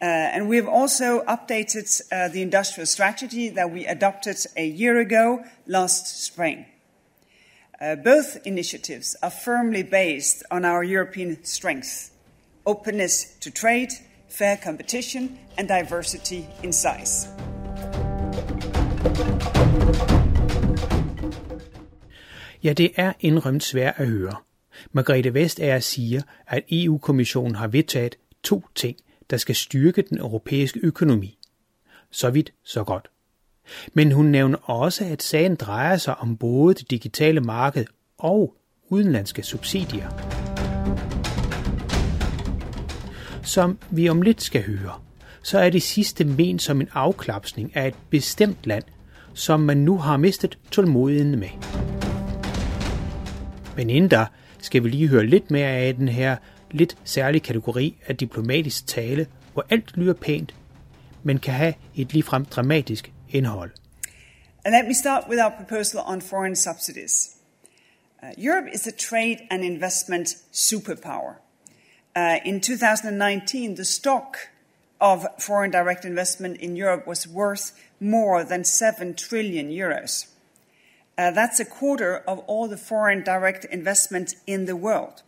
Uh, 0.00 0.06
and 0.06 0.48
we 0.48 0.56
have 0.56 0.68
also 0.68 1.22
updated 1.24 2.00
uh, 2.10 2.28
the 2.28 2.40
industrial 2.40 2.86
strategy 2.86 3.50
that 3.50 3.70
we 3.70 3.84
adopted 3.84 4.38
a 4.56 4.66
year 4.66 4.98
ago 4.98 5.44
last 5.66 6.24
spring. 6.24 6.64
Uh, 7.78 7.94
both 7.94 8.38
initiatives 8.46 9.14
are 9.22 9.28
firmly 9.28 9.82
based 9.82 10.42
on 10.50 10.64
our 10.64 10.82
European 10.82 11.44
strengths 11.44 12.10
openness 12.64 13.36
to 13.40 13.50
trade, 13.50 13.92
fair 14.28 14.56
competition, 14.56 15.38
and 15.58 15.68
diversity 15.68 16.48
in 16.62 16.72
size. 16.72 17.28
Ja, 22.66 22.72
det 22.72 22.90
er 22.96 23.12
indrømt 23.20 23.62
svært 23.62 23.94
at 23.96 24.06
høre. 24.06 24.36
Margrethe 24.92 25.34
Vestager 25.34 25.80
siger, 25.80 26.22
at 26.46 26.62
EU-kommissionen 26.70 27.54
e 27.54 27.58
har 27.58 27.66
vedtaget 27.66 28.16
to 28.42 28.64
ting, 28.74 28.96
der 29.30 29.36
skal 29.36 29.54
styrke 29.54 30.02
den 30.02 30.18
europæiske 30.18 30.80
økonomi. 30.82 31.38
Så 32.10 32.30
vidt, 32.30 32.52
så 32.64 32.84
godt. 32.84 33.08
Men 33.94 34.12
hun 34.12 34.26
nævner 34.26 34.58
også, 34.70 35.04
at 35.04 35.22
sagen 35.22 35.54
drejer 35.54 35.96
sig 35.96 36.16
om 36.16 36.36
både 36.36 36.74
det 36.74 36.90
digitale 36.90 37.40
marked 37.40 37.86
og 38.18 38.54
udenlandske 38.88 39.42
subsidier. 39.42 40.08
Som 43.42 43.78
vi 43.90 44.08
om 44.08 44.22
lidt 44.22 44.42
skal 44.42 44.62
høre, 44.62 45.00
så 45.42 45.58
er 45.58 45.70
det 45.70 45.82
sidste 45.82 46.24
men 46.24 46.58
som 46.58 46.80
en 46.80 46.88
afklapsning 46.92 47.76
af 47.76 47.88
et 47.88 47.94
bestemt 48.10 48.58
land, 48.64 48.84
som 49.34 49.60
man 49.60 49.76
nu 49.76 49.98
har 49.98 50.16
mistet 50.16 50.58
tålmodigheden 50.70 51.38
med. 51.38 51.48
Men 53.76 53.90
inden 53.90 54.08
da 54.08 54.26
skal 54.58 54.84
vi 54.84 54.88
lige 54.88 55.08
høre 55.08 55.26
lidt 55.26 55.50
mere 55.50 55.68
af 55.68 55.94
den 55.94 56.08
her 56.08 56.36
lidt 56.70 56.96
særlige 57.04 57.40
kategori 57.40 57.98
af 58.06 58.16
diplomatisk 58.16 58.86
tale, 58.86 59.26
hvor 59.52 59.66
alt 59.70 59.96
lyder 59.96 60.14
pænt, 60.14 60.54
men 61.22 61.38
kan 61.38 61.54
have 61.54 61.74
et 61.96 62.12
ligefrem 62.12 62.44
dramatisk 62.44 63.12
indhold. 63.30 63.70
And 64.64 64.74
let 64.74 64.86
me 64.86 64.94
start 64.94 65.24
with 65.28 65.44
our 65.44 65.52
proposal 65.58 66.00
on 66.06 66.20
foreign 66.20 66.56
subsidies. 66.56 67.36
Uh, 68.22 68.44
Europe 68.46 68.68
is 68.74 68.86
a 68.86 68.90
trade 68.90 69.38
and 69.50 69.64
investment 69.64 70.28
superpower. 70.52 71.32
Uh, 72.16 72.36
in 72.44 72.60
2019, 72.60 73.74
the 73.76 73.84
stock 73.84 74.36
of 75.00 75.26
foreign 75.38 75.70
direct 75.70 76.04
investment 76.04 76.56
in 76.56 76.76
Europe 76.76 77.06
was 77.06 77.28
worth 77.28 77.72
more 78.00 78.44
than 78.44 78.64
7 78.64 79.14
trillion 79.14 79.70
euros. 79.70 80.26
Uh, 81.18 81.30
that's 81.30 81.60
a 81.60 81.64
quarter 81.64 82.22
of 82.26 82.38
all 82.46 82.68
the 82.68 82.76
foreign 82.76 83.24
direct 83.24 83.66
investment 83.72 84.34
in 84.46 84.66
the 84.66 84.76
world. 84.76 85.22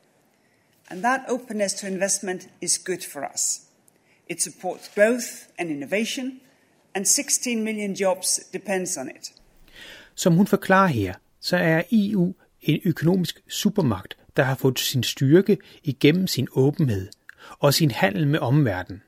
And 0.90 1.02
that 1.02 1.20
openness 1.28 1.74
to 1.74 1.86
investment 1.86 2.48
is 2.60 2.78
good 2.78 3.04
for 3.12 3.24
us. 3.32 3.60
It 4.26 4.42
supports 4.42 4.90
growth 4.94 5.48
and 5.58 5.70
innovation, 5.70 6.40
and 6.94 7.06
16 7.06 7.64
million 7.64 7.94
jobs 7.94 8.40
depends 8.52 8.96
on 8.96 9.08
it. 9.08 9.32
Som 10.14 10.34
hun 10.34 10.46
forklarer 10.46 10.86
her, 10.86 11.14
så 11.40 11.56
er 11.56 11.82
EU 11.92 12.32
en 12.62 12.80
økonomisk 12.84 13.40
supermagt, 13.48 14.16
der 14.36 14.42
har 14.42 14.54
fået 14.54 14.78
sin 14.78 15.02
styrke 15.02 15.58
igennem 15.84 16.26
sin 16.26 16.48
åbenhed 16.52 17.08
og 17.58 17.74
sin 17.74 17.90
handel 17.90 18.26
med 18.26 18.38
omverdenen. 18.38 19.02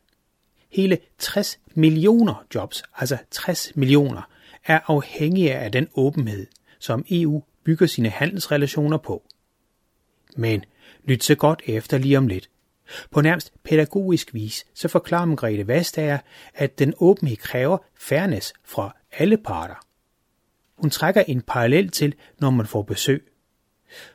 Hele 0.70 0.98
60 1.18 1.58
millioner 1.74 2.46
jobs, 2.54 2.82
altså 2.96 3.18
60 3.30 3.76
millioner, 3.76 4.22
er 4.66 4.80
afhængige 4.86 5.54
af 5.54 5.72
den 5.72 5.88
åbenhed, 5.94 6.46
som 6.80 7.04
EU 7.10 7.42
bygger 7.64 7.86
sine 7.86 8.08
handelsrelationer 8.08 8.98
på. 8.98 9.22
Men 10.36 10.64
lyt 11.04 11.24
så 11.24 11.34
godt 11.34 11.62
efter 11.66 11.98
lige 11.98 12.18
om 12.18 12.26
lidt. 12.26 12.50
På 13.10 13.20
nærmest 13.20 13.52
pædagogisk 13.64 14.34
vis, 14.34 14.66
så 14.74 14.88
forklarer 14.88 15.24
Margrethe 15.24 15.68
Vestager, 15.68 16.18
at 16.54 16.78
den 16.78 16.94
åbenhed 16.98 17.36
kræver 17.36 17.78
fairness 17.98 18.52
fra 18.64 18.96
alle 19.12 19.36
parter. 19.36 19.86
Hun 20.76 20.90
trækker 20.90 21.20
en 21.20 21.42
parallel 21.42 21.90
til, 21.90 22.14
når 22.38 22.50
man 22.50 22.66
får 22.66 22.82
besøg. 22.82 23.32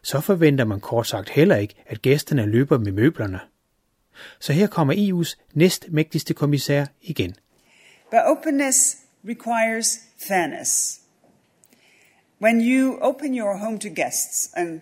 Så 0.02 0.22
forventer 0.22 0.66
man 0.66 0.80
kort 0.80 1.08
sagt 1.08 1.30
heller 1.30 1.56
ikke, 1.56 1.76
at 1.86 2.02
gæsterne 2.02 2.46
løber 2.46 2.78
med 2.78 2.92
møblerne. 2.92 3.40
Så 4.40 4.54
her 4.54 4.68
kommer 4.68 4.94
EU's 4.94 5.36
næstmægtigste 5.54 6.34
kommissær 6.34 6.86
igen. 7.02 7.36
But 8.12 8.20
openness 8.26 8.98
requires 9.28 10.00
fairness. 10.28 11.02
When 12.40 12.60
you 12.60 13.00
open 13.00 13.34
your 13.34 13.58
home 13.58 13.80
to 13.80 13.90
guests, 13.90 14.50
and 14.56 14.82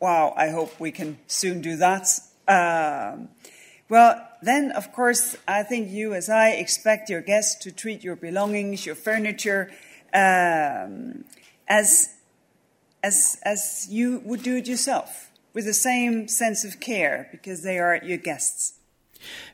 wow, 0.00 0.32
I 0.36 0.48
hope 0.48 0.80
we 0.80 0.90
can 0.90 1.18
soon 1.26 1.60
do 1.60 1.76
that. 1.76 2.08
Um, 2.48 3.28
well, 3.88 4.26
then, 4.42 4.72
of 4.72 4.92
course, 4.92 5.36
I 5.46 5.62
think 5.62 5.90
you, 5.90 6.14
as 6.14 6.28
I, 6.28 6.50
expect 6.50 7.10
your 7.10 7.20
guests 7.20 7.54
to 7.64 7.70
treat 7.70 8.02
your 8.02 8.16
belongings, 8.16 8.86
your 8.86 8.94
furniture, 8.94 9.70
um, 10.14 11.24
as, 11.68 12.08
as, 13.02 13.38
as 13.42 13.86
you 13.90 14.22
would 14.24 14.42
do 14.42 14.56
it 14.56 14.66
yourself, 14.66 15.30
with 15.52 15.66
the 15.66 15.74
same 15.74 16.28
sense 16.28 16.64
of 16.64 16.80
care, 16.80 17.28
because 17.30 17.62
they 17.62 17.78
are 17.78 18.00
your 18.02 18.18
guests. 18.18 18.72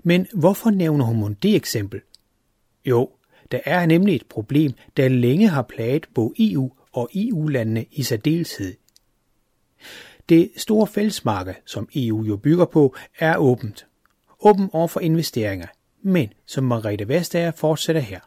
Men 0.02 0.26
hvorfor 0.32 0.70
nævner 0.70 1.04
hun 1.04 1.36
det 1.42 1.56
eksempel? 1.56 2.00
Jo, 2.84 3.10
der 3.50 3.60
er 3.64 3.86
nemlig 3.86 4.16
et 4.16 4.26
problem, 4.26 4.72
der 4.96 5.08
længe 5.08 5.48
har 5.48 5.62
plaget 5.62 6.08
både 6.14 6.34
EU 6.38 6.70
og 6.92 7.10
EU-landene 7.14 7.86
i 7.90 8.02
særdeleshed. 8.02 8.74
Det 10.28 10.50
store 10.56 10.86
fællesmarked, 10.86 11.54
som 11.66 11.88
EU 11.94 12.24
jo 12.24 12.36
bygger 12.36 12.64
på, 12.64 12.96
er 13.18 13.36
åbent. 13.36 13.86
Åben 14.40 14.70
over 14.72 14.88
for 14.88 15.00
investeringer. 15.00 15.66
Men, 16.02 16.32
som 16.46 16.64
Margrethe 16.64 17.08
Vestager 17.08 17.50
fortsætter 17.50 18.02
her. 18.02 18.20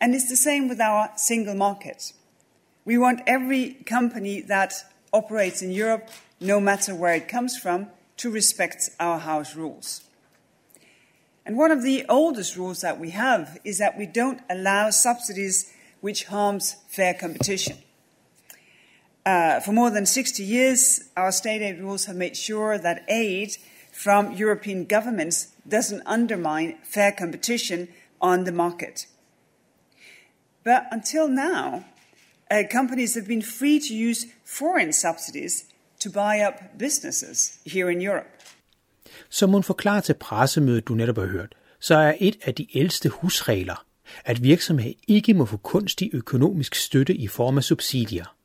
And 0.00 0.14
it's 0.14 0.28
the 0.28 0.36
same 0.36 0.68
with 0.68 0.80
our 0.80 1.06
single 1.28 1.54
market. 1.54 2.14
We 2.86 3.00
want 3.00 3.20
every 3.26 3.76
company 3.88 4.46
that 4.46 4.72
operates 5.12 5.62
in 5.62 5.80
Europe, 5.80 6.02
no 6.40 6.60
matter 6.60 6.94
where 6.94 7.16
it 7.16 7.30
comes 7.30 7.52
from, 7.62 7.86
to 8.16 8.30
respect 8.30 8.90
our 9.00 9.18
house 9.18 9.58
rules. 9.58 10.02
And 11.46 11.58
one 11.58 11.70
of 11.70 11.82
the 11.82 12.04
oldest 12.08 12.56
rules 12.56 12.80
that 12.80 13.00
we 13.00 13.10
have 13.10 13.58
is 13.64 13.78
that 13.78 13.98
we 13.98 14.06
don't 14.06 14.40
allow 14.50 14.90
subsidies 14.90 15.72
which 16.06 16.26
harms 16.26 16.76
fair 16.88 17.14
competition. 17.14 17.76
Uh, 19.24 19.58
for 19.58 19.72
more 19.72 19.90
than 19.90 20.06
60 20.06 20.44
years, 20.44 21.00
our 21.16 21.32
state 21.32 21.62
aid 21.62 21.80
rules 21.80 22.04
have 22.04 22.14
made 22.14 22.36
sure 22.36 22.78
that 22.78 23.04
aid 23.08 23.50
from 23.90 24.30
European 24.30 24.84
governments 24.84 25.48
doesn't 25.68 26.02
undermine 26.06 26.76
fair 26.94 27.12
competition 27.18 27.88
on 28.20 28.44
the 28.44 28.52
market. 28.52 29.08
But 30.64 30.82
until 30.92 31.26
now, 31.28 31.84
uh, 32.50 32.62
companies 32.70 33.14
have 33.14 33.26
been 33.26 33.42
free 33.42 33.80
to 33.80 33.92
use 34.10 34.26
foreign 34.44 34.92
subsidies 34.92 35.64
to 35.98 36.08
buy 36.10 36.34
up 36.48 36.78
businesses 36.78 37.58
here 37.64 37.90
in 37.90 38.00
Europe. 38.00 38.30
Som 39.28 39.50
hun 39.50 39.62
forklarer 39.62 40.00
til 40.00 40.14
pressemødet, 40.14 40.88
du 40.88 40.94
netop 40.94 41.18
har 41.18 41.26
hørt, 41.26 41.54
så 41.80 41.94
er 41.94 42.14
et 42.20 42.36
af 42.44 42.54
de 42.54 42.66
ældste 42.78 43.08
husregler, 43.08 43.85
at 44.24 44.42
virksomheder 44.42 44.94
ikke 45.08 45.34
må 45.34 45.44
få 45.44 45.56
kunstig 45.56 46.10
økonomisk 46.12 46.74
støtte 46.74 47.14
i 47.14 47.26
form 47.26 47.58
af 47.58 47.64
subsidier. 47.64 48.36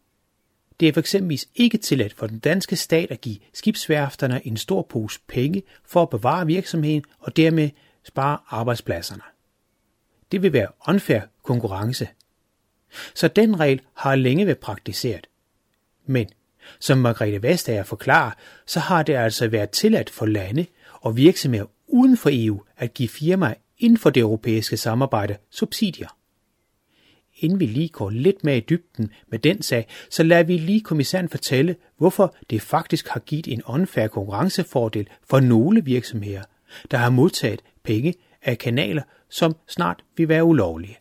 Det 0.79 0.87
er 0.87 0.93
for 0.93 0.99
eksempel 0.99 1.41
ikke 1.55 1.77
tilladt 1.77 2.13
for 2.13 2.27
den 2.27 2.39
danske 2.39 2.75
stat 2.75 3.11
at 3.11 3.21
give 3.21 3.37
skibsværfterne 3.53 4.47
en 4.47 4.57
stor 4.57 4.81
pose 4.81 5.19
penge 5.27 5.63
for 5.85 6.01
at 6.01 6.09
bevare 6.09 6.45
virksomheden 6.45 7.03
og 7.19 7.37
dermed 7.37 7.69
spare 8.03 8.37
arbejdspladserne. 8.49 9.21
Det 10.31 10.41
vil 10.41 10.53
være 10.53 10.67
unfair 10.87 11.21
konkurrence. 11.43 12.07
Så 13.15 13.27
den 13.27 13.59
regel 13.59 13.81
har 13.93 14.15
længe 14.15 14.45
været 14.45 14.57
praktiseret. 14.57 15.27
Men 16.05 16.29
som 16.79 16.97
Margrethe 16.97 17.43
Vestager 17.43 17.83
forklarer, 17.83 18.31
så 18.65 18.79
har 18.79 19.03
det 19.03 19.13
altså 19.13 19.47
været 19.47 19.69
tilladt 19.69 20.09
for 20.09 20.25
lande 20.25 20.65
og 21.01 21.17
virksomheder 21.17 21.65
uden 21.87 22.17
for 22.17 22.29
EU 22.33 22.61
at 22.77 22.93
give 22.93 23.09
firmaer 23.09 23.53
inden 23.81 23.97
for 23.97 24.09
det 24.09 24.21
europæiske 24.21 24.77
samarbejde 24.77 25.37
subsidier. 25.49 26.17
Inden 27.39 27.59
vi 27.59 27.65
lige 27.65 27.89
går 27.89 28.09
lidt 28.09 28.43
mere 28.43 28.57
i 28.57 28.65
dybden 28.69 29.11
med 29.27 29.39
den 29.39 29.61
sag, 29.61 29.87
så 30.09 30.23
lader 30.23 30.43
vi 30.43 30.57
lige 30.57 30.81
kommissæren 30.81 31.29
fortælle, 31.29 31.75
hvorfor 31.97 32.35
det 32.49 32.61
faktisk 32.61 33.07
har 33.07 33.19
givet 33.19 33.47
en 33.47 33.63
unfair 33.63 34.07
konkurrencefordel 34.07 35.09
for 35.29 35.39
nogle 35.39 35.85
virksomheder, 35.85 36.43
der 36.91 36.97
har 36.97 37.09
modtaget 37.09 37.61
penge 37.83 38.13
af 38.41 38.57
kanaler, 38.57 39.03
som 39.29 39.55
snart 39.67 40.03
vil 40.17 40.27
være 40.29 40.43
ulovlige. 40.43 40.97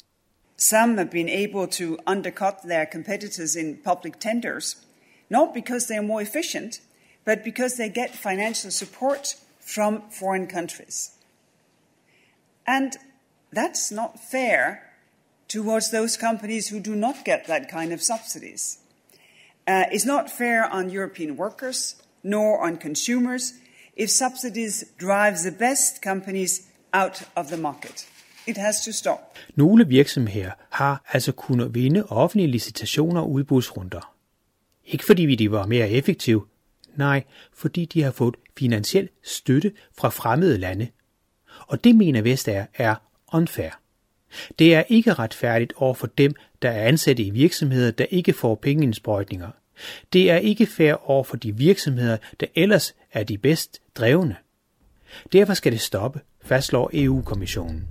Some 0.58 0.96
have 0.96 1.10
been 1.10 1.28
able 1.28 1.66
to 1.66 1.96
undercut 2.06 2.54
their 2.64 2.84
competitors 2.92 3.54
in 3.56 3.78
public 3.84 4.12
tenders, 4.20 4.78
not 5.30 5.48
because 5.54 5.86
they 5.86 5.98
are 5.98 6.06
more 6.06 6.22
efficient, 6.22 6.80
but 7.24 7.38
because 7.44 7.74
they 7.76 7.88
get 7.94 8.10
financial 8.10 8.72
support 8.72 9.36
from 9.74 10.02
foreign 10.20 10.50
countries. 10.50 11.19
And 12.66 12.92
that's 13.52 13.90
not 13.90 14.20
fair 14.20 14.82
towards 15.48 15.90
those 15.90 16.16
companies 16.16 16.68
who 16.68 16.80
do 16.80 16.94
not 16.94 17.24
get 17.24 17.46
that 17.46 17.68
kind 17.68 17.92
of 17.92 18.00
subsidies. 18.00 18.78
Uh, 19.68 19.84
it's 19.92 20.06
not 20.06 20.30
fair 20.30 20.64
on 20.72 20.90
European 20.90 21.36
workers 21.36 21.96
nor 22.22 22.60
on 22.66 22.76
consumers 22.76 23.54
if 23.96 24.10
subsidies 24.10 24.84
drive 24.98 25.36
the 25.42 25.50
best 25.50 26.02
companies 26.02 26.62
out 26.92 27.22
of 27.36 27.46
the 27.46 27.56
market. 27.56 28.06
It 28.46 28.56
has 28.56 28.84
to 28.84 28.92
stop. 28.92 29.18
Nogle 29.56 29.88
virksomheder 29.88 30.50
har 30.70 31.04
altså 31.12 31.32
kunnet 31.32 31.74
vinde 31.74 32.04
offentlige 32.06 32.50
licitationer 32.50 33.20
og 33.20 33.30
udbudsrunder. 33.30 34.14
Ikke 34.84 35.04
fordi 35.04 35.34
de 35.34 35.50
var 35.50 35.66
mere 35.66 35.90
effektive, 35.90 36.46
nej, 36.96 37.24
fordi 37.54 37.84
de 37.84 38.02
har 38.02 38.10
fået 38.10 38.34
finansiel 38.58 39.08
støtte 39.22 39.72
fra 39.98 40.08
fremmede 40.08 40.58
lande. 40.58 40.88
Og 41.70 41.84
det 41.84 41.96
mener 41.96 42.22
Vestager 42.22 42.66
er 42.74 42.94
unfair. 43.32 43.70
Det 44.58 44.74
er 44.74 44.82
ikke 44.88 45.12
retfærdigt 45.12 45.72
over 45.76 45.94
for 45.94 46.06
dem, 46.06 46.34
der 46.62 46.70
er 46.70 46.88
ansatte 46.88 47.22
i 47.22 47.30
virksomheder, 47.30 47.90
der 47.90 48.04
ikke 48.10 48.32
får 48.32 48.54
pengeindsprøjtninger. 48.54 49.50
Det 50.12 50.30
er 50.30 50.36
ikke 50.36 50.66
fair 50.66 51.10
over 51.10 51.24
for 51.24 51.36
de 51.36 51.56
virksomheder, 51.56 52.16
der 52.40 52.46
ellers 52.54 52.94
er 53.12 53.24
de 53.24 53.38
bedst 53.38 53.80
drevne. 53.94 54.36
Derfor 55.32 55.54
skal 55.54 55.72
det 55.72 55.80
stoppe, 55.80 56.20
fastslår 56.42 56.90
EU-kommissionen. 56.94 57.88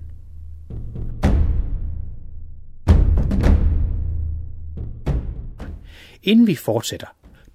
Inden 6.23 6.47
vi 6.47 6.55
fortsætter, 6.55 7.07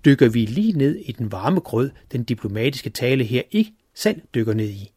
dykker 0.05 0.29
vi 0.29 0.47
lige 0.47 0.79
ned 0.79 0.97
i 0.97 1.13
den 1.13 1.33
varme 1.33 1.61
grød, 1.61 1.91
den 2.13 2.25
diplomatiske 2.25 2.91
tale 2.91 3.25
her 3.25 3.43
ikke 3.51 3.73
selv 3.95 4.21
dykker 4.35 4.55
ned 4.55 4.69
i. 4.69 4.94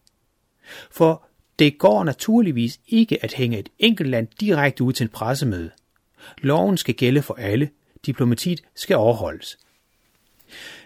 For 0.92 1.28
det 1.60 1.78
går 1.78 2.04
naturligvis 2.04 2.80
ikke 2.88 3.24
at 3.24 3.34
hænge 3.34 3.60
et 3.60 3.70
enkelt 3.80 4.10
land 4.10 4.28
direkte 4.40 4.84
ud 4.84 4.94
til 4.94 5.04
en 5.04 5.10
pressemøde. 5.10 5.72
Loven 6.38 6.78
skal 6.78 6.96
gælde 6.96 7.22
for 7.22 7.34
alle. 7.34 7.70
Diplomatiet 8.06 8.62
skal 8.76 8.96
overholdes. 8.96 9.58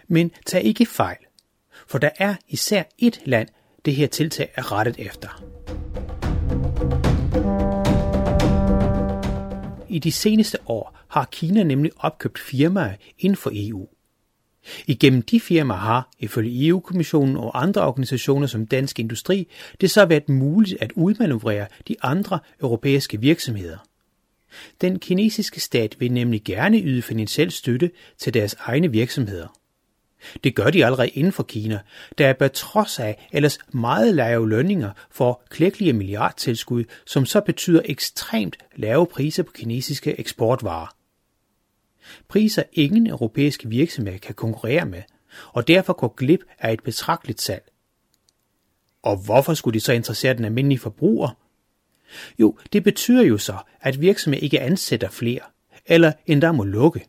Men 0.08 0.30
tag 0.46 0.64
ikke 0.64 0.86
fejl, 0.86 1.16
for 1.86 1.98
der 1.98 2.10
er 2.18 2.34
især 2.48 2.82
et 2.98 3.20
land, 3.24 3.48
det 3.84 3.94
her 3.94 4.06
tiltag 4.06 4.52
er 4.54 4.72
rettet 4.72 4.96
efter. 4.98 5.44
I 9.88 9.98
de 9.98 10.12
seneste 10.12 10.58
år 10.66 10.98
har 11.08 11.28
Kina 11.32 11.62
nemlig 11.62 11.92
opkøbt 11.96 12.38
firmaer 12.38 12.94
inden 13.18 13.36
for 13.36 13.50
EU. 13.54 13.88
Igennem 14.86 15.22
de 15.22 15.40
firmaer 15.40 15.78
har, 15.78 16.10
ifølge 16.18 16.68
EU-kommissionen 16.68 17.36
og 17.36 17.62
andre 17.62 17.82
organisationer 17.82 18.46
som 18.46 18.66
Dansk 18.66 18.98
Industri, 18.98 19.48
det 19.80 19.90
så 19.90 20.04
været 20.04 20.28
muligt 20.28 20.82
at 20.82 20.92
udmanøvrere 20.94 21.66
de 21.88 21.96
andre 22.02 22.38
europæiske 22.60 23.20
virksomheder. 23.20 23.78
Den 24.80 24.98
kinesiske 24.98 25.60
stat 25.60 25.96
vil 25.98 26.12
nemlig 26.12 26.44
gerne 26.44 26.80
yde 26.80 27.02
finansiel 27.02 27.50
støtte 27.50 27.90
til 28.18 28.34
deres 28.34 28.56
egne 28.58 28.90
virksomheder. 28.90 29.58
Det 30.44 30.54
gør 30.54 30.70
de 30.70 30.84
allerede 30.84 31.08
inden 31.08 31.32
for 31.32 31.42
Kina, 31.42 31.80
der 32.18 32.34
er 32.40 32.48
trods 32.48 32.98
af 32.98 33.28
ellers 33.32 33.58
meget 33.72 34.14
lave 34.14 34.48
lønninger 34.48 34.90
for 35.10 35.42
klækkelige 35.50 35.92
milliardtilskud, 35.92 36.84
som 37.06 37.26
så 37.26 37.40
betyder 37.40 37.82
ekstremt 37.84 38.56
lave 38.76 39.06
priser 39.06 39.42
på 39.42 39.52
kinesiske 39.52 40.20
eksportvarer. 40.20 41.01
Priser 42.28 42.62
ingen 42.72 43.06
europæiske 43.06 43.68
virksomheder 43.68 44.18
kan 44.18 44.34
konkurrere 44.34 44.86
med, 44.86 45.02
og 45.52 45.68
derfor 45.68 45.92
går 45.92 46.14
glip 46.16 46.40
af 46.58 46.72
et 46.72 46.82
betragteligt 46.82 47.40
salg. 47.40 47.64
Og 49.02 49.16
hvorfor 49.16 49.54
skulle 49.54 49.74
de 49.74 49.84
så 49.84 49.92
interessere 49.92 50.34
den 50.34 50.44
almindelige 50.44 50.78
forbruger? 50.78 51.38
Jo, 52.38 52.58
det 52.72 52.84
betyder 52.84 53.22
jo 53.22 53.38
så, 53.38 53.56
at 53.80 54.00
virksomheder 54.00 54.42
ikke 54.42 54.60
ansætter 54.60 55.08
flere, 55.08 55.40
eller 55.86 56.12
endda 56.26 56.52
må 56.52 56.64
lukke. 56.64 57.06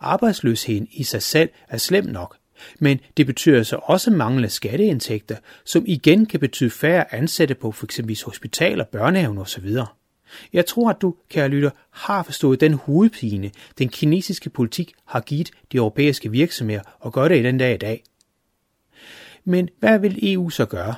Arbejdsløsheden 0.00 0.88
i 0.92 1.02
sig 1.02 1.22
selv 1.22 1.50
er 1.68 1.76
slem 1.76 2.04
nok, 2.04 2.36
men 2.80 3.00
det 3.16 3.26
betyder 3.26 3.62
så 3.62 3.76
også 3.76 4.10
manglende 4.10 4.48
skatteindtægter, 4.48 5.36
som 5.64 5.84
igen 5.86 6.26
kan 6.26 6.40
betyde 6.40 6.70
færre 6.70 7.14
ansatte 7.14 7.54
på 7.54 7.72
f.eks. 7.72 8.22
hospitaler, 8.22 8.84
børnehaven 8.84 9.38
osv. 9.38 9.76
Jeg 10.52 10.66
tror, 10.66 10.90
at 10.90 10.96
du, 11.02 11.14
kære 11.28 11.48
lytter, 11.48 11.70
har 11.90 12.22
forstået 12.22 12.60
den 12.60 12.74
hovedpine, 12.74 13.50
den 13.78 13.88
kinesiske 13.88 14.50
politik 14.50 14.92
har 15.04 15.20
givet 15.20 15.50
de 15.72 15.76
europæiske 15.76 16.30
virksomheder 16.30 16.82
og 17.00 17.12
gør 17.12 17.28
det 17.28 17.38
i 17.38 17.42
den 17.42 17.58
dag 17.58 17.74
i 17.74 17.78
dag. 17.78 18.04
Men 19.44 19.68
hvad 19.78 19.98
vil 19.98 20.34
EU 20.34 20.50
så 20.50 20.66
gøre? 20.66 20.94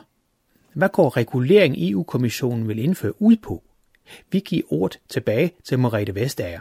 Hvad 0.75 0.89
går 0.89 1.17
regulering 1.17 1.77
EU-kommissionen 1.79 2.69
vil 2.69 2.79
indføre 2.79 3.23
ud 3.23 3.37
på? 3.37 3.63
Vi 4.31 4.39
giver 4.41 4.63
ord 4.71 4.99
tilbage 5.09 5.53
til 5.65 5.79
Merete 5.79 6.15
Vestager. 6.15 6.61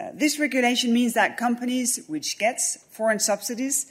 Uh, 0.00 0.18
this 0.18 0.40
regulation 0.40 0.92
means 0.92 1.12
that 1.12 1.30
companies 1.38 2.00
which 2.08 2.38
gets 2.38 2.78
foreign 2.92 3.20
subsidies 3.20 3.86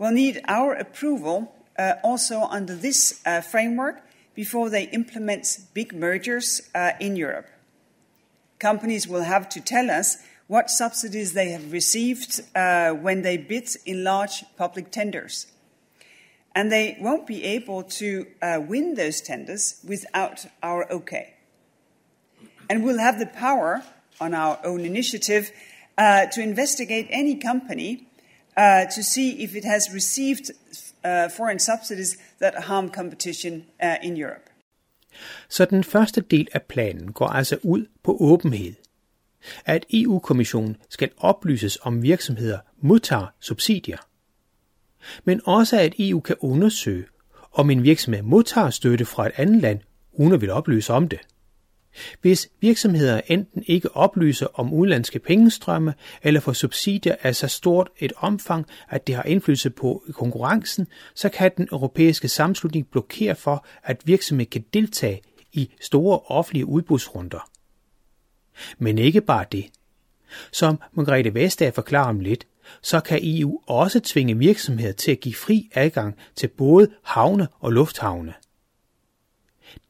will 0.00 0.14
need 0.14 0.34
our 0.48 0.72
approval 0.80 1.36
uh, 1.78 2.12
also 2.12 2.34
under 2.56 2.74
this 2.74 3.22
uh, 3.26 3.42
framework 3.42 3.94
before 4.34 4.70
they 4.70 4.88
implement 4.92 5.60
big 5.74 5.94
mergers 5.94 6.60
uh, 6.74 7.06
in 7.06 7.16
Europe. 7.16 7.46
Companies 8.60 9.08
will 9.08 9.24
have 9.24 9.48
to 9.48 9.60
tell 9.60 9.90
us 9.90 10.18
what 10.46 10.70
subsidies 10.70 11.32
they 11.32 11.50
have 11.50 11.72
received 11.72 12.40
uh, 12.54 12.90
when 12.90 13.22
they 13.22 13.36
bid 13.36 13.68
in 13.86 14.04
large 14.04 14.44
public 14.56 14.90
tenders. 14.90 15.46
And 16.54 16.70
they 16.70 16.98
won't 17.00 17.26
be 17.26 17.44
able 17.44 17.84
to 17.84 18.26
uh, 18.42 18.60
win 18.66 18.94
those 18.94 19.20
tenders 19.20 19.80
without 19.86 20.46
our 20.62 20.90
okay. 20.90 21.34
And 22.68 22.84
we'll 22.84 22.98
have 22.98 23.18
the 23.18 23.26
power 23.26 23.82
on 24.20 24.34
our 24.34 24.58
own 24.64 24.80
initiative 24.80 25.50
uh, 25.96 26.26
to 26.26 26.42
investigate 26.42 27.06
any 27.10 27.36
company 27.36 28.08
uh, 28.56 28.86
to 28.86 29.02
see 29.02 29.42
if 29.42 29.54
it 29.54 29.64
has 29.64 29.92
received 29.92 30.50
uh, 31.04 31.28
foreign 31.28 31.58
subsidies 31.58 32.18
that 32.40 32.64
harm 32.64 32.90
competition 32.90 33.66
uh, 33.80 33.96
in 34.02 34.16
Europe. 34.16 34.49
Så 35.48 35.64
den 35.64 35.84
første 35.84 36.20
del 36.20 36.48
af 36.52 36.62
planen 36.62 37.12
går 37.12 37.26
altså 37.26 37.58
ud 37.62 37.86
på 38.02 38.16
åbenhed. 38.20 38.74
At 39.64 39.86
EU-kommissionen 39.92 40.76
skal 40.88 41.10
oplyses 41.16 41.78
om 41.82 42.02
virksomheder 42.02 42.58
modtager 42.80 43.26
subsidier. 43.40 43.98
Men 45.24 45.40
også 45.44 45.80
at 45.80 45.94
EU 45.98 46.20
kan 46.20 46.36
undersøge, 46.40 47.04
om 47.52 47.70
en 47.70 47.82
virksomhed 47.82 48.22
modtager 48.22 48.70
støtte 48.70 49.04
fra 49.04 49.26
et 49.26 49.32
andet 49.36 49.62
land, 49.62 49.80
uden 50.12 50.32
at 50.32 50.40
vil 50.40 50.50
oplyse 50.50 50.92
om 50.92 51.08
det. 51.08 51.20
Hvis 52.20 52.48
virksomheder 52.60 53.20
enten 53.26 53.64
ikke 53.66 53.96
oplyser 53.96 54.46
om 54.54 54.72
udenlandske 54.72 55.18
pengestrømme 55.18 55.94
eller 56.22 56.40
får 56.40 56.52
subsidier 56.52 57.16
af 57.22 57.36
så 57.36 57.48
stort 57.48 57.90
et 57.98 58.12
omfang, 58.16 58.66
at 58.88 59.06
det 59.06 59.14
har 59.14 59.22
indflydelse 59.22 59.70
på 59.70 60.04
konkurrencen, 60.12 60.86
så 61.14 61.28
kan 61.28 61.50
den 61.56 61.68
europæiske 61.72 62.28
sammenslutning 62.28 62.86
blokere 62.86 63.34
for, 63.34 63.66
at 63.82 64.02
virksomheder 64.04 64.50
kan 64.50 64.64
deltage 64.74 65.20
i 65.52 65.70
store 65.80 66.18
offentlige 66.18 66.66
udbudsrunder. 66.66 67.50
Men 68.78 68.98
ikke 68.98 69.20
bare 69.20 69.44
det. 69.52 69.66
Som 70.52 70.80
Margrethe 70.92 71.34
Vestager 71.34 71.72
forklarer 71.72 72.08
om 72.08 72.20
lidt, 72.20 72.46
så 72.82 73.00
kan 73.00 73.20
EU 73.22 73.60
også 73.66 74.00
tvinge 74.00 74.38
virksomheder 74.38 74.92
til 74.92 75.12
at 75.12 75.20
give 75.20 75.34
fri 75.34 75.70
adgang 75.74 76.16
til 76.36 76.48
både 76.48 76.90
havne 77.02 77.48
og 77.60 77.72
lufthavne. 77.72 78.34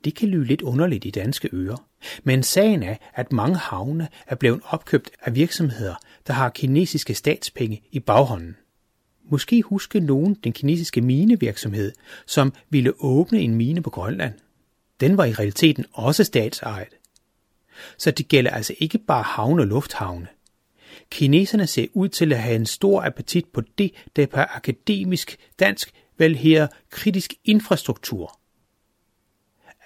Det 0.04 0.14
kan 0.14 0.28
lyde 0.28 0.44
lidt 0.44 0.62
underligt 0.62 1.04
i 1.04 1.10
danske 1.10 1.48
ører. 1.52 1.86
Men 2.24 2.42
sagen 2.42 2.82
er, 2.82 2.96
at 3.14 3.32
mange 3.32 3.56
havne 3.56 4.08
er 4.26 4.34
blevet 4.34 4.60
opkøbt 4.64 5.10
af 5.22 5.34
virksomheder, 5.34 5.94
der 6.26 6.32
har 6.32 6.48
kinesiske 6.48 7.14
statspenge 7.14 7.82
i 7.92 8.00
baghånden. 8.00 8.56
Måske 9.30 9.62
husker 9.62 10.00
nogen 10.00 10.34
den 10.34 10.52
kinesiske 10.52 11.00
minevirksomhed, 11.00 11.92
som 12.26 12.52
ville 12.70 12.92
åbne 12.98 13.40
en 13.40 13.54
mine 13.54 13.82
på 13.82 13.90
Grønland. 13.90 14.34
Den 15.00 15.16
var 15.16 15.24
i 15.24 15.32
realiteten 15.32 15.84
også 15.92 16.24
statsejet. 16.24 16.88
Så 17.98 18.10
det 18.10 18.28
gælder 18.28 18.50
altså 18.50 18.74
ikke 18.78 18.98
bare 18.98 19.22
havne 19.22 19.62
og 19.62 19.66
lufthavne. 19.66 20.26
Kineserne 21.10 21.66
ser 21.66 21.86
ud 21.92 22.08
til 22.08 22.32
at 22.32 22.42
have 22.42 22.56
en 22.56 22.66
stor 22.66 23.02
appetit 23.02 23.46
på 23.46 23.62
det, 23.78 23.92
der 24.16 24.26
på 24.26 24.40
akademisk 24.40 25.36
dansk 25.58 25.92
vel 26.18 26.36
her 26.36 26.66
kritisk 26.90 27.34
infrastruktur. 27.44 28.39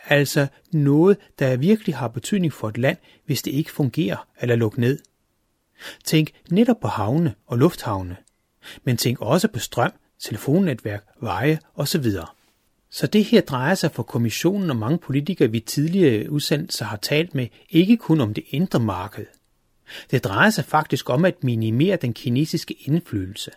Altså 0.09 0.47
noget, 0.73 1.17
der 1.39 1.57
virkelig 1.57 1.97
har 1.97 2.09
betydning 2.09 2.53
for 2.53 2.69
et 2.69 2.79
land, 2.79 2.97
hvis 3.27 3.43
det 3.43 3.51
ikke 3.51 3.71
fungerer 3.71 4.29
eller 4.41 4.57
lukker 4.57 4.81
ned. 4.81 4.99
Tænk 6.05 6.31
netop 6.51 6.81
på 6.81 6.89
havne 6.89 7.35
og 7.47 7.59
lufthavne, 7.59 8.17
men 8.85 8.97
tænk 8.97 9.21
også 9.21 9.49
på 9.49 9.59
strøm, 9.59 9.93
telefonnetværk, 10.19 11.05
veje 11.21 11.59
osv. 11.75 12.05
Så 12.91 13.07
det 13.07 13.25
her 13.25 13.41
drejer 13.41 13.75
sig 13.75 13.91
for 13.91 14.03
kommissionen 14.03 14.71
og 14.71 14.77
mange 14.77 14.99
politikere, 14.99 15.51
vi 15.51 15.61
tidligere 15.61 16.31
udsendelser 16.31 16.85
har 16.85 16.97
talt 16.97 17.35
med, 17.35 17.47
ikke 17.71 17.97
kun 17.97 18.21
om 18.21 18.35
det 18.35 18.45
indre 18.49 18.81
marked. 18.81 19.27
Det 20.11 20.25
drejer 20.25 20.51
sig 20.51 20.65
faktisk 20.65 21.11
om 21.11 21.25
at 21.25 21.45
minimere 21.45 21.97
den 21.97 22.15
kinesiske 22.15 22.75
indflydelse. 22.75 23.51